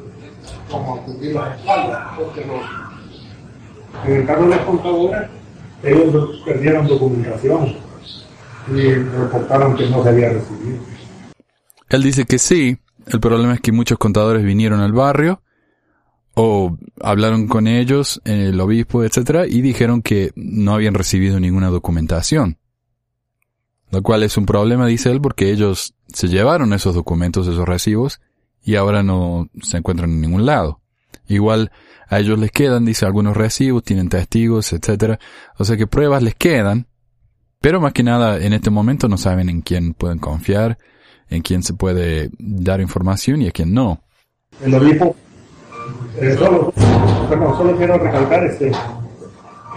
como 0.69 0.95
a 0.95 1.01
cubrir 1.03 1.35
las 1.35 1.57
espaldas, 1.57 2.07
porque 2.17 2.45
no. 2.45 2.61
En 4.05 4.13
el 4.13 4.25
caso 4.25 4.43
de 4.43 4.55
los 4.55 4.65
contadores, 4.65 5.29
ellos 5.83 6.41
perdieron 6.45 6.87
documentación 6.87 7.77
y 8.75 8.93
reportaron 8.93 9.75
que 9.77 9.89
no 9.89 10.03
se 10.03 10.09
había 10.09 10.29
recibido. 10.29 10.79
Él 11.89 12.03
dice 12.03 12.25
que 12.25 12.39
sí, 12.39 12.77
el 13.07 13.19
problema 13.19 13.53
es 13.53 13.61
que 13.61 13.71
muchos 13.71 13.97
contadores 13.97 14.43
vinieron 14.43 14.81
al 14.81 14.93
barrio 14.93 15.41
o 16.33 16.77
hablaron 17.01 17.47
con 17.47 17.67
ellos, 17.67 18.21
el 18.25 18.59
obispo, 18.59 19.03
etcétera, 19.03 19.47
y 19.47 19.61
dijeron 19.61 20.01
que 20.01 20.31
no 20.35 20.73
habían 20.73 20.93
recibido 20.93 21.39
ninguna 21.39 21.69
documentación. 21.69 22.57
Lo 23.91 24.01
cual 24.01 24.23
es 24.23 24.35
un 24.35 24.45
problema, 24.45 24.87
dice 24.87 25.11
él, 25.11 25.21
porque 25.21 25.51
ellos 25.51 25.93
se 26.07 26.27
llevaron 26.27 26.73
esos 26.73 26.93
documentos, 26.93 27.47
esos 27.47 27.67
recibos, 27.67 28.19
y 28.61 28.75
ahora 28.75 29.03
no 29.03 29.49
se 29.61 29.77
encuentran 29.77 30.09
en 30.09 30.21
ningún 30.21 30.45
lado. 30.45 30.81
Igual 31.27 31.71
a 32.09 32.19
ellos 32.19 32.37
les 32.37 32.51
quedan, 32.51 32.83
dice, 32.83 33.05
algunos 33.05 33.37
recibos, 33.37 33.83
tienen 33.83 34.09
testigos, 34.09 34.73
etcétera. 34.73 35.19
O 35.57 35.63
sea 35.63 35.77
que 35.77 35.87
pruebas 35.87 36.21
les 36.21 36.35
quedan, 36.35 36.87
pero 37.61 37.79
más 37.79 37.93
que 37.93 38.03
nada 38.03 38.39
en 38.43 38.53
este 38.53 38.69
momento 38.69 39.07
no 39.07 39.17
saben 39.17 39.49
en 39.49 39.61
quién 39.61 39.93
pueden 39.93 40.19
confiar, 40.19 40.77
en 41.29 41.41
quién 41.41 41.63
se 41.63 41.73
puede 41.73 42.29
dar 42.37 42.81
información 42.81 43.41
y 43.41 43.47
a 43.47 43.51
quién 43.51 43.73
no. 43.73 44.01
El 44.63 44.73
obispo, 44.75 45.15
eh, 46.19 46.35
solo, 46.37 46.73
solo 47.57 47.77
quiero 47.77 47.97
recalcar 47.97 48.45
este, 48.45 48.71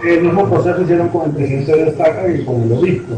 el 0.03 0.21
mismo 0.21 0.49
proceso 0.49 0.81
hicieron 0.81 1.09
con 1.09 1.29
el 1.29 1.35
presidente 1.35 1.75
de 1.75 1.89
Estaca 1.89 2.27
y 2.29 2.45
con 2.45 2.63
el 2.63 2.71
obispo. 2.71 3.15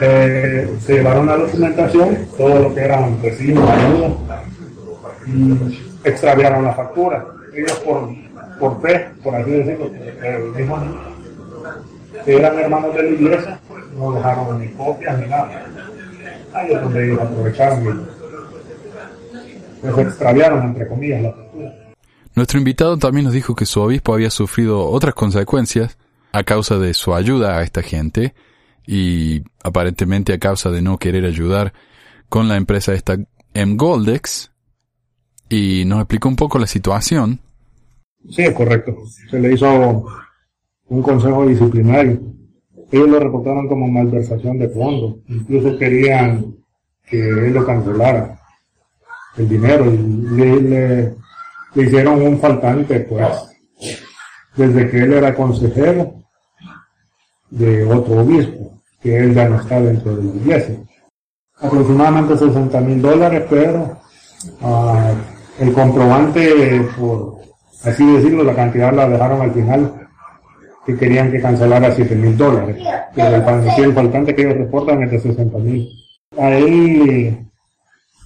Eh, 0.00 0.76
se 0.80 0.94
llevaron 0.94 1.26
la 1.26 1.36
documentación, 1.36 2.26
todo 2.36 2.58
lo 2.60 2.74
que 2.74 2.80
eran 2.80 3.22
recibos, 3.22 3.68
ayuda, 3.68 4.42
y 5.26 5.80
extraviaron 6.04 6.64
la 6.64 6.72
factura. 6.72 7.24
Ellos 7.54 7.72
por, 7.80 8.08
por 8.58 8.80
fe, 8.80 9.10
por 9.22 9.34
así 9.34 9.50
decirlo, 9.50 9.90
el 10.24 10.42
mismo, 10.54 10.78
que 12.24 12.36
eran 12.36 12.58
hermanos 12.58 12.94
de 12.94 13.02
la 13.02 13.08
iglesia, 13.10 13.60
no 13.96 14.12
dejaron 14.12 14.60
ni 14.60 14.68
copias 14.68 15.18
ni 15.18 15.26
nada 15.26 15.66
ahí 16.54 16.72
es 16.72 16.80
donde 16.80 17.06
ellos 17.06 17.20
aprovecharon 17.20 18.08
y 19.82 19.86
pues 19.90 19.98
extraviaron, 19.98 20.62
entre 20.68 20.86
comillas, 20.86 21.22
la 21.22 21.32
cultura. 21.32 21.74
Nuestro 22.34 22.58
invitado 22.58 22.96
también 22.96 23.24
nos 23.24 23.34
dijo 23.34 23.54
que 23.54 23.66
su 23.66 23.80
obispo 23.80 24.14
había 24.14 24.30
sufrido 24.30 24.86
otras 24.88 25.14
consecuencias 25.14 25.98
a 26.32 26.44
causa 26.44 26.78
de 26.78 26.94
su 26.94 27.14
ayuda 27.14 27.58
a 27.58 27.62
esta 27.62 27.82
gente 27.82 28.34
y 28.86 29.42
aparentemente 29.62 30.32
a 30.32 30.38
causa 30.38 30.70
de 30.70 30.82
no 30.82 30.98
querer 30.98 31.24
ayudar 31.24 31.72
con 32.28 32.48
la 32.48 32.56
empresa 32.56 32.94
esta 32.94 33.18
M 33.54 33.76
Goldex 33.76 34.50
y 35.48 35.84
nos 35.84 35.98
explicó 35.98 36.28
un 36.28 36.36
poco 36.36 36.58
la 36.58 36.66
situación. 36.66 37.40
Sí, 38.30 38.42
es 38.42 38.54
correcto. 38.54 38.96
Se 39.30 39.38
le 39.38 39.52
hizo 39.52 40.06
un 40.86 41.02
consejo 41.02 41.46
disciplinario 41.46 42.20
ellos 42.92 43.08
lo 43.08 43.18
reportaron 43.18 43.68
como 43.68 43.88
malversación 43.88 44.58
de 44.58 44.68
fondos. 44.68 45.16
Incluso 45.28 45.78
querían 45.78 46.54
que 47.04 47.18
él 47.18 47.54
lo 47.54 47.64
cancelara 47.64 48.38
el 49.38 49.48
dinero 49.48 49.86
y 49.86 49.96
le, 49.96 51.14
hicieron 51.74 52.20
un 52.20 52.38
faltante, 52.38 53.00
pues, 53.00 53.26
desde 54.56 54.90
que 54.90 54.98
él 54.98 55.14
era 55.14 55.34
consejero 55.34 56.14
de 57.48 57.84
otro 57.84 58.20
obispo, 58.20 58.78
que 59.02 59.16
él 59.16 59.34
ya 59.34 59.48
no 59.48 59.58
está 59.58 59.80
dentro 59.80 60.14
de 60.14 60.24
la 60.24 60.34
iglesia. 60.34 60.76
Aproximadamente 61.60 62.36
60 62.36 62.80
mil 62.82 63.00
dólares, 63.00 63.44
pero 63.48 63.98
ah, 64.60 65.12
el 65.58 65.72
comprobante, 65.72 66.86
por 66.98 67.38
así 67.84 68.04
decirlo, 68.04 68.44
la 68.44 68.54
cantidad 68.54 68.92
la 68.92 69.08
dejaron 69.08 69.40
al 69.40 69.52
final 69.52 70.01
que 70.84 70.96
querían 70.96 71.30
que 71.30 71.40
cancelara 71.40 71.92
7 71.92 72.14
mil 72.14 72.36
dólares. 72.36 72.76
Pero 73.14 73.36
el, 73.36 73.92
faltante 73.92 74.34
que 74.34 74.42
ellos 74.42 74.58
reportan 74.58 75.02
es 75.02 75.10
de 75.10 75.20
60 75.20 75.58
mil. 75.58 75.88
A 76.38 76.50
él 76.50 77.38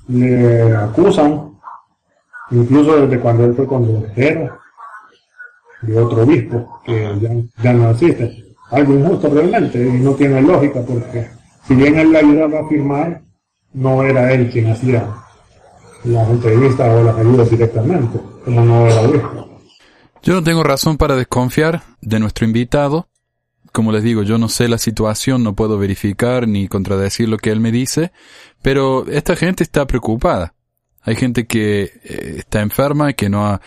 le 0.08 0.76
acusan, 0.76 1.50
incluso 2.50 3.06
desde 3.06 3.20
cuando 3.20 3.44
él 3.44 3.54
fue 3.54 3.66
consejero 3.66 4.58
de 5.82 5.98
otro 5.98 6.22
obispo, 6.22 6.80
que 6.84 7.18
ya, 7.20 7.30
ya 7.62 7.72
no 7.72 7.90
existe. 7.90 8.44
Algo 8.70 8.94
injusto 8.94 9.28
realmente 9.28 9.78
y 9.80 10.00
no 10.00 10.12
tiene 10.14 10.42
lógica 10.42 10.80
porque 10.80 11.28
si 11.66 11.74
bien 11.74 11.98
él 11.98 12.12
le 12.12 12.18
ayudaba 12.18 12.60
a 12.60 12.68
firmar, 12.68 13.22
no 13.74 14.02
era 14.02 14.32
él 14.32 14.50
quien 14.50 14.70
hacía 14.70 15.06
las 16.04 16.28
entrevistas 16.28 16.88
o 16.88 17.04
las 17.04 17.16
ayudas 17.16 17.50
directamente, 17.50 18.18
como 18.44 18.62
no 18.62 18.86
era 18.86 19.00
obispo. 19.02 19.55
Yo 20.26 20.34
no 20.34 20.42
tengo 20.42 20.64
razón 20.64 20.96
para 20.96 21.14
desconfiar 21.14 21.84
de 22.00 22.18
nuestro 22.18 22.46
invitado. 22.46 23.08
Como 23.70 23.92
les 23.92 24.02
digo, 24.02 24.24
yo 24.24 24.38
no 24.38 24.48
sé 24.48 24.66
la 24.66 24.76
situación, 24.76 25.44
no 25.44 25.54
puedo 25.54 25.78
verificar 25.78 26.48
ni 26.48 26.66
contradecir 26.66 27.28
lo 27.28 27.38
que 27.38 27.52
él 27.52 27.60
me 27.60 27.70
dice, 27.70 28.10
pero 28.60 29.06
esta 29.06 29.36
gente 29.36 29.62
está 29.62 29.86
preocupada. 29.86 30.54
Hay 31.00 31.14
gente 31.14 31.46
que 31.46 31.82
eh, 32.02 32.34
está 32.38 32.60
enferma, 32.60 33.12
que 33.12 33.28
no 33.28 33.46
ha, 33.46 33.60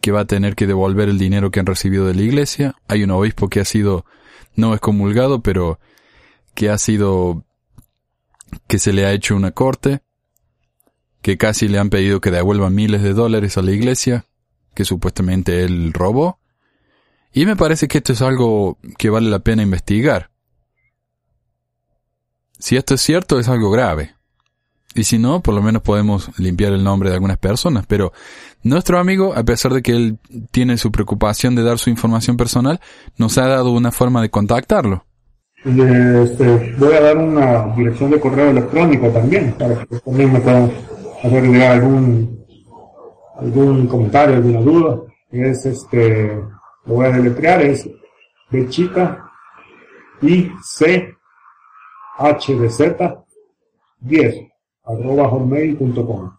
que 0.00 0.10
va 0.10 0.20
a 0.20 0.24
tener 0.24 0.54
que 0.54 0.66
devolver 0.66 1.10
el 1.10 1.18
dinero 1.18 1.50
que 1.50 1.60
han 1.60 1.66
recibido 1.66 2.06
de 2.06 2.14
la 2.14 2.22
iglesia. 2.22 2.76
Hay 2.88 3.04
un 3.04 3.10
obispo 3.10 3.50
que 3.50 3.60
ha 3.60 3.66
sido, 3.66 4.06
no 4.54 4.72
excomulgado, 4.72 5.42
pero 5.42 5.80
que 6.54 6.70
ha 6.70 6.78
sido, 6.78 7.44
que 8.66 8.78
se 8.78 8.94
le 8.94 9.04
ha 9.04 9.12
hecho 9.12 9.36
una 9.36 9.50
corte, 9.50 10.00
que 11.20 11.36
casi 11.36 11.68
le 11.68 11.78
han 11.78 11.90
pedido 11.90 12.22
que 12.22 12.30
devuelva 12.30 12.70
miles 12.70 13.02
de 13.02 13.12
dólares 13.12 13.58
a 13.58 13.62
la 13.62 13.72
iglesia, 13.72 14.24
que 14.76 14.84
supuestamente 14.84 15.64
él 15.64 15.92
robó. 15.92 16.38
Y 17.32 17.46
me 17.46 17.56
parece 17.56 17.88
que 17.88 17.98
esto 17.98 18.12
es 18.12 18.22
algo 18.22 18.78
que 18.98 19.10
vale 19.10 19.28
la 19.28 19.40
pena 19.40 19.62
investigar. 19.62 20.30
Si 22.58 22.76
esto 22.76 22.94
es 22.94 23.00
cierto, 23.00 23.40
es 23.40 23.48
algo 23.48 23.70
grave. 23.70 24.14
Y 24.94 25.04
si 25.04 25.18
no, 25.18 25.40
por 25.40 25.54
lo 25.54 25.62
menos 25.62 25.82
podemos 25.82 26.30
limpiar 26.38 26.72
el 26.72 26.84
nombre 26.84 27.08
de 27.08 27.14
algunas 27.14 27.38
personas. 27.38 27.86
Pero 27.86 28.12
nuestro 28.62 28.98
amigo, 28.98 29.34
a 29.34 29.42
pesar 29.44 29.72
de 29.72 29.82
que 29.82 29.92
él 29.92 30.18
tiene 30.50 30.76
su 30.76 30.92
preocupación 30.92 31.54
de 31.54 31.62
dar 31.62 31.78
su 31.78 31.90
información 31.90 32.36
personal, 32.36 32.80
nos 33.16 33.36
ha 33.38 33.46
dado 33.46 33.72
una 33.72 33.92
forma 33.92 34.22
de 34.22 34.30
contactarlo. 34.30 35.04
Este, 35.64 36.74
voy 36.78 36.94
a 36.94 37.00
dar 37.00 37.16
una 37.16 37.74
dirección 37.74 38.10
de 38.10 38.20
correo 38.20 38.50
electrónico 38.50 39.08
también, 39.08 39.52
para 39.58 39.84
que 39.84 39.98
también 39.98 40.32
me 40.32 40.40
puedan 40.40 40.70
algún 41.22 42.35
algún 43.38 43.86
comentario, 43.86 44.36
alguna 44.36 44.60
duda, 44.60 45.00
es 45.30 45.66
este, 45.66 46.34
lo 46.84 46.94
voy 46.94 47.06
a 47.06 47.10
deletrear, 47.10 47.62
es 47.62 47.88
de 48.50 48.68
chica 48.68 49.30
I 50.22 50.50
C 50.62 51.14
H 52.18 52.54
de 52.54 52.70
Z 52.70 53.24
10 54.00 54.34
arroba 54.84 55.28
hotmail.com. 55.28 56.36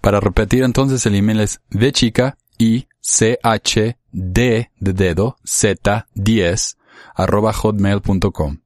Para 0.00 0.20
repetir 0.20 0.62
entonces 0.62 1.04
el 1.06 1.16
email 1.16 1.40
es 1.40 1.60
de 1.70 1.92
chica 1.92 2.38
y 2.56 2.86
c 3.00 3.38
h 3.42 3.96
d 4.12 4.70
de 4.78 4.92
dedo 4.92 5.36
z 5.44 6.06
10 6.14 6.78
arroba 7.14 7.52
hotmail.com. 7.52 8.58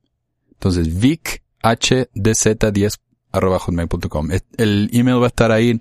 Entonces 0.52 1.00
vic 1.00 1.42
h 1.62 2.08
d 2.14 2.34
z 2.34 2.70
10 2.70 3.00
arroba 3.32 3.58
hotmail.com. 3.58 4.28
El 4.58 4.90
email 4.92 5.20
va 5.20 5.24
a 5.24 5.28
estar 5.28 5.50
ahí 5.50 5.80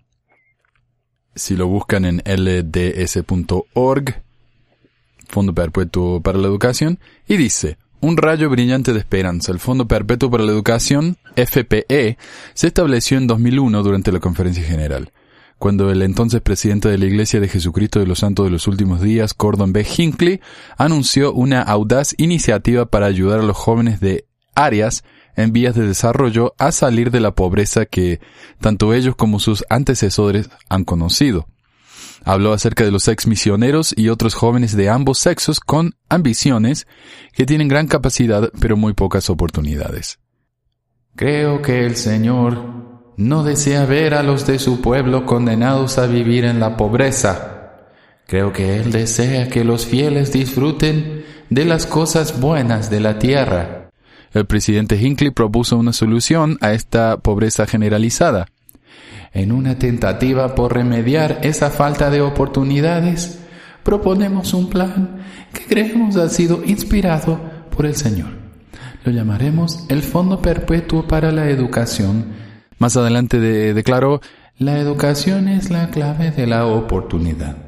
Si 1.35 1.55
lo 1.55 1.67
buscan 1.67 2.05
en 2.05 2.23
lds.org, 2.25 4.23
Fondo 5.29 5.55
Perpetuo 5.55 6.23
para 6.23 6.39
la 6.39 6.49
Educación, 6.49 6.99
y 7.29 7.37
dice, 7.37 7.77
un 8.01 8.17
rayo 8.17 8.51
brillante 8.51 8.93
de 8.93 8.99
esperanza. 8.99 9.53
El 9.53 9.59
Fondo 9.59 9.89
Perpetuo 9.89 10.31
para 10.31 10.45
la 10.45 10.53
Educación, 10.53 11.17
FPE, 11.35 12.19
se 12.55 12.67
estableció 12.67 13.19
en 13.19 13.27
2001 13.27 13.83
durante 13.83 14.13
la 14.13 14.21
Conferencia 14.21 14.63
General, 14.63 15.13
cuando 15.59 15.91
el 15.91 16.03
entonces 16.03 16.41
presidente 16.41 16.89
de 16.89 16.99
la 16.99 17.07
Iglesia 17.07 17.41
de 17.41 17.49
Jesucristo 17.49 18.01
de 18.01 18.07
los 18.07 18.21
Santos 18.21 18.47
de 18.47 18.51
los 18.51 18.67
Últimos 18.67 19.01
Días, 19.01 19.35
Gordon 19.37 19.73
B. 19.73 19.87
Hinckley, 19.97 20.41
anunció 20.77 21.33
una 21.33 21.63
audaz 21.63 22.15
iniciativa 22.19 22.87
para 22.87 23.07
ayudar 23.07 23.41
a 23.41 23.45
los 23.45 23.57
jóvenes 23.57 24.01
de 24.01 24.27
áreas 24.55 25.05
en 25.37 25.53
vías 25.53 25.75
de 25.75 25.87
desarrollo 25.87 26.55
a 26.59 26.73
salir 26.73 27.11
de 27.11 27.21
la 27.21 27.35
pobreza 27.35 27.87
que 27.87 28.21
tanto 28.61 28.95
ellos 28.95 29.17
como 29.17 29.39
sus 29.39 29.65
antecesores 29.69 30.49
han 30.69 30.85
conocido. 30.85 31.47
Habló 32.27 32.53
acerca 32.53 32.83
de 32.83 32.91
los 32.91 33.07
ex 33.07 33.29
misioneros 33.29 33.95
y 33.97 34.09
otros 34.09 34.35
jóvenes 34.35 34.77
de 34.77 34.89
ambos 34.89 35.21
sexos 35.21 35.61
con 35.61 35.95
ambiciones 36.09 36.89
que 37.33 37.47
tienen 37.47 37.69
gran 37.69 37.87
capacidad 37.87 38.51
pero 38.61 38.77
muy 38.77 38.95
pocas 38.95 39.31
oportunidades. 39.31 40.19
Creo 41.15 41.63
que 41.63 41.87
el 41.87 41.95
Señor 41.95 43.13
no 43.17 43.45
desea 43.45 43.87
ver 43.87 44.15
a 44.15 44.25
los 44.25 44.45
de 44.45 44.59
su 44.59 44.81
pueblo 44.81 45.25
condenados 45.25 45.99
a 45.99 46.09
vivir 46.09 46.45
en 46.45 46.59
la 46.59 46.77
pobreza. 46.77 47.85
Creo 48.27 48.53
que 48.53 48.81
Él 48.81 48.91
desea 48.91 49.49
que 49.49 49.63
los 49.63 49.87
fieles 49.87 50.33
disfruten 50.33 51.25
de 51.49 51.65
las 51.65 51.87
cosas 51.87 52.41
buenas 52.41 52.91
de 52.91 52.99
la 52.99 53.21
tierra. 53.21 53.91
El 54.33 54.47
presidente 54.47 54.97
Hinckley 54.97 55.31
propuso 55.31 55.79
una 55.79 55.93
solución 55.93 56.59
a 56.61 56.73
esta 56.73 57.19
pobreza 57.19 57.69
generalizada 57.69 58.49
en 59.37 59.53
una 59.53 59.79
tentativa 59.79 60.55
por 60.55 60.75
remediar 60.75 61.41
esa 61.43 61.71
falta 61.71 62.11
de 62.11 62.23
oportunidades, 62.23 63.39
proponemos 63.83 64.55
un 64.55 64.71
plan 64.71 65.19
que 65.53 65.65
creemos 65.67 66.17
ha 66.17 66.29
sido 66.31 66.65
inspirado 66.65 67.39
por 67.71 67.85
el 67.85 67.95
Señor. 67.95 68.31
Lo 69.05 69.13
llamaremos 69.13 69.85
el 69.91 70.03
Fondo 70.03 70.41
Perpetuo 70.41 71.07
para 71.07 71.33
la 71.33 71.51
Educación. 71.51 72.33
Más 72.79 72.97
adelante 72.97 73.39
declaró, 73.39 74.21
la 74.59 74.79
educación 74.79 75.49
es 75.49 75.71
la 75.71 75.91
clave 75.91 76.31
de 76.31 76.47
la 76.47 76.67
oportunidad. 76.67 77.66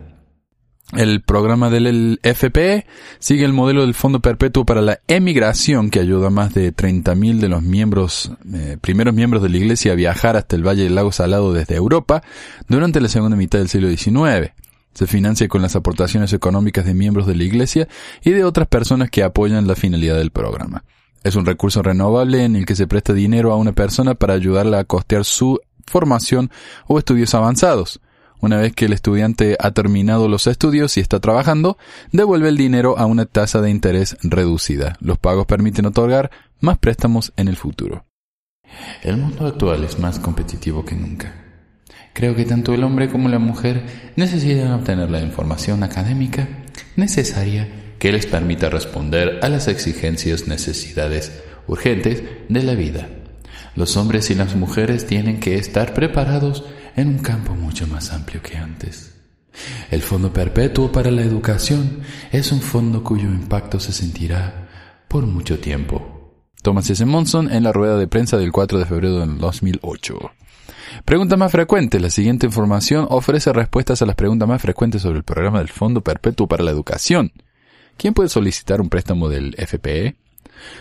El 0.96 1.20
programa 1.20 1.68
del 1.68 2.18
FPE 2.22 2.86
sigue 3.18 3.44
el 3.44 3.52
modelo 3.52 3.82
del 3.82 3.92
Fondo 3.92 4.20
Perpetuo 4.20 4.64
para 4.64 4.80
la 4.80 5.00
Emigración 5.06 5.90
que 5.90 6.00
ayuda 6.00 6.28
a 6.28 6.30
más 6.30 6.54
de 6.54 6.74
30.000 6.74 7.40
de 7.40 7.48
los 7.50 7.62
miembros, 7.62 8.32
eh, 8.54 8.78
primeros 8.80 9.12
miembros 9.12 9.42
de 9.42 9.50
la 9.50 9.58
Iglesia 9.58 9.92
a 9.92 9.96
viajar 9.96 10.36
hasta 10.36 10.56
el 10.56 10.66
Valle 10.66 10.84
del 10.84 10.94
Lago 10.94 11.12
Salado 11.12 11.52
desde 11.52 11.76
Europa 11.76 12.22
durante 12.68 13.02
la 13.02 13.08
segunda 13.08 13.36
mitad 13.36 13.58
del 13.58 13.68
siglo 13.68 13.90
XIX. 13.90 14.52
Se 14.94 15.06
financia 15.06 15.46
con 15.46 15.60
las 15.60 15.76
aportaciones 15.76 16.32
económicas 16.32 16.86
de 16.86 16.94
miembros 16.94 17.26
de 17.26 17.34
la 17.34 17.44
Iglesia 17.44 17.86
y 18.24 18.30
de 18.30 18.44
otras 18.44 18.66
personas 18.66 19.10
que 19.10 19.22
apoyan 19.22 19.68
la 19.68 19.76
finalidad 19.76 20.16
del 20.16 20.30
programa. 20.30 20.84
Es 21.22 21.36
un 21.36 21.44
recurso 21.44 21.82
renovable 21.82 22.44
en 22.44 22.56
el 22.56 22.64
que 22.64 22.76
se 22.76 22.86
presta 22.86 23.12
dinero 23.12 23.52
a 23.52 23.56
una 23.56 23.72
persona 23.72 24.14
para 24.14 24.32
ayudarla 24.32 24.78
a 24.78 24.84
costear 24.84 25.26
su 25.26 25.60
formación 25.86 26.50
o 26.86 26.98
estudios 26.98 27.34
avanzados. 27.34 28.00
Una 28.40 28.58
vez 28.58 28.72
que 28.72 28.84
el 28.84 28.92
estudiante 28.92 29.56
ha 29.58 29.72
terminado 29.72 30.28
los 30.28 30.46
estudios 30.46 30.96
y 30.96 31.00
está 31.00 31.18
trabajando, 31.18 31.76
devuelve 32.12 32.48
el 32.48 32.56
dinero 32.56 32.96
a 32.98 33.06
una 33.06 33.26
tasa 33.26 33.60
de 33.60 33.70
interés 33.70 34.16
reducida. 34.22 34.96
Los 35.00 35.18
pagos 35.18 35.46
permiten 35.46 35.86
otorgar 35.86 36.30
más 36.60 36.78
préstamos 36.78 37.32
en 37.36 37.48
el 37.48 37.56
futuro. 37.56 38.04
El 39.02 39.16
mundo 39.16 39.46
actual 39.46 39.82
es 39.84 39.98
más 39.98 40.18
competitivo 40.18 40.84
que 40.84 40.94
nunca. 40.94 41.34
Creo 42.12 42.34
que 42.34 42.44
tanto 42.44 42.74
el 42.74 42.84
hombre 42.84 43.08
como 43.08 43.28
la 43.28 43.38
mujer 43.38 44.12
necesitan 44.16 44.72
obtener 44.72 45.10
la 45.10 45.20
información 45.20 45.82
académica 45.82 46.48
necesaria 46.96 47.68
que 47.98 48.12
les 48.12 48.26
permita 48.26 48.70
responder 48.70 49.40
a 49.42 49.48
las 49.48 49.68
exigencias, 49.68 50.46
necesidades 50.46 51.42
urgentes 51.66 52.22
de 52.48 52.62
la 52.62 52.74
vida. 52.74 53.08
Los 53.74 53.96
hombres 53.96 54.30
y 54.30 54.34
las 54.34 54.56
mujeres 54.56 55.06
tienen 55.06 55.40
que 55.40 55.56
estar 55.56 55.94
preparados 55.94 56.64
en 56.98 57.08
un 57.08 57.18
campo 57.18 57.54
mucho 57.54 57.86
más 57.86 58.12
amplio 58.12 58.42
que 58.42 58.56
antes. 58.56 59.14
El 59.90 60.02
Fondo 60.02 60.32
Perpetuo 60.32 60.90
para 60.90 61.10
la 61.10 61.22
Educación 61.22 62.00
es 62.32 62.50
un 62.50 62.60
fondo 62.60 63.04
cuyo 63.04 63.28
impacto 63.28 63.78
se 63.78 63.92
sentirá 63.92 64.68
por 65.08 65.26
mucho 65.26 65.60
tiempo. 65.60 66.42
Thomas 66.60 66.90
S. 66.90 67.04
Monson 67.04 67.52
en 67.52 67.62
la 67.62 67.72
rueda 67.72 67.96
de 67.96 68.08
prensa 68.08 68.36
del 68.36 68.50
4 68.50 68.80
de 68.80 68.84
febrero 68.84 69.20
del 69.20 69.38
2008. 69.38 70.18
Pregunta 71.04 71.36
más 71.36 71.52
frecuente. 71.52 72.00
La 72.00 72.10
siguiente 72.10 72.46
información 72.46 73.06
ofrece 73.08 73.52
respuestas 73.52 74.02
a 74.02 74.06
las 74.06 74.16
preguntas 74.16 74.48
más 74.48 74.60
frecuentes 74.60 75.02
sobre 75.02 75.18
el 75.18 75.24
programa 75.24 75.58
del 75.58 75.68
Fondo 75.68 76.02
Perpetuo 76.02 76.48
para 76.48 76.64
la 76.64 76.72
Educación. 76.72 77.32
¿Quién 77.96 78.12
puede 78.12 78.28
solicitar 78.28 78.80
un 78.80 78.88
préstamo 78.88 79.28
del 79.28 79.54
FPE? 79.54 80.16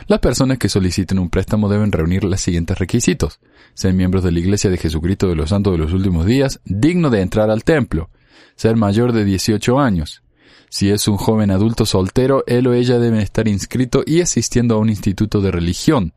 Las 0.07 0.19
personas 0.19 0.57
que 0.57 0.69
soliciten 0.69 1.19
un 1.19 1.29
préstamo 1.29 1.69
deben 1.69 1.91
reunir 1.91 2.23
los 2.23 2.41
siguientes 2.41 2.77
requisitos. 2.77 3.39
Ser 3.73 3.93
miembros 3.93 4.23
de 4.23 4.31
la 4.31 4.39
Iglesia 4.39 4.69
de 4.69 4.77
Jesucristo 4.77 5.27
de 5.27 5.35
los 5.35 5.49
Santos 5.49 5.73
de 5.73 5.79
los 5.79 5.93
Últimos 5.93 6.25
Días, 6.25 6.59
digno 6.65 7.09
de 7.09 7.21
entrar 7.21 7.49
al 7.49 7.63
templo. 7.63 8.09
Ser 8.55 8.75
mayor 8.75 9.13
de 9.13 9.25
18 9.25 9.79
años. 9.79 10.23
Si 10.69 10.89
es 10.89 11.07
un 11.07 11.17
joven 11.17 11.51
adulto 11.51 11.85
soltero, 11.85 12.43
él 12.47 12.67
o 12.67 12.73
ella 12.73 12.99
debe 12.99 13.21
estar 13.21 13.47
inscrito 13.47 14.03
y 14.05 14.21
asistiendo 14.21 14.75
a 14.75 14.79
un 14.79 14.89
instituto 14.89 15.41
de 15.41 15.51
religión. 15.51 16.13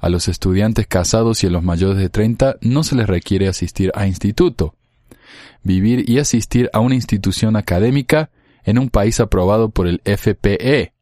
A 0.00 0.08
los 0.08 0.28
estudiantes 0.28 0.86
casados 0.86 1.44
y 1.44 1.46
a 1.46 1.50
los 1.50 1.62
mayores 1.62 1.98
de 1.98 2.08
30 2.08 2.56
no 2.62 2.82
se 2.82 2.96
les 2.96 3.06
requiere 3.06 3.48
asistir 3.48 3.92
a 3.94 4.06
instituto. 4.06 4.74
Vivir 5.62 6.08
y 6.08 6.18
asistir 6.18 6.70
a 6.72 6.80
una 6.80 6.94
institución 6.94 7.56
académica 7.56 8.30
en 8.64 8.78
un 8.78 8.88
país 8.88 9.20
aprobado 9.20 9.70
por 9.70 9.86
el 9.86 10.00
FPE. 10.04 10.92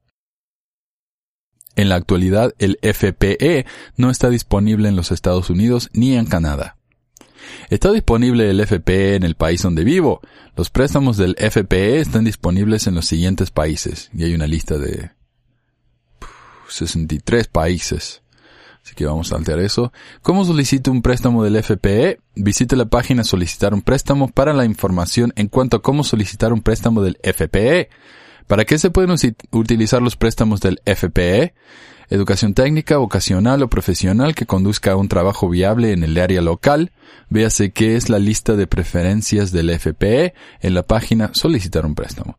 En 1.79 1.89
la 1.89 1.95
actualidad, 1.95 2.57
el 2.59 2.77
FPE 2.83 3.65
no 3.97 4.11
está 4.11 4.31
disponible 4.31 4.89
en 4.89 4.97
los 4.97 5.13
Estados 5.13 5.49
Unidos 5.49 5.91
ni 5.93 6.17
en 6.17 6.27
Canadá. 6.27 6.77
Está 7.71 7.93
disponible 7.93 8.51
el 8.51 8.67
FPE 8.67 9.15
en 9.15 9.23
el 9.23 9.37
país 9.37 9.63
donde 9.63 9.85
vivo. 9.85 10.21
Los 10.57 10.71
préstamos 10.71 11.17
del 11.17 11.37
FPE 11.37 12.01
están 12.01 12.25
disponibles 12.25 12.89
en 12.89 12.97
los 12.97 13.07
siguientes 13.07 13.53
países. 13.53 14.11
Y 14.13 14.25
hay 14.25 14.35
una 14.35 14.49
lista 14.49 14.77
de 14.77 15.13
63 16.69 17.47
países. 17.47 18.23
Así 18.85 18.97
que 18.97 19.07
vamos 19.07 19.33
a 19.33 19.37
alterar 19.37 19.61
eso. 19.61 19.93
¿Cómo 20.23 20.45
solicito 20.45 20.91
un 20.91 21.01
préstamo 21.01 21.45
del 21.45 21.63
FPE? 21.63 22.19
Visite 22.35 22.75
la 22.75 22.87
página 22.87 23.23
Solicitar 23.23 23.73
un 23.73 23.83
préstamo 23.83 24.27
para 24.27 24.53
la 24.53 24.65
información 24.65 25.33
en 25.37 25.47
cuanto 25.47 25.77
a 25.77 25.83
cómo 25.83 26.03
solicitar 26.03 26.53
un 26.53 26.63
préstamo 26.63 27.03
del 27.03 27.19
FPE. 27.23 27.89
¿Para 28.49 28.65
qué 28.65 28.79
se 28.79 28.91
pueden 28.91 29.15
utilizar 29.53 30.03
los 30.03 30.17
préstamos 30.17 30.61
del 30.61 30.81
FPE? 30.85 31.55
Educación 32.11 32.55
técnica, 32.55 32.97
vocacional 32.97 33.63
o 33.63 33.69
profesional 33.69 34.35
que 34.35 34.47
conduzca 34.47 34.93
a 34.93 34.97
un 34.97 35.09
trabajo 35.09 35.49
viable 35.49 35.93
en 35.93 36.03
el 36.03 36.19
área 36.19 36.41
local. 36.41 36.91
Véase 37.29 37.71
qué 37.71 37.97
es 37.97 38.09
la 38.09 38.19
lista 38.19 38.57
de 38.57 38.67
preferencias 38.67 39.53
del 39.53 39.79
FPE 39.79 40.33
en 40.61 40.75
la 40.75 40.83
página 40.83 41.31
Solicitar 41.35 41.87
un 41.87 41.95
préstamo 41.95 42.39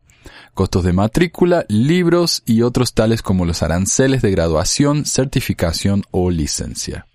costos 0.52 0.84
de 0.84 0.92
matrícula, 0.92 1.64
libros 1.68 2.42
y 2.44 2.62
otros 2.62 2.92
tales 2.92 3.22
como 3.22 3.46
los 3.46 3.62
aranceles 3.62 4.20
de 4.20 4.30
graduación, 4.30 5.06
certificación 5.06 6.02
o 6.10 6.30
licencia. 6.30 7.06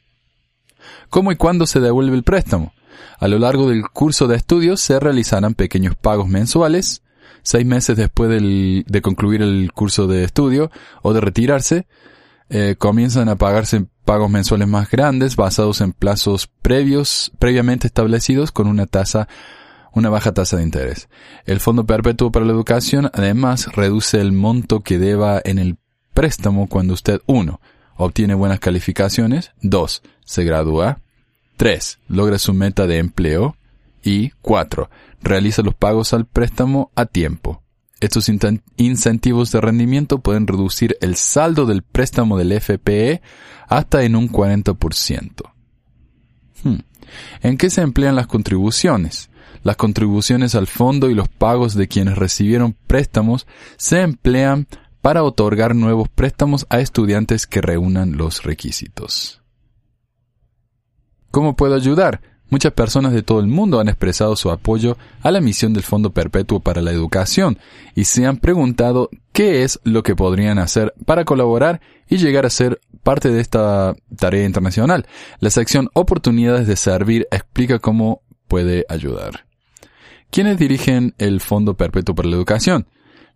¿Cómo 1.09 1.31
y 1.31 1.35
cuándo 1.35 1.67
se 1.67 1.79
devuelve 1.79 2.15
el 2.15 2.23
préstamo? 2.23 2.73
A 3.19 3.27
lo 3.27 3.37
largo 3.37 3.69
del 3.69 3.87
curso 3.89 4.27
de 4.27 4.37
estudios 4.37 4.81
se 4.81 4.99
realizarán 4.99 5.53
pequeños 5.53 5.95
pagos 5.95 6.27
mensuales. 6.27 7.03
Seis 7.45 7.63
meses 7.63 7.95
después 7.95 8.27
de 8.29 9.01
concluir 9.03 9.43
el 9.43 9.71
curso 9.71 10.07
de 10.07 10.23
estudio 10.23 10.71
o 11.03 11.13
de 11.13 11.21
retirarse, 11.21 11.85
eh, 12.49 12.73
comienzan 12.75 13.29
a 13.29 13.35
pagarse 13.35 13.85
pagos 14.03 14.31
mensuales 14.31 14.67
más 14.67 14.89
grandes 14.89 15.35
basados 15.35 15.79
en 15.81 15.93
plazos 15.93 16.49
previos, 16.63 17.31
previamente 17.37 17.85
establecidos 17.85 18.51
con 18.51 18.67
una 18.67 18.87
tasa 18.87 19.27
una 19.93 20.09
baja 20.09 20.33
tasa 20.33 20.57
de 20.57 20.63
interés. 20.63 21.07
El 21.45 21.59
Fondo 21.59 21.85
Perpetuo 21.85 22.31
para 22.31 22.45
la 22.45 22.51
Educación 22.51 23.09
además 23.13 23.67
reduce 23.75 24.19
el 24.19 24.33
monto 24.33 24.81
que 24.81 24.99
deba 24.99 25.39
en 25.45 25.59
el 25.59 25.77
préstamo 26.15 26.67
cuando 26.67 26.95
usted 26.95 27.21
1. 27.27 27.61
obtiene 27.95 28.33
buenas 28.33 28.59
calificaciones, 28.59 29.51
2. 29.61 30.01
se 30.25 30.43
gradúa, 30.43 30.99
3. 31.57 31.99
logra 32.09 32.39
su 32.39 32.53
meta 32.53 32.87
de 32.87 32.97
empleo 32.97 33.55
y 34.05 34.29
4. 34.41 34.89
realiza 35.21 35.63
los 35.63 35.75
pagos 35.75 36.13
al 36.13 36.25
préstamo 36.25 36.91
a 36.95 37.05
tiempo. 37.05 37.63
Estos 37.99 38.29
incentivos 38.77 39.51
de 39.51 39.61
rendimiento 39.61 40.19
pueden 40.19 40.47
reducir 40.47 40.95
el 41.01 41.15
saldo 41.15 41.65
del 41.65 41.81
préstamo 41.81 42.37
del 42.37 42.53
FPE 42.61 43.21
hasta 43.67 44.03
en 44.03 44.15
un 44.15 44.29
40%. 44.29 45.51
Hmm. 46.63 46.75
¿En 47.41 47.57
qué 47.57 47.69
se 47.69 47.81
emplean 47.81 48.15
las 48.15 48.27
contribuciones? 48.27 49.29
Las 49.63 49.77
contribuciones 49.77 50.53
al 50.53 50.67
fondo 50.67 51.09
y 51.09 51.15
los 51.15 51.27
pagos 51.27 51.73
de 51.73 51.87
quienes 51.87 52.17
recibieron 52.17 52.75
préstamos 52.85 53.47
se 53.77 54.01
emplean 54.01 54.67
para 55.01 55.23
otorgar 55.23 55.75
nuevos 55.75 56.09
préstamos 56.09 56.67
a 56.69 56.79
estudiantes 56.79 57.47
que 57.47 57.61
reúnan 57.61 58.17
los 58.17 58.43
requisitos. 58.43 59.41
¿Cómo 61.31 61.55
puedo 61.55 61.73
ayudar? 61.75 62.21
Muchas 62.49 62.73
personas 62.73 63.13
de 63.13 63.23
todo 63.23 63.39
el 63.39 63.47
mundo 63.47 63.79
han 63.79 63.89
expresado 63.89 64.35
su 64.35 64.51
apoyo 64.51 64.97
a 65.21 65.31
la 65.31 65.41
misión 65.41 65.73
del 65.73 65.83
Fondo 65.83 66.11
Perpetuo 66.11 66.59
para 66.59 66.81
la 66.81 66.91
Educación 66.91 67.57
y 67.95 68.05
se 68.05 68.25
han 68.25 68.37
preguntado 68.37 69.09
qué 69.31 69.63
es 69.63 69.79
lo 69.83 70.03
que 70.03 70.15
podrían 70.15 70.59
hacer 70.59 70.93
para 71.05 71.25
colaborar 71.25 71.81
y 72.07 72.17
llegar 72.17 72.45
a 72.45 72.51
ser 72.51 72.79
parte 73.01 73.29
de 73.31 73.41
esta 73.41 73.95
tarea 74.15 74.45
internacional. 74.45 75.07
La 75.39 75.49
sección 75.49 75.89
Oportunidades 75.93 76.67
de 76.67 76.75
Servir 76.75 77.27
explica 77.31 77.79
cómo 77.79 78.21
puede 78.47 78.85
ayudar. 78.89 79.45
¿Quiénes 80.29 80.57
dirigen 80.57 81.15
el 81.17 81.41
Fondo 81.41 81.75
Perpetuo 81.75 82.13
para 82.13 82.29
la 82.29 82.35
Educación? 82.35 82.87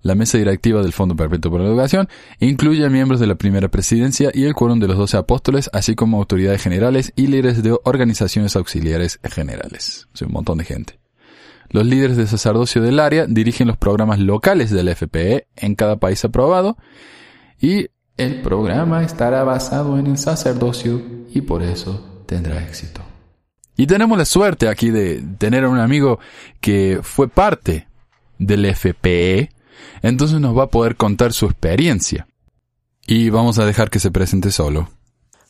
La 0.02 0.16
mesa 0.16 0.38
directiva 0.38 0.82
del 0.82 0.94
Fondo 0.94 1.16
Perpetuo 1.16 1.52
para 1.52 1.64
la 1.66 1.70
Educación 1.72 2.08
incluye 2.40 2.86
a 2.86 2.90
miembros 2.90 3.20
de 3.20 3.28
la 3.28 3.36
primera 3.36 3.68
presidencia 3.68 4.32
y 4.34 4.46
el 4.46 4.54
quórum 4.54 4.80
de 4.80 4.88
los 4.88 4.98
doce 4.98 5.18
apóstoles, 5.18 5.70
así 5.74 5.96
como 5.96 6.18
autoridades 6.18 6.62
generales 6.62 7.12
y 7.16 7.28
líderes 7.28 7.62
de 7.64 7.78
organizaciones 7.84 8.56
auxiliares 8.56 9.20
generales. 9.24 10.08
Es 10.14 10.22
un 10.22 10.32
montón 10.32 10.60
de 10.60 10.66
gente. 10.66 11.00
Los 11.70 11.86
líderes 11.86 12.18
de 12.18 12.28
sacerdocio 12.28 12.82
del 12.82 13.00
área 13.00 13.26
dirigen 13.28 13.68
los 13.68 13.78
programas 13.78 14.20
locales 14.20 14.72
del 14.72 14.96
FPE 14.96 15.48
en 15.56 15.76
cada 15.76 15.98
país 15.98 16.24
aprobado 16.26 16.78
y 17.62 17.90
el 18.18 18.42
programa 18.42 19.04
estará 19.04 19.44
basado 19.44 20.00
en 20.00 20.08
el 20.08 20.18
sacerdocio 20.18 21.02
y 21.34 21.42
por 21.42 21.62
eso 21.62 22.24
tendrá 22.26 22.64
éxito. 22.64 23.02
Y 23.78 23.88
tenemos 23.88 24.18
la 24.18 24.26
suerte 24.26 24.68
aquí 24.68 24.90
de 24.90 25.24
tener 25.38 25.64
a 25.64 25.70
un 25.70 25.80
amigo 25.80 26.20
que 26.60 27.00
fue 27.02 27.30
parte 27.30 27.88
del 28.38 28.66
FPE, 28.76 29.52
entonces 30.02 30.39
nos 30.39 30.58
va 30.58 30.63
a 30.63 30.70
poder 30.70 30.96
contar 30.96 31.34
su 31.34 31.46
experiencia. 31.46 32.28
Y 33.06 33.30
vamos 33.30 33.60
a 33.60 33.65
dejar 33.65 33.89
que 33.89 34.00
se 34.00 34.12
presente 34.12 34.52
solo. 34.52 34.89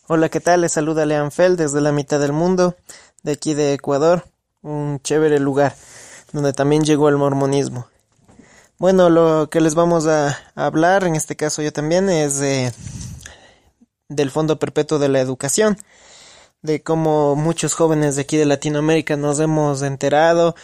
Hola, 0.08 0.30
¿qué 0.30 0.40
tal? 0.40 0.62
Les 0.62 0.72
saluda 0.72 1.06
Lean 1.06 1.32
Feld 1.32 1.58
desde 1.58 1.82
la 1.82 1.92
mitad 1.92 2.20
del 2.20 2.34
mundo, 2.34 2.76
de 3.24 3.34
aquí 3.34 3.54
de 3.54 3.74
Ecuador, 3.74 4.26
un 4.62 5.00
chévere 5.04 5.40
lugar 5.40 5.76
donde 6.32 6.54
también 6.54 6.84
llegó 6.84 7.10
el 7.10 7.18
mormonismo. 7.18 7.88
Bueno, 8.78 9.10
lo 9.10 9.50
que 9.50 9.62
les 9.62 9.76
vamos 9.76 10.08
a 10.08 10.38
hablar, 10.56 11.04
en 11.04 11.16
este 11.16 11.36
caso 11.36 11.62
yo 11.62 11.74
también, 11.74 12.10
es 12.10 12.40
del 14.08 14.32
Fondo 14.32 14.58
Perpetuo 14.58 15.00
de 15.00 15.10
la 15.10 15.20
Educación 15.20 15.78
de 16.62 16.84
cómo 16.84 17.36
muchos 17.36 17.74
jóvenes 17.74 18.16
de 18.16 18.24
aquí 18.24 18.38
de 18.38 18.46
Latinoamérica 18.46 19.16
nos 19.16 19.40
hemos 19.40 19.82
enterado, 19.82 20.56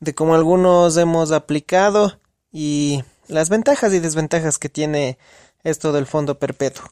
de 0.00 0.14
cómo 0.14 0.34
algunos 0.34 0.96
hemos 0.96 1.32
aplicado 1.32 2.18
y 2.50 3.02
las 3.26 3.48
ventajas 3.48 3.92
y 3.92 3.98
desventajas 3.98 4.58
que 4.58 4.68
tiene 4.68 5.18
esto 5.62 5.92
del 5.92 6.06
fondo 6.06 6.38
perpetuo. 6.38 6.84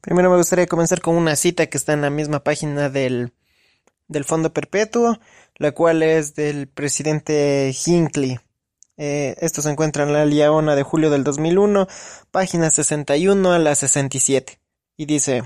Primero 0.00 0.30
me 0.30 0.36
gustaría 0.36 0.66
comenzar 0.66 1.00
con 1.00 1.16
una 1.16 1.36
cita 1.36 1.66
que 1.66 1.78
está 1.78 1.92
en 1.92 2.02
la 2.02 2.10
misma 2.10 2.44
página 2.44 2.88
del, 2.88 3.32
del 4.08 4.24
fondo 4.24 4.52
perpetuo, 4.52 5.18
la 5.56 5.72
cual 5.72 6.02
es 6.02 6.34
del 6.34 6.68
presidente 6.68 7.74
Hinckley. 7.86 8.38
Eh, 8.98 9.36
esto 9.40 9.62
se 9.62 9.70
encuentra 9.70 10.04
en 10.04 10.12
la 10.12 10.24
Liaona 10.24 10.76
de 10.76 10.82
julio 10.82 11.10
del 11.10 11.24
2001, 11.24 11.88
página 12.30 12.70
61 12.70 13.52
a 13.52 13.58
la 13.58 13.74
67. 13.74 14.60
Y 14.96 15.06
dice, 15.06 15.42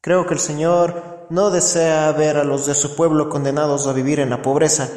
Creo 0.00 0.26
que 0.26 0.32
el 0.32 0.40
Señor 0.40 1.26
no 1.28 1.50
desea 1.50 2.10
ver 2.12 2.38
a 2.38 2.44
los 2.44 2.64
de 2.64 2.74
su 2.74 2.96
pueblo 2.96 3.28
condenados 3.28 3.86
a 3.86 3.92
vivir 3.92 4.18
en 4.20 4.30
la 4.30 4.40
pobreza. 4.40 4.88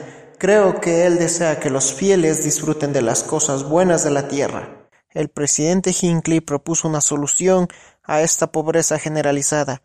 Creo 0.43 0.81
que 0.81 1.05
Él 1.05 1.19
desea 1.19 1.61
que 1.61 1.69
los 1.69 1.93
fieles 1.93 2.43
disfruten 2.43 2.91
de 2.91 3.01
las 3.01 3.23
cosas 3.23 3.63
buenas 3.63 4.03
de 4.03 4.11
la 4.11 4.27
tierra. 4.27 4.89
El 5.11 5.29
presidente 5.29 5.95
Hinckley 5.97 6.41
propuso 6.41 6.89
una 6.89 6.99
solución 6.99 7.69
a 8.03 8.19
esta 8.19 8.51
pobreza 8.51 8.99
generalizada. 8.99 9.83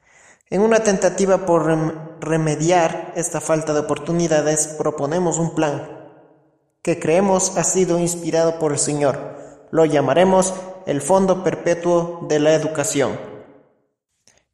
En 0.50 0.62
una 0.62 0.80
tentativa 0.80 1.46
por 1.46 2.18
remediar 2.20 3.12
esta 3.14 3.40
falta 3.40 3.72
de 3.72 3.78
oportunidades, 3.78 4.66
proponemos 4.76 5.38
un 5.38 5.54
plan 5.54 5.88
que 6.82 6.98
creemos 6.98 7.56
ha 7.56 7.62
sido 7.62 8.00
inspirado 8.00 8.58
por 8.58 8.72
el 8.72 8.80
Señor. 8.80 9.36
Lo 9.70 9.84
llamaremos 9.84 10.54
el 10.86 11.02
Fondo 11.02 11.44
Perpetuo 11.44 12.26
de 12.28 12.40
la 12.40 12.52
Educación. 12.54 13.16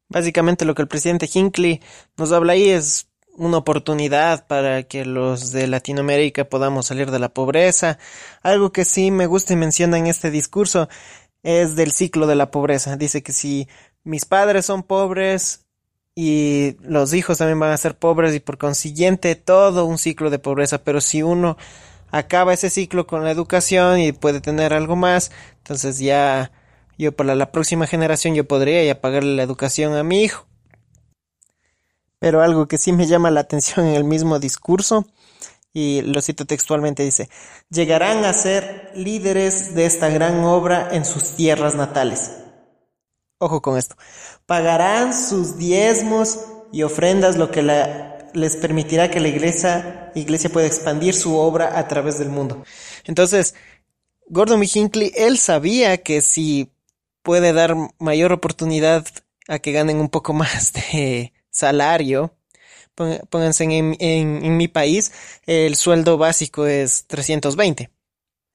Básicamente 0.07 0.65
lo 0.65 0.75
que 0.75 0.83
el 0.83 0.87
presidente 0.87 1.27
Hinckley 1.33 1.81
nos 2.15 2.31
habla 2.31 2.53
ahí 2.53 2.69
es 2.69 3.07
una 3.37 3.57
oportunidad 3.57 4.47
para 4.47 4.83
que 4.83 5.05
los 5.05 5.51
de 5.51 5.67
Latinoamérica 5.67 6.45
podamos 6.45 6.87
salir 6.87 7.11
de 7.11 7.19
la 7.19 7.29
pobreza. 7.29 7.97
Algo 8.41 8.71
que 8.71 8.85
sí 8.85 9.11
me 9.11 9.27
gusta 9.27 9.53
y 9.53 9.57
menciona 9.57 9.97
en 9.97 10.07
este 10.07 10.31
discurso 10.31 10.87
es 11.43 11.75
del 11.75 11.91
ciclo 11.91 12.27
de 12.27 12.35
la 12.35 12.51
pobreza. 12.51 12.97
Dice 12.97 13.23
que 13.23 13.33
si 13.33 13.67
mis 14.03 14.25
padres 14.25 14.65
son 14.65 14.83
pobres 14.83 15.65
y 16.15 16.77
los 16.81 17.13
hijos 17.13 17.37
también 17.39 17.59
van 17.59 17.71
a 17.71 17.77
ser 17.77 17.97
pobres 17.97 18.33
y 18.35 18.39
por 18.39 18.57
consiguiente 18.57 19.35
todo 19.35 19.85
un 19.85 19.97
ciclo 19.97 20.29
de 20.29 20.39
pobreza, 20.39 20.83
pero 20.83 21.01
si 21.01 21.21
uno 21.23 21.57
acaba 22.11 22.53
ese 22.53 22.69
ciclo 22.69 23.05
con 23.07 23.23
la 23.23 23.31
educación 23.31 23.99
y 23.99 24.11
puede 24.13 24.39
tener 24.41 24.73
algo 24.73 24.95
más, 24.95 25.31
entonces 25.57 25.99
ya 25.99 26.51
yo 26.97 27.11
para 27.11 27.35
la 27.35 27.51
próxima 27.51 27.87
generación 27.87 28.35
yo 28.35 28.47
podría 28.47 28.83
ya 28.83 29.01
pagarle 29.01 29.35
la 29.35 29.43
educación 29.43 29.95
a 29.95 30.03
mi 30.03 30.23
hijo. 30.23 30.47
Pero 32.25 32.41
algo 32.41 32.67
que 32.67 32.79
sí 32.79 32.91
me 32.91 33.05
llama 33.05 33.29
la 33.29 33.41
atención 33.41 33.85
en 33.85 33.93
el 33.93 34.03
mismo 34.03 34.39
discurso, 34.39 35.05
y 35.71 36.01
lo 36.01 36.23
cito 36.23 36.45
textualmente, 36.45 37.03
dice, 37.03 37.29
llegarán 37.69 38.25
a 38.25 38.33
ser 38.33 38.91
líderes 38.95 39.75
de 39.75 39.85
esta 39.85 40.09
gran 40.09 40.43
obra 40.43 40.89
en 40.91 41.05
sus 41.05 41.35
tierras 41.35 41.75
natales. 41.75 42.31
Ojo 43.37 43.61
con 43.61 43.77
esto. 43.77 43.95
Pagarán 44.47 45.13
sus 45.13 45.59
diezmos 45.59 46.39
y 46.71 46.81
ofrendas 46.81 47.37
lo 47.37 47.51
que, 47.51 47.61
les 47.61 48.55
permitirá 48.55 49.11
que 49.11 49.19
la 49.19 49.27
iglesia, 49.27 50.11
iglesia 50.15 50.49
pueda 50.49 50.65
expandir 50.65 51.13
su 51.13 51.37
obra 51.37 51.77
a 51.77 51.87
través 51.87 52.17
del 52.17 52.29
mundo. 52.29 52.63
Entonces, 53.03 53.53
Gordon 54.29 54.61
B. 54.61 54.67
Hinckley, 54.73 55.11
él 55.15 55.37
sabía 55.37 56.01
que 56.01 56.21
si 56.21 56.71
puede 57.21 57.53
dar 57.53 57.75
mayor 57.99 58.33
oportunidad 58.33 59.05
a 59.47 59.59
que 59.59 59.73
ganen 59.73 59.99
un 59.99 60.09
poco 60.09 60.33
más 60.33 60.73
de 60.73 61.34
salario, 61.55 62.35
pónganse 63.29 63.63
en, 63.63 63.95
en, 63.99 64.57
mi 64.57 64.67
país, 64.67 65.11
el 65.45 65.75
sueldo 65.75 66.17
básico 66.17 66.65
es 66.67 67.05
320. 67.07 67.89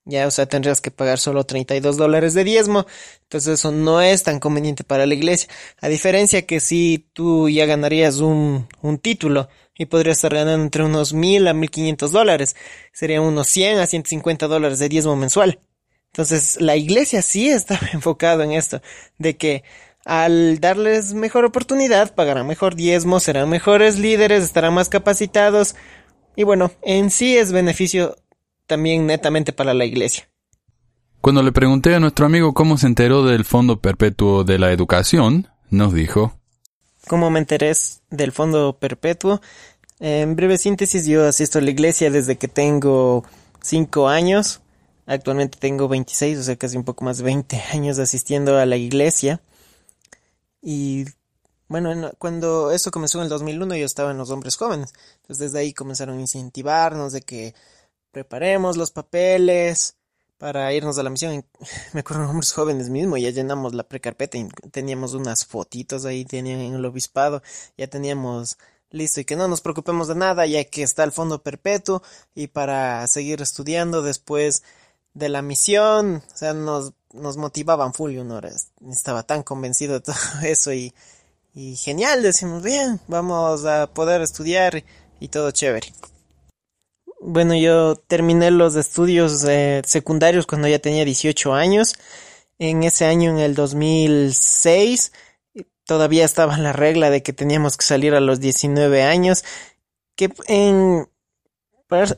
Ya, 0.07 0.27
o 0.27 0.31
sea, 0.31 0.47
tendrías 0.47 0.81
que 0.81 0.91
pagar 0.91 1.19
solo 1.19 1.45
32 1.45 1.97
dólares 1.97 2.35
de 2.35 2.43
diezmo. 2.43 2.87
Entonces 3.23 3.61
eso 3.61 3.71
no 3.71 4.01
es 4.01 4.23
tan 4.23 4.41
conveniente 4.41 4.83
para 4.83 5.07
la 5.07 5.15
iglesia. 5.15 5.49
A 5.81 5.89
diferencia 5.89 6.47
que 6.47 6.59
si 6.59 7.07
tú 7.13 7.49
ya 7.49 7.67
ganarías 7.67 8.19
un, 8.19 8.67
un 8.81 8.99
título 8.99 9.49
y 9.81 9.87
podrías 9.87 10.19
estar 10.19 10.35
ganando 10.35 10.63
entre 10.63 10.85
unos 10.85 11.15
mil 11.15 11.49
a 11.49 11.55
1500 11.55 12.13
dólares. 12.13 12.55
Serían 12.93 13.23
unos 13.23 13.49
100 13.49 13.79
a 13.79 13.87
150 13.87 14.47
dólares 14.47 14.79
de 14.79 14.91
diezmo 14.91 15.17
mensual. 15.17 15.61
Entonces 16.13 16.61
la 16.61 16.77
iglesia 16.77 17.23
sí 17.23 17.49
está 17.49 17.81
enfocada 17.93 18.45
en 18.45 18.53
esto. 18.53 18.83
De 19.17 19.37
que 19.39 19.65
al 20.05 20.61
darles 20.61 21.15
mejor 21.15 21.45
oportunidad, 21.45 22.15
pagarán 22.15 22.47
mejor 22.47 22.75
diezmo, 22.75 23.21
serán 23.21 23.49
mejores 23.49 23.99
líderes, 23.99 24.43
estarán 24.43 24.75
más 24.75 24.89
capacitados. 24.89 25.77
Y 26.37 26.45
bueno, 26.45 26.71
en 26.83 27.11
sí 27.11 27.37
es 27.37 27.53
beneficio 27.53 28.17
también 28.67 29.07
netamente 29.07 29.53
para 29.53 29.75
la 29.75 29.85
iglesia. 29.85 30.29
Cuando 31.21 31.43
le 31.43 31.53
pregunté 31.53 31.95
a 31.95 32.01
nuestro 32.01 32.25
amigo 32.27 32.55
cómo 32.55 32.79
se 32.79 32.87
enteró 32.87 33.25
del 33.25 33.45
Fondo 33.45 33.81
Perpetuo 33.81 34.45
de 34.45 34.59
la 34.59 34.73
Educación, 34.73 35.49
nos 35.69 35.93
dijo, 35.93 36.33
¿Cómo 37.07 37.31
me 37.31 37.41
enteré 37.41 37.73
del 38.11 38.33
Fondo 38.33 38.79
Perpetuo? 38.79 39.41
En 39.99 40.35
breve 40.35 40.57
síntesis, 40.57 41.07
yo 41.07 41.27
asisto 41.27 41.59
a 41.59 41.63
la 41.63 41.71
iglesia 41.71 42.11
desde 42.11 42.39
que 42.39 42.49
tengo 42.49 43.25
5 43.63 44.09
años. 44.09 44.61
Actualmente 45.07 45.59
tengo 45.59 45.89
26, 45.89 46.39
o 46.39 46.43
sea, 46.43 46.57
casi 46.57 46.77
un 46.77 46.85
poco 46.85 47.05
más 47.05 47.19
de 47.19 47.25
20 47.25 47.61
años 47.73 47.99
asistiendo 47.99 48.57
a 48.57 48.65
la 48.65 48.77
iglesia. 48.77 49.41
Y 50.63 51.07
bueno, 51.69 52.13
cuando 52.19 52.73
eso 52.73 52.91
comenzó 52.91 53.19
en 53.19 53.25
el 53.25 53.31
2001 53.31 53.77
yo 53.77 53.87
estaba 53.87 54.11
en 54.11 54.19
los 54.19 54.31
hombres 54.31 54.57
jóvenes. 54.57 54.93
Entonces 55.23 55.39
desde 55.39 55.61
ahí 55.61 55.73
comenzaron 55.73 56.19
a 56.19 56.21
incentivarnos 56.21 57.13
de 57.13 57.23
que 57.23 57.55
preparemos 58.11 58.77
los 58.77 58.91
papeles 58.91 59.97
para 60.39 60.73
irnos 60.73 60.99
a 60.99 61.03
la 61.03 61.11
misión. 61.11 61.45
Me 61.93 62.01
acuerdo 62.01 62.25
en 62.25 62.31
hombres 62.31 62.53
jóvenes 62.53 62.89
mismo, 62.89 63.17
ya 63.19 63.31
llenamos 63.31 63.75
la 63.75 63.85
precarpeta 63.85 64.39
y 64.39 64.49
teníamos 64.73 65.15
unas 65.15 65.47
fotitos 65.47 66.05
ahí 66.07 66.25
tenían 66.25 66.61
en 66.61 66.75
el 66.75 66.85
obispado, 66.85 67.43
ya 67.77 67.87
teníamos 67.89 68.59
listo 68.91 69.21
y 69.21 69.25
que 69.25 69.37
no 69.37 69.47
nos 69.49 69.61
preocupemos 69.61 70.09
de 70.09 70.17
nada 70.17 70.47
ya 70.47 70.65
que 70.65 70.83
está 70.83 71.05
el 71.05 71.13
fondo 71.13 71.43
perpetuo 71.43 72.03
y 72.35 72.49
para 72.49 73.07
seguir 73.07 73.43
estudiando 73.43 74.03
después 74.03 74.63
de 75.15 75.29
la 75.29 75.43
misión, 75.43 76.23
o 76.33 76.37
sea, 76.37 76.55
nos, 76.55 76.95
nos 77.13 77.37
motivaban 77.37 77.93
full 77.93 78.13
y 78.13 78.19
uno 78.19 78.41
estaba 78.91 79.23
tan 79.23 79.43
convencido 79.43 79.95
de 79.95 80.01
todo 80.01 80.17
eso 80.43 80.73
y, 80.73 80.95
y 81.55 81.77
genial, 81.77 82.23
decimos, 82.23 82.63
bien, 82.63 83.01
vamos 83.09 83.65
a 83.65 83.89
poder 83.89 84.23
estudiar 84.23 84.85
y 85.19 85.29
todo 85.29 85.51
chévere. 85.51 85.93
Bueno, 87.23 87.55
yo 87.55 87.97
terminé 87.97 88.51
los 88.51 88.77
estudios 88.77 89.45
eh, 89.47 89.83
secundarios 89.85 90.47
cuando 90.47 90.69
ya 90.69 90.79
tenía 90.79 91.05
18 91.05 91.53
años. 91.53 91.97
En 92.59 92.83
ese 92.83 93.05
año, 93.05 93.31
en 93.31 93.39
el 93.39 93.55
2006, 93.55 95.13
todavía 95.85 96.25
estaba 96.25 96.57
la 96.57 96.73
regla 96.73 97.11
de 97.11 97.23
que 97.23 97.35
teníamos 97.35 97.77
que 97.77 97.85
salir 97.85 98.15
a 98.15 98.21
los 98.21 98.41
19 98.41 99.03
años. 99.03 99.45
Que 100.17 100.31
en 100.47 101.09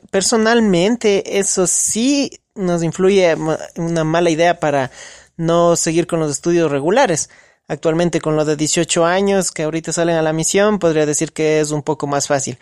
personalmente 0.09 1.39
eso 1.39 1.67
sí 1.67 2.42
nos 2.55 2.83
influye 2.83 3.35
una 3.77 4.03
mala 4.03 4.29
idea 4.29 4.59
para 4.59 4.91
no 5.37 5.75
seguir 5.75 6.07
con 6.07 6.19
los 6.19 6.31
estudios 6.31 6.71
regulares. 6.71 7.29
Actualmente 7.67 8.21
con 8.21 8.35
los 8.35 8.45
de 8.45 8.55
18 8.55 9.05
años 9.05 9.51
que 9.51 9.63
ahorita 9.63 9.93
salen 9.93 10.15
a 10.15 10.21
la 10.21 10.33
misión, 10.33 10.79
podría 10.79 11.05
decir 11.05 11.31
que 11.31 11.59
es 11.59 11.71
un 11.71 11.81
poco 11.81 12.07
más 12.07 12.27
fácil. 12.27 12.57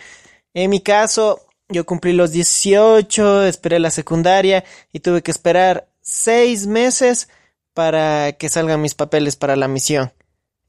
En 0.53 0.69
mi 0.69 0.79
caso, 0.79 1.45
yo 1.69 1.85
cumplí 1.85 2.13
los 2.13 2.31
18, 2.31 3.43
esperé 3.45 3.79
la 3.79 3.91
secundaria 3.91 4.63
y 4.91 4.99
tuve 4.99 5.21
que 5.21 5.31
esperar 5.31 5.87
seis 6.01 6.67
meses 6.67 7.29
para 7.73 8.33
que 8.33 8.49
salgan 8.49 8.81
mis 8.81 8.93
papeles 8.93 9.35
para 9.35 9.55
la 9.55 9.67
misión. 9.67 10.11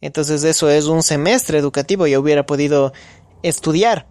Entonces 0.01 0.45
eso 0.45 0.69
es 0.71 0.87
un 0.87 1.03
semestre 1.03 1.59
educativo, 1.59 2.07
y 2.07 2.17
hubiera 2.17 2.47
podido 2.47 2.93
estudiar. 3.43 4.07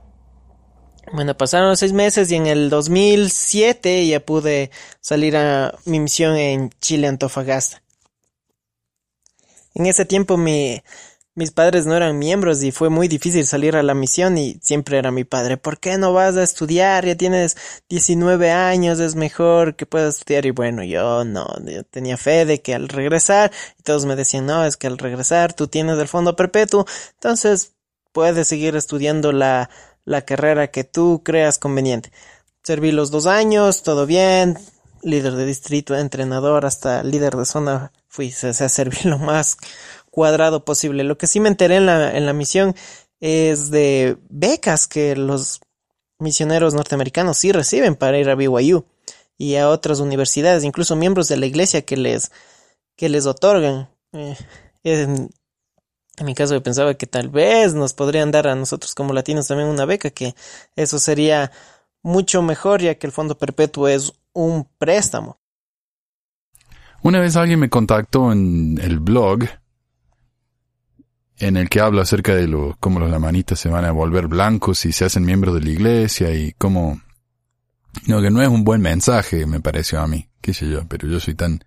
Bueno, 1.14 1.36
pasaron 1.36 1.70
los 1.70 1.80
seis 1.80 1.92
meses 1.92 2.32
y 2.32 2.36
en 2.36 2.48
el 2.48 2.70
2007 2.70 4.08
ya 4.08 4.22
pude 4.22 4.72
salir 5.02 5.36
a 5.36 5.78
mi 5.84 6.00
misión 6.00 6.38
en 6.38 6.70
Chile, 6.80 7.08
Antofagasta. 7.08 7.84
En 9.74 9.88
ese 9.88 10.06
tiempo 10.06 10.38
mi, 10.38 10.82
mis 11.36 11.52
padres 11.52 11.86
no 11.86 11.98
eran 11.98 12.18
miembros 12.18 12.64
y 12.64 12.72
fue 12.72 12.90
muy 12.90 13.10
difícil 13.10 13.46
salir 13.46 13.76
a 13.76 13.84
la 13.84 13.94
misión 13.94 14.38
y 14.38 14.58
siempre 14.62 14.98
era 14.98 15.12
mi 15.12 15.26
padre, 15.26 15.58
¿por 15.58 15.80
qué 15.80 15.98
no 15.98 16.14
vas 16.14 16.38
a 16.38 16.44
estudiar? 16.44 17.06
Ya 17.06 17.16
tienes 17.16 17.58
19 17.90 18.52
años, 18.52 19.02
es 19.02 19.16
mejor 19.16 19.76
que 19.76 19.86
puedas 19.86 20.20
estudiar. 20.20 20.46
Y 20.46 20.52
bueno, 20.52 20.82
yo 20.84 21.26
no, 21.26 21.46
yo 21.66 21.84
tenía 21.84 22.16
fe 22.16 22.46
de 22.46 22.62
que 22.62 22.74
al 22.74 22.88
regresar, 22.88 23.52
y 23.78 23.84
todos 23.84 24.06
me 24.06 24.16
decían, 24.16 24.46
no, 24.46 24.66
es 24.66 24.78
que 24.78 24.88
al 24.88 24.98
regresar 24.98 25.54
tú 25.54 25.68
tienes 25.68 26.00
el 26.00 26.08
fondo 26.08 26.38
perpetuo, 26.38 26.86
entonces 27.16 27.74
puedes 28.14 28.48
seguir 28.48 28.76
estudiando 28.76 29.32
la, 29.32 29.70
la 30.06 30.22
carrera 30.24 30.72
que 30.72 30.84
tú 30.84 31.22
creas 31.24 31.58
conveniente. 31.58 32.12
Serví 32.64 32.92
los 32.92 33.12
dos 33.12 33.26
años, 33.26 33.84
todo 33.84 34.06
bien, 34.06 34.58
líder 35.04 35.34
de 35.34 35.46
distrito, 35.46 35.96
entrenador, 35.96 36.66
hasta 36.66 37.04
líder 37.04 37.36
de 37.36 37.46
zona, 37.46 37.92
fui, 38.08 38.34
a 38.42 38.54
servir 38.54 39.06
lo 39.06 39.18
más 39.18 39.58
cuadrado 40.10 40.66
posible. 40.66 41.04
Lo 41.04 41.18
que 41.18 41.28
sí 41.28 41.40
me 41.40 41.50
enteré 41.50 41.78
en 41.78 41.86
la, 41.86 42.16
en 42.16 42.26
la 42.26 42.34
misión 42.34 42.76
es 43.20 43.72
de 43.72 44.18
becas 44.30 44.88
que 44.88 45.16
los 45.16 45.62
misioneros 46.20 46.74
norteamericanos 46.74 47.38
sí 47.38 47.52
reciben 47.52 47.96
para 47.96 48.20
ir 48.20 48.30
a 48.30 48.36
BYU 48.36 48.86
y 49.38 49.56
a 49.56 49.70
otras 49.70 50.00
universidades, 50.00 50.64
incluso 50.64 50.96
miembros 50.96 51.28
de 51.28 51.38
la 51.38 51.48
iglesia 51.48 51.82
que 51.82 51.98
les, 51.98 52.32
que 52.96 53.10
les 53.10 53.26
otorgan. 53.26 53.90
Eh, 54.14 54.38
en, 56.18 56.26
mi 56.26 56.36
caso 56.36 56.54
yo 56.54 56.64
pensaba 56.64 56.94
que 56.94 57.08
tal 57.08 57.30
vez 57.30 57.74
nos 57.74 57.94
podrían 57.94 58.32
dar 58.32 58.48
a 58.48 58.56
nosotros 58.56 58.96
como 58.96 59.14
latinos 59.14 59.48
también 59.48 59.70
una 59.70 59.86
beca, 59.86 60.10
que 60.10 60.36
eso 60.76 61.00
sería 61.00 61.52
mucho 62.04 62.42
mejor 62.42 62.82
ya 62.82 62.96
que 62.96 63.08
el 63.08 63.14
fondo 63.14 63.38
perpetuo 63.38 63.88
es 63.88 64.14
un 64.34 64.68
préstamo. 64.78 65.40
Una 67.04 67.20
vez 67.20 67.36
alguien 67.36 67.60
me 67.60 67.70
contactó 67.70 68.32
en 68.32 68.80
el 68.82 69.00
blog 69.00 69.46
en 71.42 71.58
el 71.58 71.70
que 71.70 71.80
habla 71.80 72.04
acerca 72.04 72.36
de 72.36 72.48
lo, 72.48 72.78
cómo 72.80 73.00
los 73.00 73.10
lamanitas 73.10 73.60
se 73.60 73.70
van 73.70 73.86
a 73.86 73.92
volver 73.92 74.28
blancos 74.28 74.86
y 74.86 74.92
se 74.92 75.06
hacen 75.06 75.26
miembros 75.26 75.56
de 75.56 75.62
la 75.62 75.70
iglesia 75.70 76.34
y 76.34 76.54
cómo... 76.54 77.02
No, 78.08 78.22
que 78.22 78.30
no 78.30 78.42
es 78.42 78.48
un 78.48 78.64
buen 78.64 78.82
mensaje, 78.82 79.46
me 79.46 79.60
pareció 79.60 80.00
a 80.00 80.08
mí, 80.08 80.30
qué 80.40 80.54
sé 80.54 80.70
yo, 80.70 80.88
pero 80.88 81.08
yo 81.08 81.20
soy 81.20 81.36
tan 81.36 81.64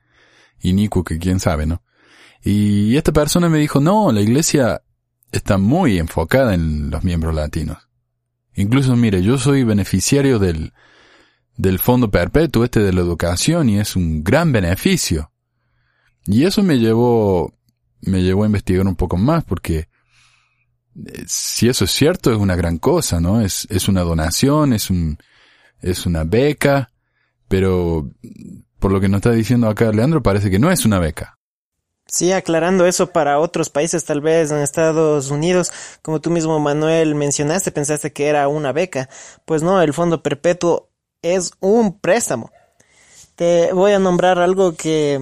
inicuo 0.60 1.04
que 1.04 1.18
quién 1.18 1.40
sabe, 1.40 1.66
¿no? 1.66 1.82
Y 2.44 2.96
esta 2.96 3.12
persona 3.12 3.48
me 3.48 3.58
dijo, 3.58 3.80
no, 3.80 4.12
la 4.12 4.20
iglesia 4.20 4.82
está 5.32 5.56
muy 5.56 5.98
enfocada 5.98 6.54
en 6.54 6.90
los 6.90 7.02
miembros 7.02 7.34
latinos. 7.34 7.78
Incluso, 8.54 8.94
mire, 8.96 9.22
yo 9.22 9.38
soy 9.38 9.64
beneficiario 9.64 10.38
del, 10.38 10.72
del 11.56 11.78
fondo 11.78 12.10
perpetuo 12.10 12.64
este 12.64 12.80
de 12.80 12.92
la 12.92 13.00
educación 13.00 13.68
y 13.70 13.78
es 13.78 13.96
un 13.96 14.22
gran 14.22 14.52
beneficio. 14.52 15.32
Y 16.26 16.44
eso 16.44 16.62
me 16.62 16.78
llevó 16.78 17.54
me 18.06 18.22
llevó 18.22 18.42
a 18.42 18.46
investigar 18.46 18.86
un 18.86 18.96
poco 18.96 19.16
más 19.16 19.44
porque 19.44 19.88
eh, 21.06 21.24
si 21.26 21.68
eso 21.68 21.84
es 21.84 21.90
cierto 21.90 22.30
es 22.30 22.38
una 22.38 22.56
gran 22.56 22.78
cosa, 22.78 23.20
¿no? 23.20 23.40
Es, 23.40 23.66
es 23.70 23.88
una 23.88 24.02
donación, 24.02 24.72
es 24.72 24.90
un, 24.90 25.18
es 25.80 26.06
una 26.06 26.24
beca, 26.24 26.90
pero 27.48 28.10
por 28.78 28.92
lo 28.92 29.00
que 29.00 29.08
nos 29.08 29.18
está 29.18 29.32
diciendo 29.32 29.68
acá 29.68 29.90
Leandro 29.90 30.22
parece 30.22 30.50
que 30.50 30.58
no 30.58 30.70
es 30.70 30.84
una 30.84 30.98
beca. 30.98 31.38
Sí, 32.06 32.32
aclarando 32.32 32.86
eso 32.86 33.08
para 33.12 33.40
otros 33.40 33.70
países, 33.70 34.04
tal 34.04 34.20
vez 34.20 34.50
en 34.50 34.58
Estados 34.58 35.30
Unidos, 35.30 35.72
como 36.02 36.20
tú 36.20 36.30
mismo 36.30 36.58
Manuel 36.60 37.14
mencionaste, 37.14 37.72
pensaste 37.72 38.12
que 38.12 38.26
era 38.26 38.46
una 38.48 38.72
beca. 38.72 39.08
Pues 39.44 39.62
no, 39.62 39.80
el 39.82 39.94
Fondo 39.94 40.22
Perpetuo 40.22 40.90
es 41.22 41.52
un 41.60 41.98
préstamo. 41.98 42.50
Te 43.36 43.72
voy 43.72 43.92
a 43.92 43.98
nombrar 43.98 44.38
algo 44.38 44.74
que, 44.76 45.20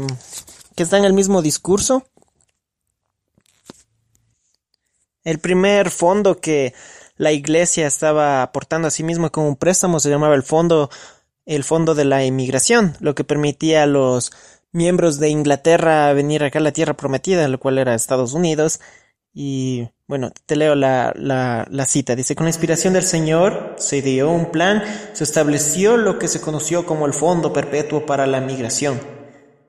que 0.74 0.82
está 0.82 0.98
en 0.98 1.04
el 1.04 1.12
mismo 1.14 1.40
discurso 1.40 2.04
El 5.24 5.38
primer 5.38 5.90
fondo 5.90 6.40
que 6.40 6.74
la 7.16 7.32
iglesia 7.32 7.86
estaba 7.86 8.42
aportando 8.42 8.88
a 8.88 8.90
sí 8.90 9.04
misma 9.04 9.30
como 9.30 9.48
un 9.48 9.56
préstamo 9.56 10.00
se 10.00 10.10
llamaba 10.10 10.34
el 10.34 10.42
fondo, 10.42 10.90
el 11.46 11.62
fondo 11.62 11.94
de 11.94 12.04
la 12.04 12.24
inmigración, 12.24 12.96
lo 13.00 13.14
que 13.14 13.22
permitía 13.22 13.84
a 13.84 13.86
los 13.86 14.32
miembros 14.72 15.18
de 15.18 15.28
Inglaterra 15.28 16.12
venir 16.12 16.42
acá 16.44 16.58
a 16.58 16.62
la 16.62 16.72
tierra 16.72 16.94
prometida, 16.94 17.46
lo 17.48 17.60
cual 17.60 17.78
era 17.78 17.94
Estados 17.94 18.32
Unidos, 18.32 18.80
Y 19.34 19.88
bueno, 20.06 20.30
te 20.46 20.56
leo 20.56 20.74
la, 20.74 21.12
la, 21.16 21.66
la, 21.70 21.86
cita. 21.86 22.14
Dice, 22.14 22.34
con 22.34 22.44
la 22.44 22.50
inspiración 22.50 22.92
del 22.92 23.04
Señor 23.04 23.76
se 23.78 24.02
dio 24.02 24.30
un 24.30 24.50
plan, 24.50 24.82
se 25.14 25.24
estableció 25.24 25.96
lo 25.96 26.18
que 26.18 26.28
se 26.28 26.42
conoció 26.42 26.84
como 26.84 27.06
el 27.06 27.14
Fondo 27.14 27.52
Perpetuo 27.52 28.04
para 28.04 28.26
la 28.26 28.42
Migración. 28.42 29.00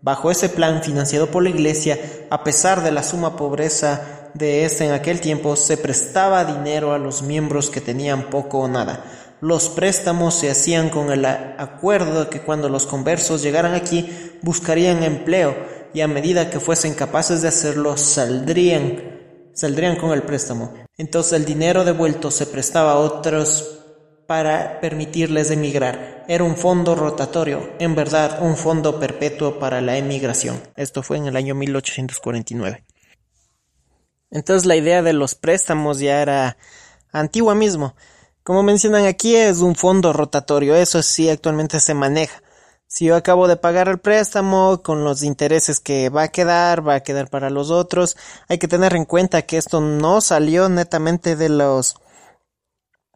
Bajo 0.02 0.32
ese 0.32 0.50
plan 0.50 0.84
financiado 0.84 1.28
por 1.28 1.44
la 1.44 1.50
Iglesia, 1.50 1.98
a 2.30 2.44
pesar 2.44 2.84
de 2.84 2.92
la 2.92 3.04
suma 3.04 3.38
pobreza 3.38 4.30
de 4.34 4.66
este 4.66 4.86
en 4.86 4.92
aquel 4.92 5.22
tiempo, 5.22 5.56
se 5.56 5.78
prestaba 5.78 6.44
dinero 6.44 6.92
a 6.92 6.98
los 6.98 7.22
miembros 7.22 7.70
que 7.70 7.80
tenían 7.80 8.30
poco 8.30 8.60
o 8.60 8.68
nada. 8.68 9.06
Los 9.44 9.68
préstamos 9.68 10.36
se 10.36 10.50
hacían 10.50 10.90
con 10.90 11.12
el 11.12 11.26
acuerdo 11.26 12.24
de 12.24 12.30
que 12.30 12.40
cuando 12.40 12.70
los 12.70 12.86
conversos 12.86 13.42
llegaran 13.42 13.74
aquí 13.74 14.10
buscarían 14.42 15.04
empleo 15.04 15.54
y 15.94 16.00
a 16.00 16.08
medida 16.08 16.50
que 16.50 16.62
fuesen 16.62 16.94
capaces 16.94 17.42
de 17.42 17.50
hacerlo 17.50 17.98
saldrían 17.98 19.52
saldrían 19.54 19.98
con 19.98 20.14
el 20.14 20.22
préstamo. 20.24 20.74
Entonces 20.98 21.34
el 21.34 21.44
dinero 21.44 21.84
devuelto 21.84 22.32
se 22.32 22.46
prestaba 22.46 22.94
a 22.94 23.00
otros 23.00 23.82
para 24.28 24.80
permitirles 24.80 25.52
emigrar. 25.52 26.24
Era 26.30 26.46
un 26.46 26.56
fondo 26.56 26.96
rotatorio, 26.96 27.70
en 27.80 27.96
verdad 27.96 28.42
un 28.44 28.56
fondo 28.56 28.98
perpetuo 28.98 29.60
para 29.60 29.82
la 29.82 29.98
emigración. 29.98 30.58
Esto 30.78 31.04
fue 31.04 31.18
en 31.18 31.26
el 31.26 31.36
año 31.36 31.54
1849. 31.54 32.86
Entonces 34.32 34.66
la 34.66 34.78
idea 34.78 35.02
de 35.02 35.12
los 35.12 35.36
préstamos 35.36 36.00
ya 36.00 36.22
era 36.22 36.56
antigua 37.12 37.56
mismo. 37.56 37.94
Como 38.44 38.62
mencionan 38.62 39.06
aquí, 39.06 39.38
es 39.38 39.60
un 39.60 39.74
fondo 39.74 40.12
rotatorio, 40.12 40.76
eso 40.76 41.02
sí 41.02 41.30
actualmente 41.30 41.80
se 41.80 41.94
maneja. 41.94 42.44
Si 42.88 43.06
yo 43.06 43.16
acabo 43.16 43.48
de 43.48 43.56
pagar 43.56 43.88
el 43.88 44.00
préstamo 44.00 44.82
con 44.84 45.06
los 45.06 45.24
intereses 45.24 45.80
que 45.80 46.10
va 46.10 46.24
a 46.24 46.28
quedar, 46.28 46.86
va 46.86 46.96
a 46.96 47.00
quedar 47.00 47.30
para 47.30 47.50
los 47.50 47.72
otros. 47.72 48.18
Hay 48.50 48.58
que 48.58 48.68
tener 48.68 48.96
en 48.96 49.06
cuenta 49.06 49.44
que 49.44 49.58
esto 49.58 49.80
no 49.80 50.20
salió 50.20 50.68
netamente 50.68 51.38
de 51.38 51.50
los 51.50 51.96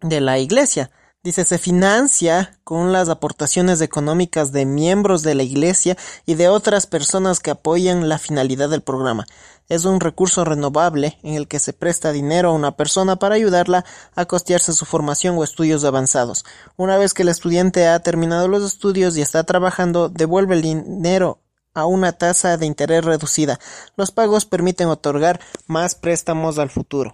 de 0.01 0.21
la 0.21 0.39
iglesia. 0.39 0.91
Dice, 1.23 1.43
se 1.43 1.57
financia 1.57 2.57
con 2.63 2.93
las 2.93 3.09
aportaciones 3.09 3.81
económicas 3.81 4.53
de 4.53 4.65
miembros 4.65 5.23
de 5.23 5.35
la 5.35 5.43
iglesia 5.43 5.97
y 6.25 6.35
de 6.35 6.47
otras 6.47 6.87
personas 6.87 7.41
que 7.41 7.51
apoyan 7.51 8.07
la 8.07 8.17
finalidad 8.17 8.69
del 8.69 8.81
programa 8.81 9.27
es 9.69 9.85
un 9.85 9.99
recurso 9.99 10.45
renovable 10.45 11.17
en 11.23 11.35
el 11.35 11.47
que 11.47 11.59
se 11.59 11.73
presta 11.73 12.11
dinero 12.11 12.49
a 12.49 12.53
una 12.53 12.75
persona 12.75 13.17
para 13.17 13.35
ayudarla 13.35 13.85
a 14.15 14.25
costearse 14.25 14.73
su 14.73 14.85
formación 14.85 15.37
o 15.37 15.43
estudios 15.43 15.83
avanzados. 15.83 16.45
Una 16.75 16.97
vez 16.97 17.13
que 17.13 17.23
el 17.23 17.29
estudiante 17.29 17.87
ha 17.87 17.99
terminado 17.99 18.47
los 18.47 18.63
estudios 18.63 19.17
y 19.17 19.21
está 19.21 19.43
trabajando, 19.43 20.09
devuelve 20.09 20.55
el 20.55 20.61
dinero 20.61 21.41
a 21.73 21.85
una 21.85 22.13
tasa 22.13 22.57
de 22.57 22.65
interés 22.65 23.05
reducida. 23.05 23.59
Los 23.95 24.11
pagos 24.11 24.45
permiten 24.45 24.87
otorgar 24.87 25.39
más 25.67 25.95
préstamos 25.95 26.57
al 26.57 26.69
futuro. 26.69 27.13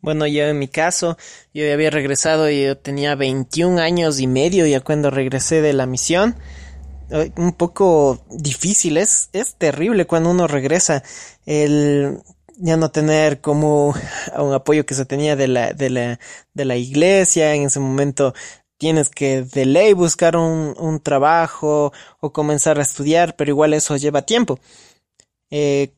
Bueno, 0.00 0.26
yo 0.26 0.44
en 0.44 0.58
mi 0.58 0.68
caso, 0.68 1.18
yo 1.52 1.66
ya 1.66 1.74
había 1.74 1.90
regresado 1.90 2.48
y 2.48 2.64
yo 2.64 2.78
tenía 2.78 3.16
21 3.16 3.80
años 3.80 4.20
y 4.20 4.28
medio 4.28 4.64
ya 4.64 4.80
cuando 4.80 5.10
regresé 5.10 5.60
de 5.60 5.72
la 5.72 5.86
misión 5.86 6.36
un 7.36 7.52
poco 7.52 8.20
difícil, 8.30 8.96
es, 8.96 9.30
es 9.32 9.54
terrible 9.54 10.06
cuando 10.06 10.30
uno 10.30 10.46
regresa 10.46 11.02
el 11.46 12.18
ya 12.60 12.76
no 12.76 12.90
tener 12.90 13.40
como 13.40 13.94
un 14.38 14.52
apoyo 14.52 14.84
que 14.84 14.94
se 14.94 15.04
tenía 15.04 15.36
de 15.36 15.48
la, 15.48 15.72
de 15.72 15.90
la, 15.90 16.20
de 16.54 16.64
la 16.64 16.76
iglesia, 16.76 17.54
en 17.54 17.64
ese 17.64 17.80
momento 17.80 18.34
tienes 18.78 19.08
que 19.08 19.42
de 19.42 19.64
ley 19.66 19.92
buscar 19.92 20.36
un, 20.36 20.74
un 20.78 21.00
trabajo 21.00 21.92
o 22.20 22.32
comenzar 22.32 22.78
a 22.78 22.82
estudiar, 22.82 23.36
pero 23.36 23.50
igual 23.50 23.74
eso 23.74 23.96
lleva 23.96 24.22
tiempo. 24.22 24.58
Eh, 25.50 25.92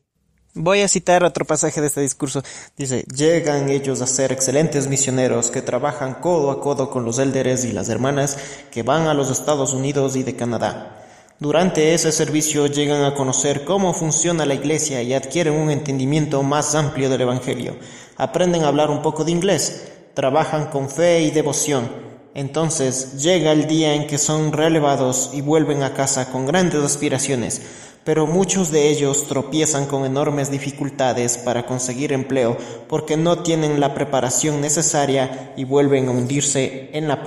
Voy 0.53 0.81
a 0.81 0.89
citar 0.89 1.23
otro 1.23 1.45
pasaje 1.45 1.79
de 1.79 1.87
este 1.87 2.01
discurso. 2.01 2.43
Dice, 2.75 3.05
llegan 3.15 3.69
ellos 3.69 4.01
a 4.01 4.07
ser 4.07 4.33
excelentes 4.33 4.87
misioneros 4.87 5.49
que 5.49 5.61
trabajan 5.61 6.15
codo 6.15 6.51
a 6.51 6.59
codo 6.59 6.89
con 6.89 7.05
los 7.05 7.19
élderes 7.19 7.63
y 7.63 7.71
las 7.71 7.87
hermanas 7.87 8.37
que 8.69 8.83
van 8.83 9.07
a 9.07 9.13
los 9.13 9.31
Estados 9.31 9.73
Unidos 9.73 10.17
y 10.17 10.23
de 10.23 10.35
Canadá. 10.35 11.00
Durante 11.41 11.95
ese 11.95 12.11
servicio 12.11 12.67
llegan 12.67 13.03
a 13.03 13.15
conocer 13.15 13.65
cómo 13.65 13.95
funciona 13.95 14.45
la 14.45 14.53
iglesia 14.53 15.01
y 15.01 15.15
adquieren 15.15 15.55
un 15.55 15.71
entendimiento 15.71 16.43
más 16.43 16.75
amplio 16.75 17.09
del 17.09 17.21
Evangelio. 17.21 17.77
Aprenden 18.15 18.63
a 18.63 18.67
hablar 18.67 18.91
un 18.91 19.01
poco 19.01 19.23
de 19.23 19.31
inglés, 19.31 19.91
trabajan 20.13 20.67
con 20.67 20.87
fe 20.87 21.21
y 21.21 21.31
devoción. 21.31 21.89
Entonces 22.35 23.23
llega 23.23 23.53
el 23.53 23.65
día 23.65 23.95
en 23.95 24.05
que 24.05 24.19
son 24.19 24.53
relevados 24.53 25.31
y 25.33 25.41
vuelven 25.41 25.81
a 25.81 25.95
casa 25.95 26.31
con 26.31 26.45
grandes 26.45 26.83
aspiraciones, 26.83 27.63
pero 28.03 28.27
muchos 28.27 28.69
de 28.69 28.89
ellos 28.89 29.25
tropiezan 29.27 29.87
con 29.87 30.05
enormes 30.05 30.51
dificultades 30.51 31.39
para 31.39 31.65
conseguir 31.65 32.13
empleo 32.13 32.55
porque 32.87 33.17
no 33.17 33.39
tienen 33.39 33.79
la 33.79 33.95
preparación 33.95 34.61
necesaria 34.61 35.53
y 35.57 35.63
vuelven 35.63 36.07
a 36.07 36.11
hundirse 36.11 36.91
en 36.93 37.07
la, 37.07 37.23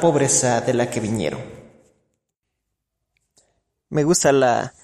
pobreza 0.00 0.60
de 0.60 0.74
la 0.74 0.90
que 0.90 1.00
vinieron. 1.00 1.67
Me 3.90 4.04
gusta 4.04 4.32
la 4.32 4.74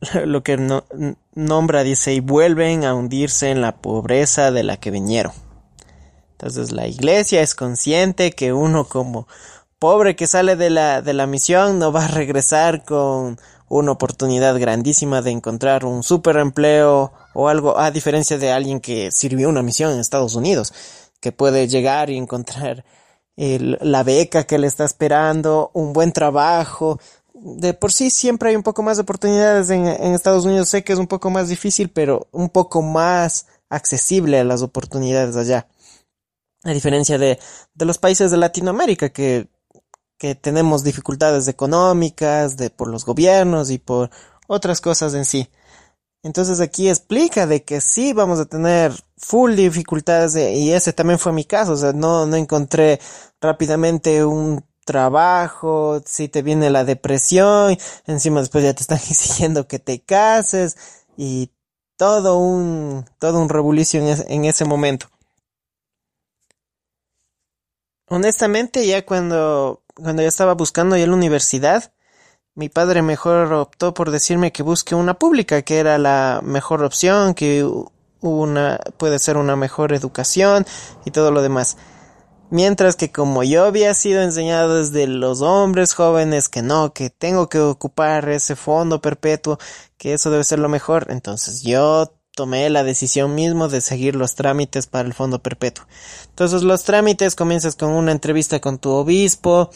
lo 0.24 0.42
que 0.42 0.56
nombra, 1.34 1.82
dice, 1.82 2.14
y 2.14 2.20
vuelven 2.20 2.84
a 2.84 2.94
hundirse 2.94 3.50
en 3.50 3.60
la 3.60 3.76
pobreza 3.76 4.50
de 4.50 4.62
la 4.62 4.76
que 4.76 4.90
vinieron. 4.90 5.32
Entonces 6.32 6.70
la 6.70 6.86
iglesia 6.86 7.42
es 7.42 7.54
consciente 7.54 8.32
que 8.32 8.52
uno 8.52 8.84
como 8.84 9.26
pobre 9.78 10.14
que 10.14 10.26
sale 10.26 10.56
de 10.56 10.70
la, 10.70 11.02
de 11.02 11.12
la 11.14 11.26
misión 11.26 11.78
no 11.78 11.90
va 11.90 12.04
a 12.04 12.08
regresar 12.08 12.84
con 12.84 13.38
una 13.68 13.92
oportunidad 13.92 14.58
grandísima 14.58 15.20
de 15.20 15.30
encontrar 15.30 15.84
un 15.84 16.02
super 16.02 16.36
empleo 16.36 17.12
o 17.34 17.48
algo, 17.48 17.78
a 17.78 17.90
diferencia 17.90 18.38
de 18.38 18.52
alguien 18.52 18.80
que 18.80 19.10
sirvió 19.10 19.48
una 19.48 19.62
misión 19.62 19.92
en 19.92 20.00
Estados 20.00 20.36
Unidos, 20.36 20.72
que 21.20 21.32
puede 21.32 21.68
llegar 21.68 22.08
y 22.08 22.16
encontrar 22.16 22.84
la 23.36 24.02
beca 24.02 24.44
que 24.44 24.58
le 24.58 24.66
está 24.66 24.84
esperando, 24.84 25.70
un 25.74 25.92
buen 25.92 26.12
trabajo, 26.12 26.98
de 27.40 27.74
por 27.74 27.92
sí 27.92 28.10
siempre 28.10 28.50
hay 28.50 28.56
un 28.56 28.62
poco 28.62 28.82
más 28.82 28.96
de 28.96 29.02
oportunidades 29.02 29.70
en, 29.70 29.86
Estados 29.86 30.44
Unidos. 30.44 30.68
Sé 30.68 30.84
que 30.84 30.92
es 30.92 30.98
un 30.98 31.06
poco 31.06 31.30
más 31.30 31.48
difícil, 31.48 31.90
pero 31.90 32.28
un 32.32 32.50
poco 32.50 32.82
más 32.82 33.46
accesible 33.68 34.38
a 34.38 34.44
las 34.44 34.62
oportunidades 34.62 35.36
allá. 35.36 35.68
A 36.64 36.72
diferencia 36.72 37.18
de, 37.18 37.38
de 37.74 37.84
los 37.84 37.98
países 37.98 38.30
de 38.30 38.36
Latinoamérica 38.36 39.10
que, 39.10 39.48
que 40.18 40.34
tenemos 40.34 40.84
dificultades 40.84 41.48
económicas, 41.48 42.56
de 42.56 42.70
por 42.70 42.88
los 42.88 43.04
gobiernos 43.04 43.70
y 43.70 43.78
por 43.78 44.10
otras 44.48 44.80
cosas 44.80 45.14
en 45.14 45.24
sí. 45.24 45.48
Entonces 46.24 46.60
aquí 46.60 46.88
explica 46.88 47.46
de 47.46 47.62
que 47.62 47.80
sí 47.80 48.12
vamos 48.12 48.40
a 48.40 48.46
tener 48.46 48.92
full 49.16 49.54
dificultades 49.54 50.34
y 50.36 50.72
ese 50.72 50.92
también 50.92 51.18
fue 51.18 51.32
mi 51.32 51.44
caso, 51.44 51.72
o 51.72 51.76
sea, 51.76 51.92
no, 51.92 52.26
no 52.26 52.36
encontré 52.36 53.00
rápidamente 53.40 54.24
un 54.24 54.64
trabajo, 54.88 56.00
si 56.06 56.28
te 56.28 56.40
viene 56.40 56.70
la 56.70 56.84
depresión, 56.84 57.76
encima 58.06 58.40
después 58.40 58.64
ya 58.64 58.72
te 58.72 58.80
están 58.80 58.96
exigiendo 59.10 59.68
que 59.68 59.78
te 59.78 60.00
cases 60.00 60.76
y 61.18 61.50
todo 61.98 62.38
un, 62.38 63.04
todo 63.18 63.38
un 63.38 63.50
revolución 63.50 64.06
en 64.06 64.46
ese 64.46 64.64
momento. 64.64 65.08
Honestamente, 68.08 68.86
ya 68.86 69.04
cuando, 69.04 69.82
cuando 69.94 70.22
ya 70.22 70.28
estaba 70.28 70.54
buscando 70.54 70.96
ya 70.96 71.06
la 71.06 71.12
universidad, 71.12 71.92
mi 72.54 72.70
padre 72.70 73.02
mejor 73.02 73.52
optó 73.52 73.92
por 73.92 74.10
decirme 74.10 74.52
que 74.52 74.62
busque 74.62 74.94
una 74.94 75.18
pública, 75.18 75.60
que 75.60 75.80
era 75.80 75.98
la 75.98 76.40
mejor 76.42 76.82
opción, 76.82 77.34
que 77.34 77.68
una, 78.22 78.80
puede 78.96 79.18
ser 79.18 79.36
una 79.36 79.54
mejor 79.54 79.92
educación 79.92 80.64
y 81.04 81.10
todo 81.10 81.30
lo 81.30 81.42
demás. 81.42 81.76
Mientras 82.50 82.96
que 82.96 83.12
como 83.12 83.42
yo 83.42 83.64
había 83.64 83.92
sido 83.92 84.22
enseñado 84.22 84.78
desde 84.78 85.06
los 85.06 85.42
hombres 85.42 85.92
jóvenes 85.92 86.48
que 86.48 86.62
no, 86.62 86.94
que 86.94 87.10
tengo 87.10 87.50
que 87.50 87.58
ocupar 87.58 88.26
ese 88.30 88.56
fondo 88.56 89.02
perpetuo, 89.02 89.58
que 89.98 90.14
eso 90.14 90.30
debe 90.30 90.44
ser 90.44 90.58
lo 90.58 90.70
mejor, 90.70 91.08
entonces 91.10 91.62
yo 91.62 92.14
tomé 92.34 92.70
la 92.70 92.84
decisión 92.84 93.34
mismo 93.34 93.68
de 93.68 93.82
seguir 93.82 94.16
los 94.16 94.34
trámites 94.34 94.86
para 94.86 95.06
el 95.06 95.12
fondo 95.12 95.40
perpetuo. 95.40 95.84
Entonces 96.30 96.62
los 96.62 96.84
trámites 96.84 97.34
comienzas 97.34 97.76
con 97.76 97.90
una 97.90 98.12
entrevista 98.12 98.60
con 98.60 98.78
tu 98.78 98.90
obispo, 98.92 99.70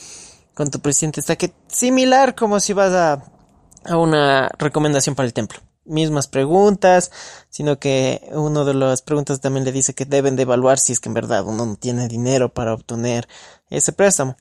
con 0.55 0.71
tu 0.71 0.81
presidente, 0.81 1.21
está 1.21 1.37
que 1.37 1.53
similar 1.67 2.35
como 2.35 2.59
si 2.59 2.73
vas 2.73 2.93
a, 2.93 3.25
a 3.85 3.97
una 3.99 4.49
recomendación 4.59 5.15
para 5.15 5.27
el 5.27 5.35
templo 5.35 5.61
mismas 5.85 6.29
preguntas, 6.29 7.11
sino 7.51 7.79
que 7.79 8.29
uno 8.33 8.65
de 8.65 8.75
las 8.75 9.03
preguntas 9.03 9.41
también 9.41 9.65
le 9.65 9.73
dice 9.73 9.95
que 9.95 10.05
deben 10.05 10.37
de 10.37 10.43
evaluar 10.43 10.79
si 10.79 10.93
es 10.93 11.01
que 11.01 11.09
en 11.09 11.15
verdad 11.15 11.45
uno 11.47 11.67
no 11.67 11.77
tiene 11.77 12.09
dinero 12.09 12.53
para 12.53 12.75
obtener 12.75 13.29
ese 13.71 13.93
préstamo. 13.93 14.37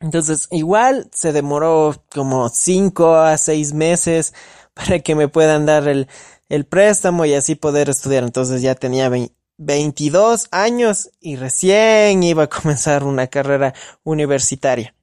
Entonces, 0.00 0.48
igual 0.50 1.08
se 1.12 1.32
demoró 1.32 2.02
como 2.12 2.48
5 2.48 3.16
a 3.16 3.38
6 3.38 3.72
meses 3.72 4.34
para 4.74 4.98
que 5.00 5.14
me 5.14 5.28
puedan 5.28 5.66
dar 5.66 5.88
el, 5.88 6.08
el 6.48 6.66
préstamo 6.66 7.24
y 7.24 7.34
así 7.34 7.54
poder 7.54 7.88
estudiar. 7.88 8.24
Entonces 8.24 8.62
ya 8.62 8.74
tenía 8.74 9.10
22 9.58 10.48
años 10.50 11.10
y 11.20 11.36
recién 11.36 12.22
iba 12.22 12.44
a 12.44 12.48
comenzar 12.48 13.04
una 13.04 13.26
carrera 13.28 13.74
universitaria. 14.04 14.95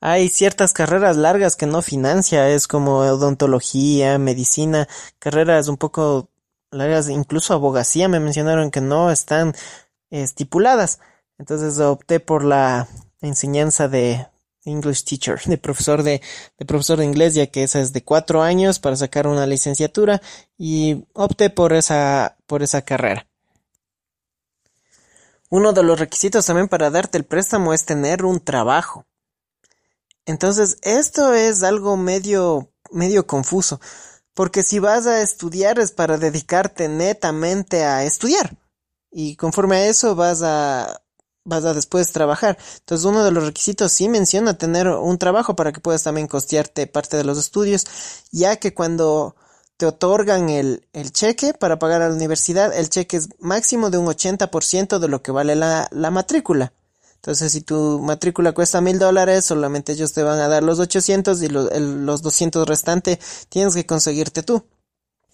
Hay 0.00 0.28
ciertas 0.28 0.72
carreras 0.72 1.16
largas 1.16 1.56
que 1.56 1.66
no 1.66 1.82
financia, 1.82 2.48
es 2.50 2.68
como 2.68 2.98
odontología, 2.98 4.18
medicina, 4.18 4.88
carreras 5.18 5.68
un 5.68 5.76
poco 5.76 6.28
largas, 6.70 7.08
incluso 7.08 7.54
abogacía 7.54 8.08
me 8.08 8.20
mencionaron 8.20 8.70
que 8.70 8.80
no 8.80 9.10
están 9.10 9.54
estipuladas. 10.10 11.00
Entonces 11.38 11.78
opté 11.80 12.20
por 12.20 12.44
la 12.44 12.88
enseñanza 13.20 13.88
de 13.88 14.26
English 14.64 15.04
teacher, 15.04 15.40
de 15.44 15.58
profesor 15.58 16.02
de, 16.02 16.20
de 16.58 16.66
profesor 16.66 16.98
de 16.98 17.04
inglés, 17.04 17.34
ya 17.34 17.46
que 17.46 17.62
esa 17.62 17.80
es 17.80 17.92
de 17.92 18.04
cuatro 18.04 18.42
años 18.42 18.78
para 18.78 18.96
sacar 18.96 19.26
una 19.26 19.46
licenciatura 19.46 20.20
y 20.58 21.04
opté 21.12 21.50
por 21.50 21.72
esa, 21.72 22.36
por 22.46 22.62
esa 22.62 22.82
carrera. 22.82 23.26
Uno 25.48 25.72
de 25.72 25.84
los 25.84 25.98
requisitos 25.98 26.44
también 26.44 26.68
para 26.68 26.90
darte 26.90 27.18
el 27.18 27.24
préstamo 27.24 27.72
es 27.72 27.84
tener 27.84 28.24
un 28.24 28.40
trabajo. 28.40 29.06
Entonces, 30.26 30.76
esto 30.82 31.32
es 31.32 31.62
algo 31.62 31.96
medio, 31.96 32.72
medio 32.90 33.26
confuso, 33.26 33.80
porque 34.34 34.62
si 34.62 34.80
vas 34.80 35.06
a 35.06 35.22
estudiar 35.22 35.78
es 35.78 35.92
para 35.92 36.18
dedicarte 36.18 36.88
netamente 36.88 37.84
a 37.84 38.04
estudiar. 38.04 38.56
Y 39.10 39.36
conforme 39.36 39.76
a 39.76 39.86
eso 39.86 40.14
vas 40.16 40.42
a, 40.42 41.00
vas 41.44 41.64
a 41.64 41.72
después 41.74 42.12
trabajar. 42.12 42.58
Entonces, 42.80 43.06
uno 43.06 43.24
de 43.24 43.30
los 43.30 43.46
requisitos 43.46 43.92
sí 43.92 44.08
menciona 44.08 44.58
tener 44.58 44.88
un 44.88 45.16
trabajo 45.16 45.56
para 45.56 45.72
que 45.72 45.80
puedas 45.80 46.02
también 46.02 46.26
costearte 46.26 46.86
parte 46.88 47.16
de 47.16 47.24
los 47.24 47.38
estudios, 47.38 47.86
ya 48.32 48.56
que 48.56 48.74
cuando 48.74 49.36
te 49.76 49.86
otorgan 49.86 50.48
el, 50.48 50.86
el 50.92 51.12
cheque 51.12 51.54
para 51.54 51.78
pagar 51.78 52.02
a 52.02 52.08
la 52.08 52.14
universidad, 52.14 52.76
el 52.76 52.88
cheque 52.88 53.18
es 53.18 53.28
máximo 53.38 53.90
de 53.90 53.98
un 53.98 54.06
80% 54.06 54.98
de 54.98 55.08
lo 55.08 55.22
que 55.22 55.32
vale 55.32 55.54
la, 55.54 55.88
la 55.92 56.10
matrícula. 56.10 56.72
Entonces, 57.16 57.52
si 57.52 57.60
tu 57.60 58.00
matrícula 58.00 58.52
cuesta 58.52 58.80
mil 58.80 58.98
dólares, 58.98 59.44
solamente 59.44 59.92
ellos 59.92 60.12
te 60.12 60.22
van 60.22 60.38
a 60.38 60.48
dar 60.48 60.62
los 60.62 60.78
800 60.78 61.42
y 61.42 61.48
los, 61.48 61.76
los 61.78 62.22
200 62.22 62.66
restantes 62.68 63.18
tienes 63.48 63.74
que 63.74 63.86
conseguirte 63.86 64.42
tú. 64.42 64.64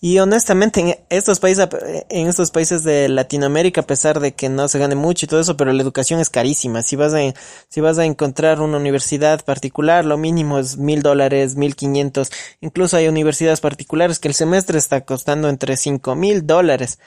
Y 0.04 0.18
honestamente, 0.18 0.80
en 0.80 0.96
estos 1.10 1.38
países, 1.38 1.68
en 2.10 2.26
estos 2.26 2.50
países 2.50 2.82
de 2.82 3.08
Latinoamérica, 3.08 3.82
a 3.82 3.86
pesar 3.86 4.18
de 4.18 4.34
que 4.34 4.48
no 4.48 4.66
se 4.66 4.80
gane 4.80 4.96
mucho 4.96 5.26
y 5.26 5.28
todo 5.28 5.38
eso, 5.38 5.56
pero 5.56 5.72
la 5.72 5.80
educación 5.80 6.18
es 6.18 6.28
carísima. 6.28 6.82
Si 6.82 6.96
vas 6.96 7.14
a, 7.14 7.20
si 7.68 7.80
vas 7.80 7.98
a 7.98 8.04
encontrar 8.04 8.60
una 8.60 8.78
universidad 8.78 9.44
particular, 9.44 10.04
lo 10.04 10.18
mínimo 10.18 10.58
es 10.58 10.76
mil 10.76 11.02
dólares, 11.02 11.54
mil 11.54 11.76
quinientos. 11.76 12.32
Incluso 12.60 12.96
hay 12.96 13.06
universidades 13.06 13.60
particulares 13.60 14.18
que 14.18 14.26
el 14.26 14.34
semestre 14.34 14.76
está 14.76 15.02
costando 15.04 15.48
entre 15.48 15.76
cinco 15.76 16.16
mil 16.16 16.48
dólares. 16.48 16.98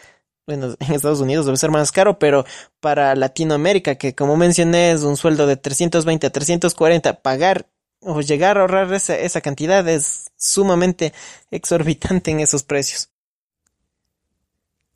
Bueno, 0.47 0.75
en 0.79 0.93
Estados 0.93 1.21
Unidos 1.21 1.45
debe 1.45 1.57
ser 1.57 1.71
más 1.71 1.91
caro, 1.91 2.19
pero 2.19 2.45
para 2.79 3.15
Latinoamérica, 3.15 3.95
que 3.95 4.13
como 4.13 4.37
mencioné 4.37 4.91
es 4.91 5.01
un 5.01 5.17
sueldo 5.17 5.47
de 5.47 5.57
320 5.57 6.27
a 6.27 6.29
340, 6.29 7.21
pagar 7.21 7.67
o 8.01 8.21
llegar 8.21 8.57
a 8.57 8.61
ahorrar 8.61 8.93
esa, 8.93 9.17
esa 9.17 9.41
cantidad 9.41 9.87
es 9.87 10.31
sumamente 10.37 11.13
exorbitante 11.49 12.31
en 12.31 12.39
esos 12.39 12.63
precios. 12.63 13.09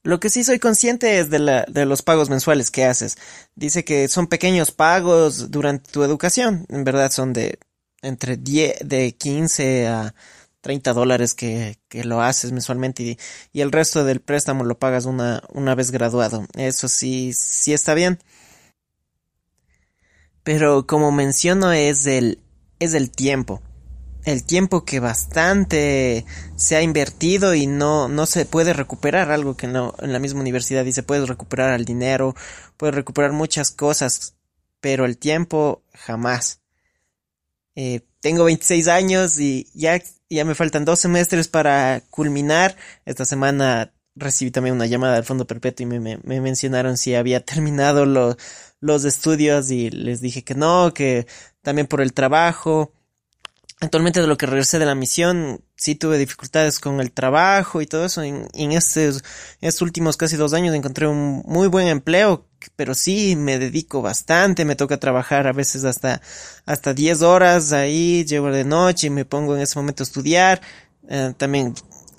Lo 0.04 0.20
que 0.20 0.30
sí 0.30 0.44
soy 0.44 0.60
consciente 0.60 1.20
es 1.20 1.30
de, 1.30 1.40
la, 1.40 1.66
de 1.68 1.86
los 1.86 2.04
pagos 2.04 2.30
mensuales 2.30 2.72
que 2.72 2.86
haces. 2.86 3.18
Dice 3.56 3.84
que 3.84 4.08
son 4.08 4.28
pequeños 4.28 4.72
pagos 4.72 5.52
durante 5.52 5.92
tu 5.92 6.04
educación. 6.04 6.66
En 6.70 6.84
verdad 6.84 7.12
son 7.12 7.34
de 7.34 7.60
entre 8.02 8.38
10, 8.38 8.88
de 8.88 9.12
15 9.16 9.88
a 9.88 10.16
30 10.62 10.94
dólares 10.94 11.34
que, 11.34 11.78
que 11.88 12.04
lo 12.04 12.22
haces 12.22 12.52
mensualmente 12.52 13.04
y, 13.04 13.18
y, 13.54 13.62
el 13.62 13.72
resto 13.72 14.04
del 14.04 14.20
préstamo 14.20 14.64
lo 14.64 14.78
pagas 14.78 15.06
una, 15.06 15.42
una 15.50 15.76
vez 15.76 15.92
graduado. 15.92 16.46
Eso 16.56 16.88
sí, 16.88 17.34
sí 17.34 17.74
está 17.74 17.94
bien. 17.94 18.20
Pero 20.44 20.88
como 20.88 21.12
menciono 21.12 21.72
es 21.72 22.06
el, 22.08 22.40
es 22.80 22.94
el 22.94 23.12
tiempo. 23.12 23.62
El 24.26 24.44
tiempo 24.44 24.84
que 24.84 25.00
bastante 25.00 26.26
se 26.56 26.76
ha 26.76 26.82
invertido 26.82 27.56
y 27.56 27.68
no, 27.68 28.10
no 28.10 28.26
se 28.26 28.46
puede 28.46 28.74
recuperar 28.74 29.32
algo 29.32 29.56
que 29.56 29.68
no, 29.68 29.96
en 30.00 30.12
la 30.12 30.20
misma 30.20 30.42
universidad 30.42 30.84
dice 30.84 31.04
puedes 31.04 31.28
recuperar 31.28 31.74
el 31.74 31.86
dinero, 31.86 32.36
puedes 32.78 32.96
recuperar 32.96 33.32
muchas 33.32 33.72
cosas, 33.72 34.36
pero 34.82 35.06
el 35.06 35.18
tiempo 35.18 35.84
jamás. 35.94 36.60
Eh, 37.76 38.02
tengo 38.20 38.44
26 38.44 38.88
años 38.90 39.40
y 39.40 39.70
ya, 39.74 40.02
ya 40.30 40.46
me 40.46 40.56
faltan 40.56 40.86
dos 40.86 41.00
semestres 41.00 41.48
para 41.48 42.02
culminar. 42.10 42.76
Esta 43.06 43.26
semana 43.26 43.94
recibí 44.16 44.52
también 44.52 44.76
una 44.76 44.86
llamada 44.86 45.16
del 45.16 45.24
Fondo 45.24 45.48
Perpetuo 45.48 45.84
y 45.84 45.88
me, 45.88 46.00
me, 46.00 46.20
me 46.24 46.42
mencionaron 46.42 46.98
si 46.98 47.16
había 47.16 47.40
terminado 47.46 48.06
lo, 48.06 48.38
los 48.80 49.06
estudios 49.06 49.72
y 49.72 49.90
les 49.90 50.22
dije 50.22 50.44
que 50.44 50.56
no, 50.56 50.94
que 50.94 51.28
también 51.62 51.88
por 51.88 52.02
el 52.02 52.14
trabajo. 52.14 52.94
Actualmente 53.82 54.22
de 54.22 54.28
lo 54.28 54.38
que 54.38 54.46
regresé 54.46 54.78
de 54.78 54.86
la 54.86 54.96
misión, 54.96 55.64
sí 55.80 55.96
tuve 55.96 56.18
dificultades 56.18 56.80
con 56.80 57.00
el 57.00 57.12
trabajo 57.12 57.82
y 57.82 57.88
todo 57.88 58.06
eso. 58.06 58.22
En, 58.22 58.48
en, 58.54 58.72
estos, 58.74 59.24
estos 59.62 59.82
últimos 59.82 60.18
casi 60.18 60.36
dos 60.36 60.54
años 60.54 60.76
encontré 60.76 61.08
un 61.08 61.42
muy 61.46 61.68
buen 61.68 61.88
empleo, 61.88 62.46
pero 62.76 62.94
sí 62.94 63.36
me 63.36 63.58
dedico 63.58 64.02
bastante, 64.02 64.66
me 64.66 64.76
toca 64.76 65.00
trabajar 65.00 65.48
a 65.48 65.54
veces 65.54 65.86
hasta, 65.86 66.22
hasta 66.66 66.94
10 66.94 67.22
horas 67.22 67.72
ahí, 67.72 68.26
llevo 68.26 68.52
de 68.52 68.66
noche 68.66 69.08
y 69.08 69.10
me 69.10 69.26
pongo 69.26 69.56
en 69.56 69.62
ese 69.62 69.80
momento 69.80 70.04
a 70.04 70.06
estudiar. 70.06 70.62
Eh, 71.08 71.34
también 71.38 71.74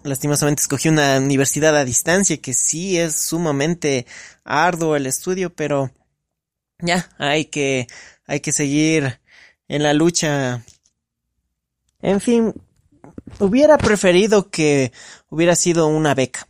lastimosamente 0.04 0.62
escogí 0.62 0.88
una 0.88 1.18
universidad 1.18 1.76
a 1.76 1.84
distancia 1.84 2.38
que 2.38 2.54
sí 2.54 2.98
es 2.98 3.14
sumamente 3.14 4.06
arduo 4.42 4.96
el 4.96 5.06
estudio, 5.06 5.54
pero 5.54 5.90
ya 6.78 7.10
hay 7.18 7.44
que, 7.44 7.86
hay 8.26 8.40
que 8.40 8.52
seguir 8.52 9.20
en 9.68 9.82
la 9.82 9.92
lucha. 9.92 10.64
En 12.00 12.22
fin, 12.22 12.54
hubiera 13.38 13.78
preferido 13.78 14.50
que 14.50 14.92
hubiera 15.28 15.54
sido 15.54 15.86
una 15.86 16.14
beca. 16.14 16.48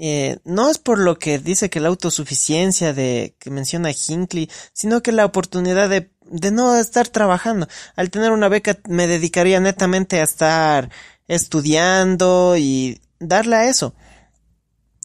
Eh, 0.00 0.38
no 0.44 0.70
es 0.70 0.78
por 0.78 0.98
lo 0.98 1.18
que 1.18 1.38
dice 1.38 1.70
que 1.70 1.80
la 1.80 1.88
autosuficiencia 1.88 2.92
de 2.92 3.34
que 3.40 3.50
menciona 3.50 3.90
Hinckley, 3.90 4.48
sino 4.72 5.02
que 5.02 5.10
la 5.10 5.24
oportunidad 5.24 5.88
de, 5.88 6.10
de 6.22 6.50
no 6.50 6.76
estar 6.76 7.08
trabajando. 7.08 7.66
Al 7.96 8.10
tener 8.10 8.30
una 8.30 8.48
beca 8.48 8.78
me 8.88 9.08
dedicaría 9.08 9.58
netamente 9.58 10.20
a 10.20 10.24
estar 10.24 10.90
estudiando 11.26 12.56
y 12.56 13.00
darle 13.18 13.56
a 13.56 13.68
eso. 13.68 13.94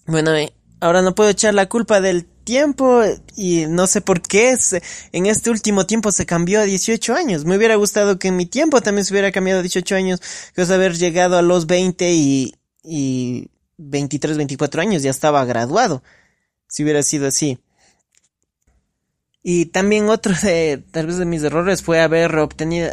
Bueno, 0.06 0.32
ahora 0.80 1.02
no 1.02 1.16
puedo 1.16 1.30
echar 1.30 1.54
la 1.54 1.68
culpa 1.68 2.00
del 2.02 2.28
tiempo 2.44 3.04
y 3.36 3.66
no 3.68 3.88
sé 3.88 4.02
por 4.02 4.22
qué 4.22 4.58
en 5.12 5.26
este 5.26 5.50
último 5.50 5.86
tiempo 5.86 6.12
se 6.12 6.26
cambió 6.26 6.60
a 6.60 6.64
18 6.64 7.14
años. 7.16 7.46
Me 7.46 7.58
hubiera 7.58 7.76
gustado 7.76 8.20
que 8.20 8.30
en 8.30 8.38
mi 8.38 8.46
tiempo 8.46 8.82
también 8.82 9.06
se 9.06 9.14
hubiera 9.14 9.32
cambiado 9.32 9.60
a 9.60 9.64
18 9.64 9.96
años, 9.96 10.22
que 10.56 10.62
es 10.62 10.70
haber 10.70 10.96
llegado 10.96 11.38
a 11.38 11.42
los 11.42 11.66
20 11.68 12.12
y, 12.14 12.56
y 12.84 13.50
23, 13.78 14.38
24 14.38 14.82
años 14.82 15.04
ya 15.04 15.12
estaba 15.12 15.44
graduado. 15.46 16.04
Si 16.68 16.84
hubiera 16.84 17.04
sido 17.04 17.28
así. 17.28 17.60
Y 19.44 19.66
también 19.68 20.10
otro 20.10 20.34
de, 20.42 20.84
tal 20.92 21.08
vez 21.08 21.18
de 21.18 21.26
mis 21.26 21.44
errores 21.44 21.84
fue 21.84 22.02
haber 22.02 22.36
obtenido, 22.38 22.92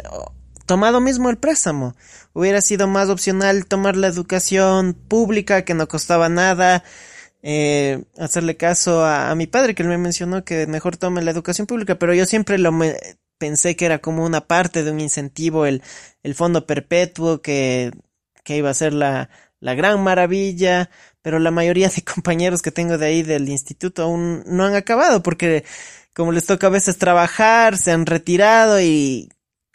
tomado 0.65 0.99
mismo 0.99 1.29
el 1.29 1.37
préstamo. 1.37 1.95
Hubiera 2.33 2.61
sido 2.61 2.87
más 2.87 3.09
opcional 3.09 3.65
tomar 3.65 3.95
la 3.95 4.07
educación 4.07 4.93
pública 4.93 5.63
que 5.63 5.73
no 5.73 5.87
costaba 5.87 6.29
nada 6.29 6.83
eh, 7.43 8.03
hacerle 8.17 8.57
caso 8.57 9.03
a, 9.03 9.31
a, 9.31 9.35
mi 9.35 9.47
padre 9.47 9.75
que 9.75 9.83
él 9.83 9.89
me 9.89 9.97
mencionó 9.97 10.43
que 10.43 10.67
mejor 10.67 10.97
tome 10.97 11.21
la 11.21 11.31
educación 11.31 11.67
pública, 11.67 11.95
pero 11.95 12.13
yo 12.13 12.25
siempre 12.25 12.57
lo 12.57 12.71
me, 12.71 12.95
pensé 13.41 13.75
que 13.75 13.85
era 13.85 13.99
como 13.99 14.23
una 14.23 14.41
parte 14.47 14.83
de 14.83 14.91
un 14.91 14.99
incentivo 14.99 15.65
el, 15.65 15.81
el 16.21 16.35
fondo 16.35 16.67
perpetuo 16.67 17.41
que, 17.41 17.91
que 18.43 18.57
iba 18.57 18.69
a 18.69 18.73
ser 18.75 18.93
la, 18.93 19.31
la 19.59 19.73
gran 19.73 20.03
maravilla, 20.03 20.91
pero 21.23 21.39
la 21.39 21.49
mayoría 21.49 21.89
de 21.89 22.03
compañeros 22.15 22.61
que 22.61 22.71
tengo 22.71 22.99
de 22.99 23.07
ahí 23.07 23.23
del 23.23 23.49
instituto 23.49 24.03
aún 24.03 24.43
no 24.45 24.65
han 24.65 24.75
acabado 24.75 25.23
porque 25.23 25.65
como 26.13 26.31
les 26.31 26.45
toca 26.45 26.67
a 26.67 26.69
veces 26.69 26.99
trabajar, 26.99 27.77
se 27.77 27.91
han 27.91 28.05
retirado 28.05 28.79
y 28.79 29.29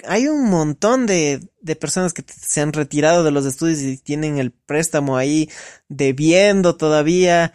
hay 0.04 0.28
un 0.28 0.44
montón 0.50 1.06
de, 1.06 1.48
de 1.60 1.76
personas 1.76 2.12
que 2.12 2.24
se 2.26 2.60
han 2.60 2.72
retirado 2.72 3.24
de 3.24 3.30
los 3.30 3.46
estudios 3.46 3.80
y 3.80 3.98
tienen 3.98 4.38
el 4.38 4.52
préstamo 4.52 5.16
ahí 5.16 5.50
debiendo 5.88 6.76
todavía. 6.76 7.52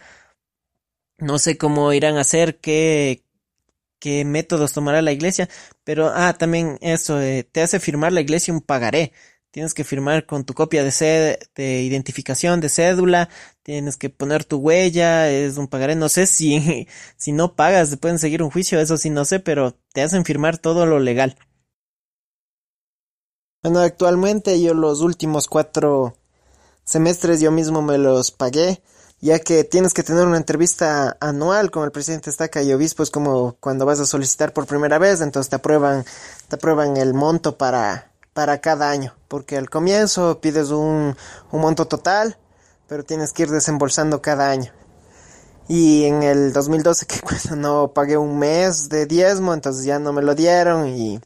No 1.18 1.38
sé 1.38 1.56
cómo 1.56 1.92
irán 1.92 2.16
a 2.16 2.22
hacer, 2.22 2.58
qué, 2.58 3.24
qué 4.00 4.24
métodos 4.24 4.72
tomará 4.72 5.02
la 5.02 5.12
iglesia, 5.12 5.48
pero, 5.84 6.10
ah, 6.14 6.34
también 6.34 6.78
eso, 6.80 7.20
eh, 7.20 7.44
te 7.44 7.62
hace 7.62 7.80
firmar 7.80 8.12
la 8.12 8.20
iglesia 8.20 8.52
un 8.54 8.60
pagaré. 8.60 9.12
Tienes 9.52 9.74
que 9.74 9.84
firmar 9.84 10.26
con 10.26 10.44
tu 10.44 10.54
copia 10.54 10.82
de, 10.82 11.38
de 11.54 11.82
identificación 11.82 12.60
de 12.60 12.70
cédula, 12.70 13.28
tienes 13.62 13.96
que 13.96 14.10
poner 14.10 14.44
tu 14.44 14.56
huella, 14.58 15.30
es 15.30 15.58
un 15.58 15.68
pagaré. 15.68 15.94
No 15.94 16.08
sé 16.08 16.26
si, 16.26 16.88
si 17.16 17.32
no 17.32 17.54
pagas, 17.54 17.90
te 17.90 17.96
pueden 17.98 18.18
seguir 18.18 18.42
un 18.42 18.50
juicio, 18.50 18.80
eso 18.80 18.96
sí 18.96 19.10
no 19.10 19.24
sé, 19.24 19.40
pero 19.40 19.78
te 19.92 20.02
hacen 20.02 20.24
firmar 20.24 20.58
todo 20.58 20.86
lo 20.86 20.98
legal. 20.98 21.36
Bueno, 23.62 23.78
actualmente 23.78 24.60
yo 24.60 24.74
los 24.74 25.02
últimos 25.02 25.46
cuatro 25.46 26.16
semestres 26.82 27.40
yo 27.40 27.52
mismo 27.52 27.80
me 27.80 27.96
los 27.96 28.32
pagué. 28.32 28.82
ya 29.20 29.38
que 29.38 29.62
tienes 29.62 29.94
que 29.94 30.02
tener 30.02 30.26
una 30.26 30.36
entrevista 30.36 31.16
anual 31.20 31.70
con 31.70 31.84
el 31.84 31.92
presidente 31.92 32.28
Estaca 32.28 32.60
y 32.62 32.72
obispos 32.72 33.10
como 33.10 33.54
cuando 33.60 33.86
vas 33.86 34.00
a 34.00 34.06
solicitar 34.06 34.52
por 34.52 34.66
primera 34.66 34.98
vez, 34.98 35.20
entonces 35.20 35.48
te 35.48 35.56
aprueban, 35.56 36.04
te 36.48 36.56
aprueban 36.56 36.96
el 36.96 37.14
monto 37.14 37.56
para, 37.56 38.10
para 38.32 38.60
cada 38.60 38.90
año, 38.90 39.14
porque 39.28 39.56
al 39.56 39.70
comienzo 39.70 40.40
pides 40.40 40.70
un, 40.70 41.16
un 41.52 41.60
monto 41.60 41.86
total, 41.86 42.38
pero 42.88 43.04
tienes 43.04 43.32
que 43.32 43.44
ir 43.44 43.50
desembolsando 43.50 44.20
cada 44.22 44.50
año. 44.50 44.72
Y 45.68 46.04
en 46.06 46.24
el 46.24 46.52
2012 46.52 47.06
que 47.06 47.20
cuando 47.20 47.56
no 47.56 47.92
pagué 47.92 48.16
un 48.16 48.40
mes 48.40 48.88
de 48.88 49.06
diezmo, 49.06 49.54
entonces 49.54 49.84
ya 49.84 50.00
no 50.00 50.12
me 50.12 50.22
lo 50.22 50.34
dieron 50.34 50.88
y 50.88 51.20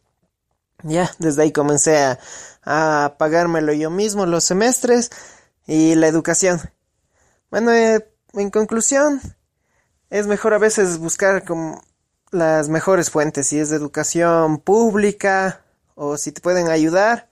ya 0.82 1.10
desde 1.18 1.42
ahí 1.42 1.52
comencé 1.52 2.16
a, 2.64 3.14
pagármelo 3.18 3.72
yo 3.72 3.90
mismo 3.90 4.26
los 4.26 4.44
semestres 4.44 5.10
y 5.66 5.94
la 5.94 6.08
educación. 6.08 6.60
Bueno, 7.50 7.72
eh, 7.72 8.08
en 8.32 8.50
conclusión, 8.50 9.20
es 10.10 10.26
mejor 10.26 10.54
a 10.54 10.58
veces 10.58 10.98
buscar 10.98 11.44
como 11.44 11.82
las 12.30 12.68
mejores 12.68 13.10
fuentes, 13.10 13.48
si 13.48 13.58
es 13.58 13.70
de 13.70 13.76
educación 13.76 14.58
pública 14.58 15.62
o 15.94 16.16
si 16.16 16.32
te 16.32 16.40
pueden 16.40 16.68
ayudar, 16.68 17.28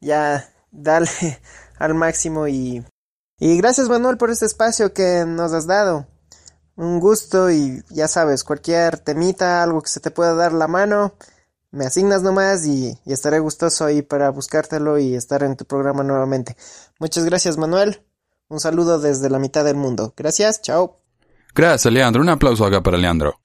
ya 0.00 0.48
dale 0.70 1.08
al 1.78 1.94
máximo 1.94 2.46
y, 2.48 2.84
y 3.38 3.56
gracias 3.56 3.88
Manuel 3.88 4.16
por 4.16 4.30
este 4.30 4.46
espacio 4.46 4.92
que 4.92 5.24
nos 5.26 5.52
has 5.52 5.66
dado. 5.66 6.06
Un 6.76 6.98
gusto 6.98 7.50
y 7.50 7.84
ya 7.90 8.08
sabes, 8.08 8.42
cualquier 8.42 8.98
temita, 8.98 9.62
algo 9.62 9.80
que 9.80 9.90
se 9.90 10.00
te 10.00 10.10
pueda 10.10 10.34
dar 10.34 10.52
la 10.52 10.66
mano, 10.66 11.14
me 11.74 11.84
asignas 11.86 12.22
nomás 12.22 12.66
y, 12.66 12.98
y 13.04 13.12
estaré 13.12 13.40
gustoso 13.40 13.84
ahí 13.84 14.02
para 14.02 14.30
buscártelo 14.30 14.98
y 14.98 15.14
estar 15.14 15.42
en 15.42 15.56
tu 15.56 15.64
programa 15.64 16.02
nuevamente. 16.02 16.56
Muchas 16.98 17.24
gracias 17.24 17.58
Manuel. 17.58 18.02
Un 18.48 18.60
saludo 18.60 18.98
desde 18.98 19.28
la 19.30 19.38
mitad 19.38 19.64
del 19.64 19.76
mundo. 19.76 20.14
Gracias, 20.16 20.62
chao. 20.62 21.00
Gracias, 21.54 21.92
Leandro. 21.92 22.22
Un 22.22 22.28
aplauso 22.28 22.64
acá 22.64 22.82
para 22.82 22.98
Leandro. 22.98 23.40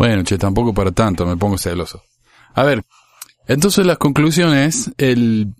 Bueno, 0.00 0.24
che, 0.24 0.38
tampoco 0.38 0.72
para 0.72 0.92
tanto, 0.92 1.26
me 1.26 1.36
pongo 1.36 1.58
celoso. 1.58 2.02
A 2.54 2.64
ver, 2.64 2.86
entonces 3.46 3.84
las 3.84 3.98
conclusiones, 3.98 4.90
el, 4.96 5.52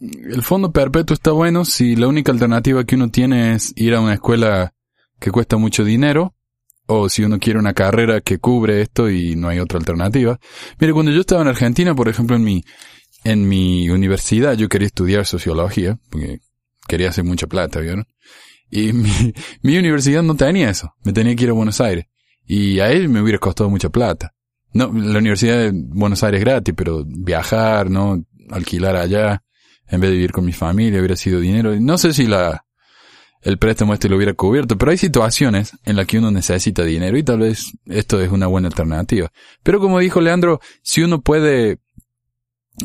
el 0.00 0.42
fondo 0.42 0.72
perpetuo 0.72 1.14
está 1.14 1.30
bueno 1.30 1.64
si 1.64 1.94
la 1.94 2.08
única 2.08 2.32
alternativa 2.32 2.82
que 2.82 2.96
uno 2.96 3.08
tiene 3.08 3.54
es 3.54 3.72
ir 3.76 3.94
a 3.94 4.00
una 4.00 4.14
escuela 4.14 4.74
que 5.20 5.30
cuesta 5.30 5.58
mucho 5.58 5.84
dinero, 5.84 6.34
o 6.86 7.08
si 7.08 7.22
uno 7.22 7.38
quiere 7.38 7.60
una 7.60 7.72
carrera 7.72 8.20
que 8.20 8.40
cubre 8.40 8.82
esto 8.82 9.08
y 9.10 9.36
no 9.36 9.46
hay 9.48 9.60
otra 9.60 9.78
alternativa. 9.78 10.40
Mire, 10.80 10.92
cuando 10.92 11.12
yo 11.12 11.20
estaba 11.20 11.42
en 11.42 11.46
Argentina, 11.48 11.94
por 11.94 12.08
ejemplo, 12.08 12.34
en 12.34 12.42
mi, 12.42 12.64
en 13.22 13.48
mi 13.48 13.90
universidad, 13.90 14.54
yo 14.54 14.68
quería 14.68 14.88
estudiar 14.88 15.24
sociología, 15.24 16.00
porque 16.10 16.40
quería 16.88 17.10
hacer 17.10 17.22
mucha 17.22 17.46
plata, 17.46 17.78
¿vieron? 17.78 18.08
Y 18.72 18.92
mi, 18.92 19.12
mi 19.62 19.78
universidad 19.78 20.24
no 20.24 20.34
tenía 20.34 20.68
eso, 20.68 20.94
me 21.04 21.12
tenía 21.12 21.36
que 21.36 21.44
ir 21.44 21.50
a 21.50 21.52
Buenos 21.52 21.80
Aires. 21.80 22.06
Y 22.48 22.80
a 22.80 22.90
él 22.90 23.10
me 23.10 23.20
hubiera 23.20 23.38
costado 23.38 23.68
mucha 23.68 23.90
plata. 23.90 24.34
No, 24.72 24.90
la 24.92 25.18
Universidad 25.18 25.58
de 25.58 25.72
Buenos 25.74 26.24
Aires 26.24 26.40
es 26.40 26.44
gratis, 26.44 26.74
pero 26.76 27.04
viajar, 27.06 27.90
¿no? 27.90 28.24
Alquilar 28.50 28.96
allá, 28.96 29.42
en 29.86 30.00
vez 30.00 30.10
de 30.10 30.16
vivir 30.16 30.32
con 30.32 30.46
mi 30.46 30.52
familia, 30.52 30.98
hubiera 30.98 31.14
sido 31.14 31.40
dinero. 31.40 31.78
No 31.78 31.98
sé 31.98 32.14
si 32.14 32.26
la, 32.26 32.64
el 33.42 33.58
préstamo 33.58 33.92
este 33.92 34.08
lo 34.08 34.16
hubiera 34.16 34.32
cubierto, 34.32 34.78
pero 34.78 34.90
hay 34.90 34.98
situaciones 34.98 35.76
en 35.84 35.96
las 35.96 36.06
que 36.06 36.18
uno 36.18 36.30
necesita 36.30 36.84
dinero 36.84 37.18
y 37.18 37.22
tal 37.22 37.40
vez 37.40 37.72
esto 37.84 38.20
es 38.20 38.30
una 38.30 38.46
buena 38.46 38.68
alternativa. 38.68 39.30
Pero 39.62 39.78
como 39.78 39.98
dijo 39.98 40.20
Leandro, 40.20 40.60
si 40.82 41.02
uno 41.02 41.20
puede 41.20 41.80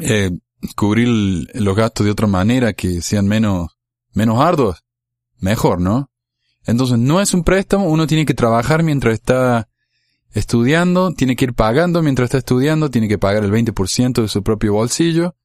eh, 0.01 0.31
cubrir 0.75 1.47
los 1.53 1.75
gastos 1.75 2.05
de 2.05 2.11
otra 2.11 2.27
manera 2.27 2.73
que 2.73 3.01
sean 3.01 3.27
menos, 3.27 3.77
menos 4.13 4.39
arduos, 4.39 4.83
mejor, 5.39 5.81
¿no? 5.81 6.11
Entonces 6.65 6.97
no 6.97 7.19
es 7.21 7.33
un 7.33 7.43
préstamo, 7.43 7.85
uno 7.85 8.07
tiene 8.07 8.25
que 8.25 8.33
trabajar 8.33 8.83
mientras 8.83 9.15
está 9.15 9.67
estudiando, 10.33 11.13
tiene 11.13 11.35
que 11.35 11.45
ir 11.45 11.53
pagando 11.53 12.01
mientras 12.01 12.27
está 12.27 12.37
estudiando, 12.39 12.89
tiene 12.89 13.07
que 13.07 13.17
pagar 13.17 13.43
el 13.43 13.51
20% 13.51 14.21
de 14.21 14.27
su 14.27 14.43
propio 14.43 14.73
bolsillo. 14.73 15.35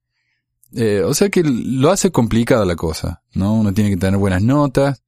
Eh, 0.75 1.03
o 1.05 1.15
sea 1.15 1.31
que 1.31 1.43
lo 1.45 1.91
hace 1.91 2.11
complicada 2.11 2.65
la 2.65 2.77
cosa, 2.77 3.23
¿no? 3.33 3.55
Uno 3.55 3.73
tiene 3.73 3.91
que 3.91 3.97
tener 3.97 4.19
buenas 4.19 4.43
notas, 4.43 5.03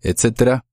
etcétera. 0.00 0.64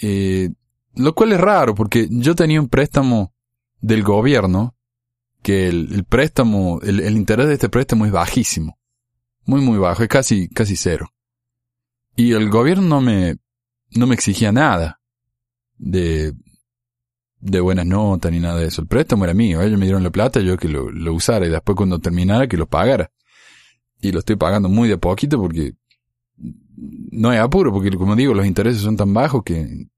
Eh, 0.00 0.50
lo 0.94 1.14
cual 1.14 1.32
es 1.32 1.40
raro 1.40 1.74
porque 1.74 2.08
yo 2.10 2.34
tenía 2.34 2.60
un 2.60 2.68
préstamo 2.68 3.32
del 3.80 4.02
gobierno 4.02 4.74
que 5.42 5.68
el, 5.68 6.04
préstamo, 6.04 6.80
el, 6.82 7.00
el, 7.00 7.16
interés 7.16 7.48
de 7.48 7.54
este 7.54 7.68
préstamo 7.68 8.06
es 8.06 8.12
bajísimo. 8.12 8.78
Muy, 9.44 9.60
muy 9.60 9.78
bajo, 9.78 10.02
es 10.02 10.08
casi, 10.08 10.48
casi 10.48 10.76
cero. 10.76 11.12
Y 12.14 12.32
el 12.32 12.48
gobierno 12.48 12.86
no 12.86 13.00
me, 13.00 13.38
no 13.94 14.06
me 14.06 14.14
exigía 14.14 14.52
nada 14.52 15.00
de, 15.78 16.32
de 17.40 17.60
buenas 17.60 17.86
notas 17.86 18.30
ni 18.30 18.40
nada 18.40 18.58
de 18.58 18.66
eso. 18.66 18.82
El 18.82 18.88
préstamo 18.88 19.24
era 19.24 19.34
mío. 19.34 19.60
Ellos 19.60 19.78
me 19.78 19.86
dieron 19.86 20.02
la 20.02 20.10
plata, 20.10 20.40
yo 20.40 20.56
que 20.56 20.68
lo, 20.68 20.90
lo 20.90 21.12
usara 21.12 21.46
y 21.46 21.50
después 21.50 21.76
cuando 21.76 21.98
terminara 21.98 22.46
que 22.46 22.56
lo 22.56 22.66
pagara. 22.66 23.10
Y 24.00 24.12
lo 24.12 24.20
estoy 24.20 24.36
pagando 24.36 24.68
muy 24.68 24.88
de 24.88 24.98
poquito 24.98 25.40
porque 25.40 25.74
no 26.36 27.30
hay 27.30 27.38
apuro, 27.38 27.72
porque 27.72 27.90
como 27.96 28.16
digo, 28.16 28.34
los 28.34 28.46
intereses 28.46 28.82
son 28.82 28.96
tan 28.96 29.12
bajos 29.12 29.42
que 29.44 29.88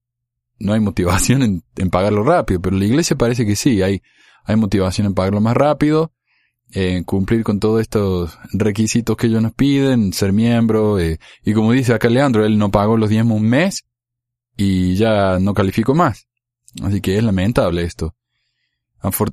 no 0.59 0.72
hay 0.72 0.80
motivación 0.80 1.42
en, 1.42 1.62
en 1.76 1.90
pagarlo 1.90 2.22
rápido. 2.22 2.61
Pero 2.61 2.76
la 2.76 2.84
iglesia 2.84 3.16
parece 3.16 3.47
que 3.47 3.57
sí, 3.57 3.82
hay, 3.82 4.03
hay 4.45 4.57
motivación 4.57 5.07
en 5.07 5.14
pagarlo 5.14 5.40
más 5.40 5.57
rápido, 5.57 6.12
en 6.72 7.04
cumplir 7.04 7.44
con 7.44 7.60
todos 7.60 7.80
estos 7.80 8.38
requisitos 8.52 9.16
que 9.16 9.28
ellos 9.28 9.42
nos 9.42 9.54
piden, 9.54 10.12
ser 10.12 10.32
miembro, 10.32 10.98
eh, 10.98 11.18
y 11.44 11.52
como 11.54 11.72
dice 11.72 11.94
acá 11.94 12.08
Leandro, 12.08 12.44
él 12.44 12.58
no 12.58 12.70
pagó 12.70 12.96
los 12.96 13.10
diezmos 13.10 13.40
un 13.40 13.48
mes 13.48 13.84
y 14.56 14.96
ya 14.96 15.38
no 15.38 15.54
calificó 15.54 15.94
más. 15.94 16.26
Así 16.82 17.00
que 17.00 17.16
es 17.16 17.22
lamentable 17.22 17.84
esto. 17.84 18.14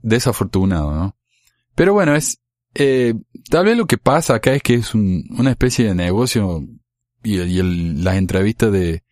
desafortunado, 0.04 0.94
¿no? 0.94 1.16
Pero 1.74 1.94
bueno, 1.94 2.16
es, 2.16 2.40
eh, 2.76 3.16
tal 3.50 3.66
vez 3.66 3.78
lo 3.78 3.88
que 3.88 3.98
pasa 3.98 4.36
acá 4.36 4.54
es 4.54 4.62
que 4.62 4.76
es 4.76 4.94
un, 4.94 5.26
una 5.38 5.52
especie 5.52 5.88
de 5.88 5.96
negocio 5.96 6.64
y, 7.24 7.42
y 7.42 7.60
el, 7.60 8.04
las 8.04 8.18
entrevistas 8.18 8.72
de 8.72 9.04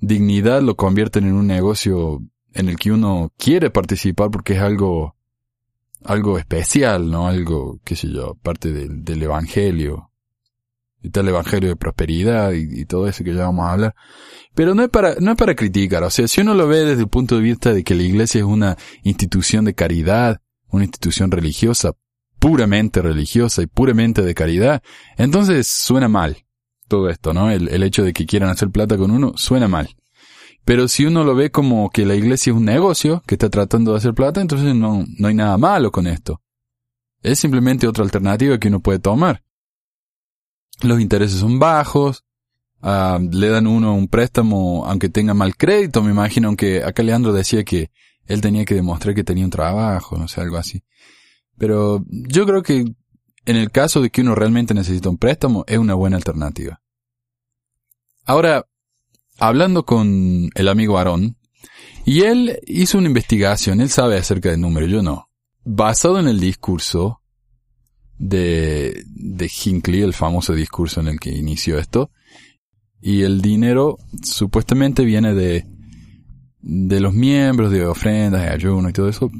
dignidad 0.00 0.62
lo 0.62 0.76
convierten 0.76 1.26
en 1.26 1.34
un 1.34 1.46
negocio 1.46 2.22
en 2.54 2.68
el 2.68 2.76
que 2.76 2.92
uno 2.92 3.32
quiere 3.36 3.70
participar 3.70 4.30
porque 4.30 4.54
es 4.54 4.60
algo 4.60 5.16
algo 6.04 6.38
especial, 6.38 7.10
¿no? 7.10 7.28
Algo, 7.28 7.80
qué 7.84 7.96
sé 7.96 8.08
yo, 8.10 8.34
parte 8.42 8.72
del, 8.72 9.04
del 9.04 9.22
evangelio. 9.22 10.10
Y 11.02 11.08
tal 11.08 11.28
evangelio 11.28 11.70
de 11.70 11.76
prosperidad 11.76 12.52
y, 12.52 12.82
y, 12.82 12.84
todo 12.84 13.08
eso 13.08 13.24
que 13.24 13.34
ya 13.34 13.44
vamos 13.44 13.66
a 13.66 13.72
hablar. 13.72 13.94
Pero 14.54 14.74
no 14.74 14.82
es 14.82 14.90
para, 14.90 15.14
no 15.18 15.30
es 15.30 15.36
para 15.36 15.54
criticar. 15.54 16.02
O 16.02 16.10
sea, 16.10 16.28
si 16.28 16.42
uno 16.42 16.52
lo 16.52 16.68
ve 16.68 16.84
desde 16.84 17.02
el 17.02 17.08
punto 17.08 17.36
de 17.36 17.42
vista 17.42 17.72
de 17.72 17.84
que 17.84 17.94
la 17.94 18.02
iglesia 18.02 18.40
es 18.40 18.44
una 18.44 18.76
institución 19.02 19.64
de 19.64 19.74
caridad, 19.74 20.42
una 20.68 20.84
institución 20.84 21.30
religiosa, 21.30 21.92
puramente 22.38 23.00
religiosa 23.00 23.62
y 23.62 23.66
puramente 23.66 24.20
de 24.22 24.34
caridad, 24.34 24.82
entonces 25.16 25.68
suena 25.68 26.08
mal 26.08 26.44
todo 26.86 27.08
esto, 27.08 27.32
¿no? 27.32 27.50
El, 27.50 27.68
el 27.68 27.82
hecho 27.82 28.02
de 28.02 28.12
que 28.12 28.26
quieran 28.26 28.50
hacer 28.50 28.68
plata 28.68 28.98
con 28.98 29.10
uno 29.10 29.32
suena 29.36 29.68
mal. 29.68 29.96
Pero 30.70 30.86
si 30.86 31.04
uno 31.04 31.24
lo 31.24 31.34
ve 31.34 31.50
como 31.50 31.90
que 31.90 32.06
la 32.06 32.14
iglesia 32.14 32.52
es 32.52 32.56
un 32.56 32.64
negocio 32.64 33.24
que 33.26 33.34
está 33.34 33.50
tratando 33.50 33.90
de 33.90 33.98
hacer 33.98 34.14
plata, 34.14 34.40
entonces 34.40 34.72
no, 34.72 35.04
no 35.18 35.26
hay 35.26 35.34
nada 35.34 35.58
malo 35.58 35.90
con 35.90 36.06
esto. 36.06 36.42
Es 37.22 37.40
simplemente 37.40 37.88
otra 37.88 38.04
alternativa 38.04 38.56
que 38.56 38.68
uno 38.68 38.78
puede 38.78 39.00
tomar. 39.00 39.42
Los 40.82 41.00
intereses 41.00 41.40
son 41.40 41.58
bajos, 41.58 42.24
uh, 42.82 43.18
le 43.32 43.48
dan 43.48 43.66
uno 43.66 43.94
un 43.94 44.06
préstamo 44.06 44.86
aunque 44.86 45.08
tenga 45.08 45.34
mal 45.34 45.56
crédito, 45.56 46.04
me 46.04 46.12
imagino, 46.12 46.46
aunque 46.46 46.84
acá 46.84 47.02
Leandro 47.02 47.32
decía 47.32 47.64
que 47.64 47.90
él 48.26 48.40
tenía 48.40 48.64
que 48.64 48.76
demostrar 48.76 49.16
que 49.16 49.24
tenía 49.24 49.46
un 49.46 49.50
trabajo, 49.50 50.18
no 50.18 50.28
sé, 50.28 50.40
algo 50.40 50.56
así. 50.56 50.84
Pero 51.58 52.04
yo 52.08 52.46
creo 52.46 52.62
que 52.62 52.84
en 53.44 53.56
el 53.56 53.72
caso 53.72 54.00
de 54.00 54.10
que 54.10 54.20
uno 54.20 54.36
realmente 54.36 54.72
necesita 54.72 55.10
un 55.10 55.18
préstamo, 55.18 55.64
es 55.66 55.78
una 55.78 55.94
buena 55.94 56.16
alternativa. 56.16 56.80
Ahora, 58.24 58.66
hablando 59.40 59.84
con 59.84 60.50
el 60.54 60.68
amigo 60.68 60.98
Aarón, 60.98 61.36
y 62.04 62.20
él 62.22 62.58
hizo 62.66 62.98
una 62.98 63.08
investigación, 63.08 63.80
él 63.80 63.88
sabe 63.88 64.16
acerca 64.16 64.50
del 64.50 64.60
número, 64.60 64.86
yo 64.86 65.02
no. 65.02 65.28
Basado 65.64 66.18
en 66.18 66.28
el 66.28 66.40
discurso 66.40 67.22
de, 68.18 69.02
de 69.06 69.50
Hinckley, 69.52 70.02
el 70.02 70.14
famoso 70.14 70.54
discurso 70.54 71.00
en 71.00 71.08
el 71.08 71.20
que 71.20 71.30
inició 71.30 71.78
esto, 71.78 72.10
y 73.00 73.22
el 73.22 73.40
dinero 73.40 73.96
supuestamente 74.22 75.04
viene 75.04 75.34
de, 75.34 75.66
de 76.60 77.00
los 77.00 77.14
miembros, 77.14 77.70
de 77.70 77.86
ofrendas, 77.86 78.42
de 78.42 78.50
ayuno 78.50 78.90
y 78.90 78.92
todo 78.92 79.08
eso, 79.08 79.30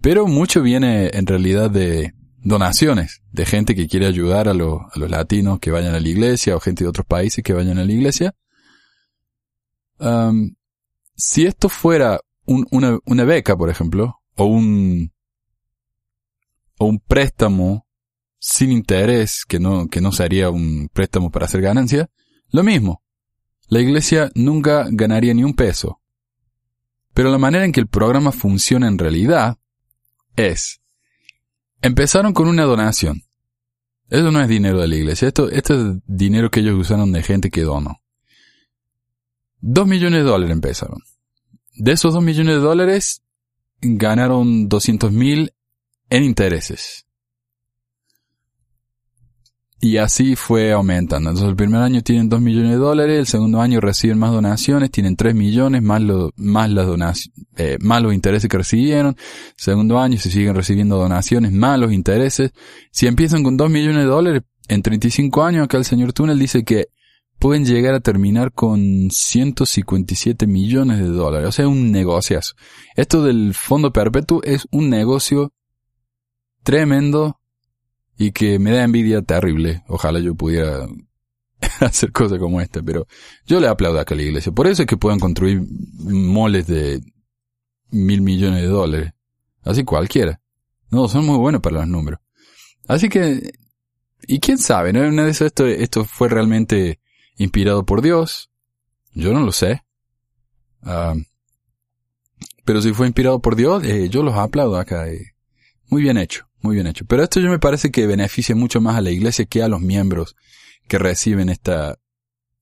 pero 0.00 0.26
mucho 0.26 0.62
viene 0.62 1.10
en 1.12 1.26
realidad 1.26 1.70
de 1.70 2.14
donaciones, 2.42 3.22
de 3.30 3.46
gente 3.46 3.74
que 3.74 3.86
quiere 3.86 4.06
ayudar 4.06 4.48
a, 4.48 4.52
a 4.52 4.54
los 4.54 5.10
latinos 5.10 5.60
que 5.60 5.70
vayan 5.70 5.94
a 5.94 6.00
la 6.00 6.08
iglesia 6.08 6.56
o 6.56 6.60
gente 6.60 6.84
de 6.84 6.90
otros 6.90 7.06
países 7.06 7.44
que 7.44 7.52
vayan 7.52 7.78
a 7.78 7.84
la 7.84 7.92
iglesia 7.92 8.34
si 11.14 11.46
esto 11.46 11.68
fuera 11.68 12.20
un- 12.44 12.66
una, 13.06 13.24
beca, 13.24 13.56
por 13.56 13.70
ejemplo, 13.70 14.20
o 14.36 14.44
un, 14.44 15.12
préstamo 17.06 17.86
sin 18.38 18.72
interés, 18.72 19.44
que 19.44 19.60
no, 19.60 19.86
sería 20.12 20.50
un 20.50 20.88
préstamo 20.92 21.30
para 21.30 21.46
hacer 21.46 21.60
ganancia, 21.60 22.10
lo 22.50 22.62
mismo. 22.64 23.02
La 23.68 23.80
iglesia 23.80 24.30
nunca 24.34 24.86
ganaría 24.90 25.32
ni 25.32 25.44
un 25.44 25.54
peso. 25.54 26.00
Pero 27.14 27.30
la 27.30 27.38
manera 27.38 27.64
en 27.64 27.72
que 27.72 27.80
el 27.80 27.86
programa 27.86 28.32
funciona 28.32 28.88
en 28.88 28.98
realidad 28.98 29.58
es, 30.34 30.80
empezaron 31.82 32.32
con 32.32 32.48
una 32.48 32.64
donación. 32.64 33.22
Eso 34.08 34.30
no 34.30 34.40
es 34.40 34.48
dinero 34.48 34.80
de 34.80 34.88
la 34.88 34.96
iglesia, 34.96 35.28
esto 35.28 35.48
es 35.48 35.62
dinero 36.06 36.50
que 36.50 36.60
ellos 36.60 36.78
usaron 36.78 37.12
de 37.12 37.22
gente 37.22 37.50
que 37.50 37.62
donó. 37.62 38.01
Dos 39.64 39.86
millones 39.86 40.24
de 40.24 40.28
dólares 40.28 40.52
empezaron. 40.52 40.98
De 41.76 41.92
esos 41.92 42.12
dos 42.12 42.22
millones 42.22 42.56
de 42.56 42.60
dólares, 42.60 43.22
ganaron 43.80 44.68
200 44.68 45.12
mil 45.12 45.54
en 46.10 46.24
intereses. 46.24 47.06
Y 49.80 49.96
así 49.96 50.36
fue 50.36 50.72
aumentando. 50.72 51.30
Entonces 51.30 51.48
el 51.48 51.56
primer 51.56 51.80
año 51.80 52.02
tienen 52.02 52.28
2 52.28 52.40
millones 52.40 52.70
de 52.70 52.76
dólares, 52.76 53.18
el 53.18 53.26
segundo 53.26 53.60
año 53.60 53.80
reciben 53.80 54.18
más 54.18 54.32
donaciones, 54.32 54.90
tienen 54.90 55.16
3 55.16 55.34
millones 55.34 55.82
más, 55.82 56.02
eh, 57.56 57.78
más 57.80 58.02
los 58.02 58.14
intereses 58.14 58.48
que 58.48 58.58
recibieron. 58.58 59.16
Segundo 59.56 59.98
año 59.98 60.18
se 60.18 60.30
siguen 60.30 60.54
recibiendo 60.54 60.98
donaciones 60.98 61.50
más 61.50 61.80
los 61.80 61.92
intereses. 61.92 62.52
Si 62.92 63.06
empiezan 63.06 63.42
con 63.42 63.56
2 63.56 63.70
millones 63.70 63.98
de 63.98 64.04
dólares, 64.04 64.42
en 64.68 64.82
35 64.82 65.42
años 65.44 65.64
acá 65.64 65.78
el 65.78 65.84
señor 65.84 66.12
Túnel 66.12 66.38
dice 66.38 66.64
que 66.64 66.88
pueden 67.42 67.64
llegar 67.64 67.92
a 67.92 67.98
terminar 67.98 68.52
con 68.52 69.10
157 69.10 70.46
millones 70.46 71.00
de 71.00 71.08
dólares. 71.08 71.48
O 71.48 71.50
sea, 71.50 71.66
un 71.66 71.90
negociazo. 71.90 72.54
Esto 72.94 73.24
del 73.24 73.52
fondo 73.52 73.92
perpetuo 73.92 74.40
es 74.44 74.68
un 74.70 74.88
negocio 74.88 75.52
tremendo 76.62 77.40
y 78.16 78.30
que 78.30 78.60
me 78.60 78.70
da 78.70 78.84
envidia 78.84 79.22
terrible. 79.22 79.82
Ojalá 79.88 80.20
yo 80.20 80.36
pudiera 80.36 80.86
hacer 81.80 82.12
cosas 82.12 82.38
como 82.38 82.60
esta, 82.60 82.80
pero 82.80 83.08
yo 83.44 83.58
le 83.58 83.66
aplaudo 83.66 83.98
acá 83.98 84.14
a 84.14 84.18
la 84.18 84.22
iglesia. 84.22 84.52
Por 84.52 84.68
eso 84.68 84.82
es 84.82 84.86
que 84.86 84.96
puedan 84.96 85.18
construir 85.18 85.62
moles 85.98 86.68
de 86.68 87.00
mil 87.90 88.20
millones 88.20 88.62
de 88.62 88.68
dólares. 88.68 89.12
Así 89.64 89.82
cualquiera. 89.82 90.40
No, 90.92 91.08
son 91.08 91.26
muy 91.26 91.38
buenos 91.38 91.60
para 91.60 91.80
los 91.80 91.88
números. 91.88 92.20
Así 92.86 93.08
que, 93.08 93.50
y 94.28 94.38
quién 94.38 94.58
sabe, 94.58 94.92
¿no? 94.92 95.00
Una 95.00 95.24
de 95.24 95.32
esas, 95.32 95.46
esto, 95.46 95.66
esto 95.66 96.04
fue 96.04 96.28
realmente 96.28 97.00
inspirado 97.42 97.84
por 97.84 98.02
Dios. 98.02 98.50
Yo 99.14 99.32
no 99.32 99.40
lo 99.40 99.52
sé. 99.52 99.82
Ah, 100.82 101.14
pero 102.64 102.80
si 102.80 102.92
fue 102.92 103.06
inspirado 103.06 103.40
por 103.40 103.56
Dios, 103.56 103.84
eh, 103.84 104.08
yo 104.08 104.22
los 104.22 104.34
aplaudo 104.34 104.76
acá. 104.78 105.08
eh. 105.08 105.34
Muy 105.88 106.02
bien 106.02 106.16
hecho, 106.16 106.48
muy 106.60 106.76
bien 106.76 106.86
hecho. 106.86 107.04
Pero 107.06 107.22
esto 107.22 107.40
yo 107.40 107.50
me 107.50 107.58
parece 107.58 107.90
que 107.90 108.06
beneficia 108.06 108.54
mucho 108.54 108.80
más 108.80 108.96
a 108.96 109.00
la 109.00 109.10
iglesia 109.10 109.44
que 109.44 109.62
a 109.62 109.68
los 109.68 109.80
miembros 109.80 110.36
que 110.88 110.98
reciben 110.98 111.48
esta, 111.48 111.98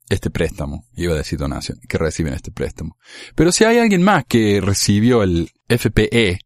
este 0.09 0.31
préstamo. 0.31 0.87
Iba 0.97 1.15
a 1.15 1.19
decir 1.19 1.39
donación, 1.39 1.79
que 1.89 1.99
reciben 1.99 2.35
este 2.35 2.51
préstamo. 2.51 2.97
Pero 3.35 3.53
si 3.53 3.65
hay 3.65 3.79
alguien 3.79 4.03
más 4.03 4.25
que 4.27 4.61
recibió 4.61 5.23
el 5.23 5.51
FPE 5.69 6.41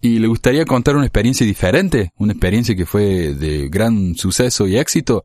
y 0.00 0.18
le 0.18 0.26
gustaría 0.28 0.64
contar 0.66 0.96
una 0.96 1.06
experiencia 1.06 1.46
diferente, 1.46 2.12
una 2.16 2.32
experiencia 2.32 2.76
que 2.76 2.86
fue 2.86 3.34
de 3.34 3.68
gran 3.68 4.14
suceso 4.14 4.66
y 4.66 4.76
éxito, 4.76 5.24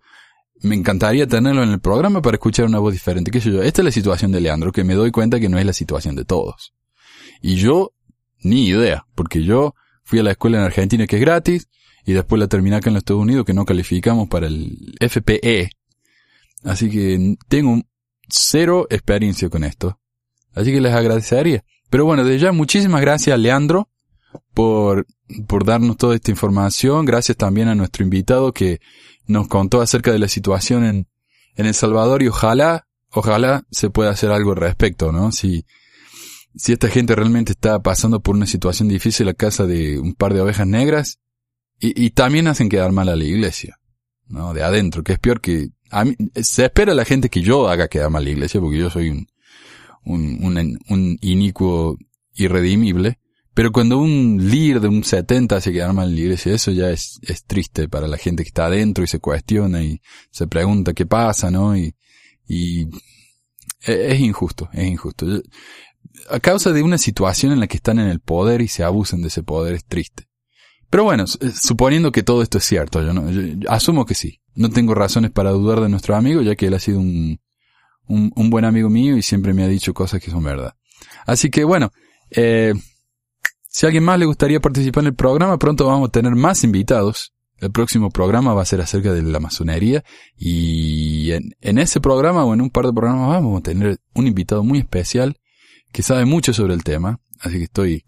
me 0.62 0.76
encantaría 0.76 1.28
tenerlo 1.28 1.64
en 1.64 1.70
el 1.70 1.80
programa 1.80 2.22
para 2.22 2.36
escuchar 2.36 2.66
una 2.66 2.80
voz 2.80 2.94
diferente. 2.94 3.32
¿Qué 3.32 3.42
sé 3.42 3.52
yo? 3.52 3.62
Esta 3.64 3.82
es 3.82 3.86
la 3.86 3.92
situación 3.92 4.32
de 4.32 4.42
Leandro, 4.42 4.72
que 4.72 4.84
me 4.84 4.94
doy 4.94 5.12
cuenta 5.12 5.40
que 5.40 5.50
no 5.50 5.58
es 5.58 5.66
la 5.66 5.74
situación 5.74 6.16
de 6.16 6.26
todos. 6.26 6.74
Y 7.42 7.56
yo, 7.56 7.94
ni 8.42 8.68
idea, 8.68 9.06
porque 9.16 9.44
yo 9.44 9.76
fui 10.04 10.20
a 10.20 10.24
la 10.24 10.32
escuela 10.32 10.58
en 10.58 10.64
Argentina 10.64 11.08
que 11.08 11.16
es 11.16 11.22
gratis, 11.22 11.70
y 12.06 12.14
después 12.14 12.40
la 12.40 12.48
terminé 12.48 12.76
acá 12.76 12.90
en 12.90 12.96
los 12.96 13.02
Estados 13.02 13.22
Unidos 13.22 13.46
que 13.46 13.54
no 13.54 13.66
calificamos 13.66 14.28
para 14.28 14.48
el 14.48 14.96
FPE. 15.00 15.70
Así 16.64 16.90
que 16.90 17.36
tengo 17.48 17.82
cero 18.28 18.88
experiencia 18.90 19.50
con 19.50 19.64
esto. 19.64 20.00
Así 20.54 20.72
que 20.72 20.82
les 20.82 20.94
agradecería. 20.94 21.64
Pero 21.90 22.06
bueno, 22.06 22.24
de 22.24 22.38
ya 22.40 22.52
muchísimas 22.52 23.02
gracias 23.02 23.34
a 23.34 23.38
Leandro 23.38 23.90
por, 24.54 25.08
por 25.48 25.66
darnos 25.66 25.98
toda 25.98 26.16
esta 26.16 26.32
información. 26.32 27.06
Gracias 27.06 27.38
también 27.38 27.68
a 27.68 27.76
nuestro 27.76 28.04
invitado 28.04 28.54
que 28.54 28.80
nos 29.30 29.48
contó 29.48 29.80
acerca 29.82 30.12
de 30.12 30.20
la 30.20 30.28
situación 30.28 30.84
en, 30.84 31.08
en 31.56 31.66
El 31.68 31.76
Salvador 31.76 32.24
y 32.24 32.28
ojalá, 32.28 32.88
ojalá 33.12 33.64
se 33.70 33.92
pueda 33.92 34.10
hacer 34.10 34.32
algo 34.32 34.52
al 34.52 34.58
respecto, 34.58 35.12
¿no? 35.12 35.32
Si, 35.32 35.66
si 36.56 36.74
esta 36.74 36.90
gente 36.90 37.16
realmente 37.16 37.52
está 37.52 37.82
pasando 37.82 38.22
por 38.22 38.36
una 38.36 38.48
situación 38.48 38.90
difícil 38.90 39.30
a 39.30 39.36
casa 39.36 39.68
de 39.68 40.00
un 40.00 40.16
par 40.16 40.34
de 40.34 40.42
ovejas 40.42 40.66
negras 40.66 41.20
y, 41.80 42.06
y 42.06 42.10
también 42.10 42.48
hacen 42.48 42.70
quedar 42.70 42.92
mal 42.92 43.08
a 43.08 43.16
la 43.16 43.24
iglesia, 43.24 43.80
¿no? 44.28 44.54
De 44.54 44.64
adentro, 44.64 45.04
que 45.04 45.14
es 45.14 45.20
peor 45.20 45.42
que, 45.42 45.70
a 45.92 46.06
mí, 46.06 46.16
se 46.36 46.66
espera 46.66 46.96
la 46.96 47.06
gente 47.06 47.30
que 47.30 47.42
yo 47.42 47.70
haga 47.70 47.88
quedar 47.88 48.10
mal 48.10 48.24
a 48.24 48.26
la 48.26 48.32
iglesia 48.32 48.60
porque 48.60 48.80
yo 48.80 48.90
soy 48.90 49.10
un, 49.10 49.28
un, 50.06 50.44
un, 50.44 50.80
un 50.90 51.18
inicuo 51.22 51.98
irredimible. 52.34 53.19
Pero 53.60 53.74
cuando 53.74 53.98
un 53.98 54.38
líder 54.50 54.80
de 54.80 54.88
un 54.88 55.04
70 55.04 55.58
hace 55.58 55.74
quedar 55.74 55.92
mal 55.92 56.08
a 56.08 56.12
la 56.12 56.18
iglesia, 56.18 56.54
eso 56.54 56.72
ya 56.72 56.92
es, 56.92 57.20
triste 57.46 57.90
para 57.90 58.08
la 58.08 58.16
gente 58.16 58.44
que 58.44 58.48
está 58.48 58.68
adentro 58.68 59.04
y 59.04 59.08
se 59.08 59.20
cuestiona 59.20 59.84
y 59.84 60.00
se 60.32 60.48
pregunta 60.48 60.94
qué 60.94 61.06
pasa, 61.06 61.52
¿no? 61.52 61.76
Y, 61.76 61.94
y 62.48 62.84
e- 63.86 64.14
es 64.14 64.20
injusto, 64.22 64.70
es 64.72 64.88
injusto. 64.88 65.26
A 66.30 66.40
causa 66.40 66.72
de 66.72 66.82
una 66.82 66.98
situación 66.98 67.52
en 67.52 67.60
la 67.60 67.68
que 67.68 67.76
están 67.76 68.00
en 68.00 68.08
el 68.08 68.22
poder 68.22 68.62
y 68.62 68.70
se 68.70 68.86
abusan 68.86 69.22
de 69.22 69.28
ese 69.28 69.44
poder 69.44 69.76
es 69.76 69.84
triste. 69.84 70.30
Pero 70.90 71.04
bueno, 71.04 71.26
s- 71.26 71.38
suponiendo 71.52 72.14
que 72.14 72.24
todo 72.24 72.42
esto 72.44 72.60
es 72.60 72.64
cierto, 72.64 73.04
yo, 73.04 73.12
no, 73.14 73.30
yo 73.30 73.70
asumo 73.70 74.06
que 74.06 74.16
sí. 74.16 74.40
No 74.56 74.70
tengo 74.70 74.96
razones 74.96 75.32
para 75.32 75.52
dudar 75.52 75.82
de 75.82 75.90
nuestro 75.90 76.16
amigo, 76.16 76.42
ya 76.42 76.56
que 76.56 76.68
él 76.68 76.76
ha 76.76 76.80
sido 76.80 77.02
un, 77.02 77.42
un, 78.08 78.32
un 78.38 78.50
buen 78.50 78.64
amigo 78.64 78.90
mío 78.90 79.18
y 79.18 79.22
siempre 79.22 79.54
me 79.54 79.64
ha 79.64 79.68
dicho 79.68 79.94
cosas 79.94 80.22
que 80.22 80.32
son 80.32 80.46
verdad. 80.46 80.76
Así 81.26 81.50
que 81.50 81.66
bueno, 81.66 81.92
eh, 82.32 82.74
si 83.70 83.86
a 83.86 83.88
alguien 83.88 84.04
más 84.04 84.18
le 84.20 84.26
gustaría 84.26 84.60
participar 84.60 85.04
en 85.04 85.10
el 85.10 85.16
programa, 85.16 85.58
pronto 85.60 85.86
vamos 85.86 86.10
a 86.10 86.12
tener 86.12 86.36
más 86.36 86.64
invitados. 86.64 87.34
El 87.60 87.72
próximo 87.72 88.10
programa 88.10 88.54
va 88.54 88.64
a 88.64 88.66
ser 88.66 88.82
acerca 88.82 89.14
de 89.14 89.22
la 89.22 89.40
masonería 89.40 90.04
y 90.38 91.32
en, 91.32 91.78
ese 91.78 92.02
programa 92.02 92.46
o 92.46 92.54
en 92.54 92.62
un 92.62 92.70
par 92.70 92.86
de 92.86 92.94
programas 92.94 93.28
vamos 93.28 93.60
a 93.60 93.64
tener 93.64 94.00
un 94.16 94.28
invitado 94.28 94.64
muy 94.64 94.80
especial 94.80 95.38
que 95.92 96.02
sabe 96.02 96.26
mucho 96.26 96.54
sobre 96.54 96.74
el 96.74 96.84
tema. 96.84 97.20
Así 97.42 97.58
que 97.58 97.66
estoy, 97.66 98.06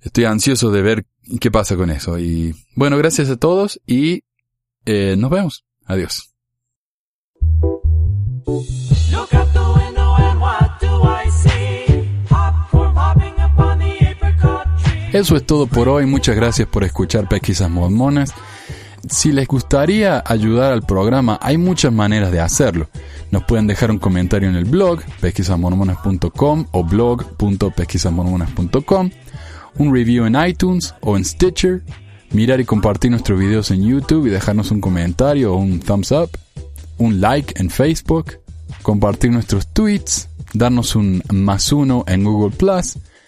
estoy 0.00 0.24
ansioso 0.24 0.70
de 0.70 0.82
ver 0.82 1.06
qué 1.40 1.50
pasa 1.50 1.76
con 1.76 1.90
eso. 1.90 2.18
Y 2.18 2.54
bueno, 2.74 2.96
gracias 2.96 3.30
a 3.30 3.36
todos 3.36 3.80
y 3.86 4.24
eh, 4.86 5.14
nos 5.16 5.30
vemos. 5.30 5.64
Adiós. 5.84 6.34
Eso 15.14 15.36
es 15.36 15.46
todo 15.46 15.66
por 15.68 15.88
hoy. 15.88 16.06
Muchas 16.06 16.34
gracias 16.34 16.66
por 16.66 16.82
escuchar 16.82 17.28
Pesquisas 17.28 17.70
Mormonas. 17.70 18.34
Si 19.08 19.30
les 19.30 19.46
gustaría 19.46 20.20
ayudar 20.26 20.72
al 20.72 20.82
programa, 20.82 21.38
hay 21.40 21.56
muchas 21.56 21.92
maneras 21.92 22.32
de 22.32 22.40
hacerlo. 22.40 22.88
Nos 23.30 23.44
pueden 23.44 23.68
dejar 23.68 23.92
un 23.92 24.00
comentario 24.00 24.48
en 24.48 24.56
el 24.56 24.64
blog 24.64 25.02
pesquisasmormonas.com 25.20 26.66
o 26.72 26.82
blog.pesquisasmormonas.com, 26.82 29.10
un 29.78 29.94
review 29.94 30.26
en 30.26 30.34
iTunes 30.34 30.96
o 31.00 31.16
en 31.16 31.24
Stitcher, 31.24 31.84
mirar 32.32 32.58
y 32.58 32.64
compartir 32.64 33.12
nuestros 33.12 33.38
videos 33.38 33.70
en 33.70 33.84
YouTube 33.84 34.26
y 34.26 34.30
dejarnos 34.30 34.72
un 34.72 34.80
comentario 34.80 35.54
o 35.54 35.58
un 35.58 35.78
thumbs 35.78 36.10
up, 36.10 36.30
un 36.98 37.20
like 37.20 37.54
en 37.62 37.70
Facebook, 37.70 38.40
compartir 38.82 39.30
nuestros 39.30 39.68
tweets, 39.68 40.28
darnos 40.54 40.96
un 40.96 41.22
más 41.30 41.70
uno 41.70 42.02
en 42.08 42.24
Google 42.24 42.56
Plus, 42.56 42.96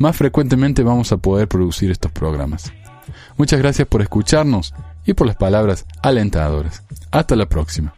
más 0.00 0.16
frecuentemente 0.16 0.82
vamos 0.82 1.12
a 1.12 1.18
poder 1.18 1.46
producir 1.46 1.90
estos 1.90 2.10
programas. 2.10 2.72
Muchas 3.36 3.60
gracias 3.60 3.86
por 3.86 4.00
escucharnos 4.00 4.74
y 5.04 5.12
por 5.12 5.26
las 5.26 5.36
palabras 5.36 5.84
alentadoras. 6.02 6.82
Hasta 7.10 7.36
la 7.36 7.46
próxima. 7.46 7.94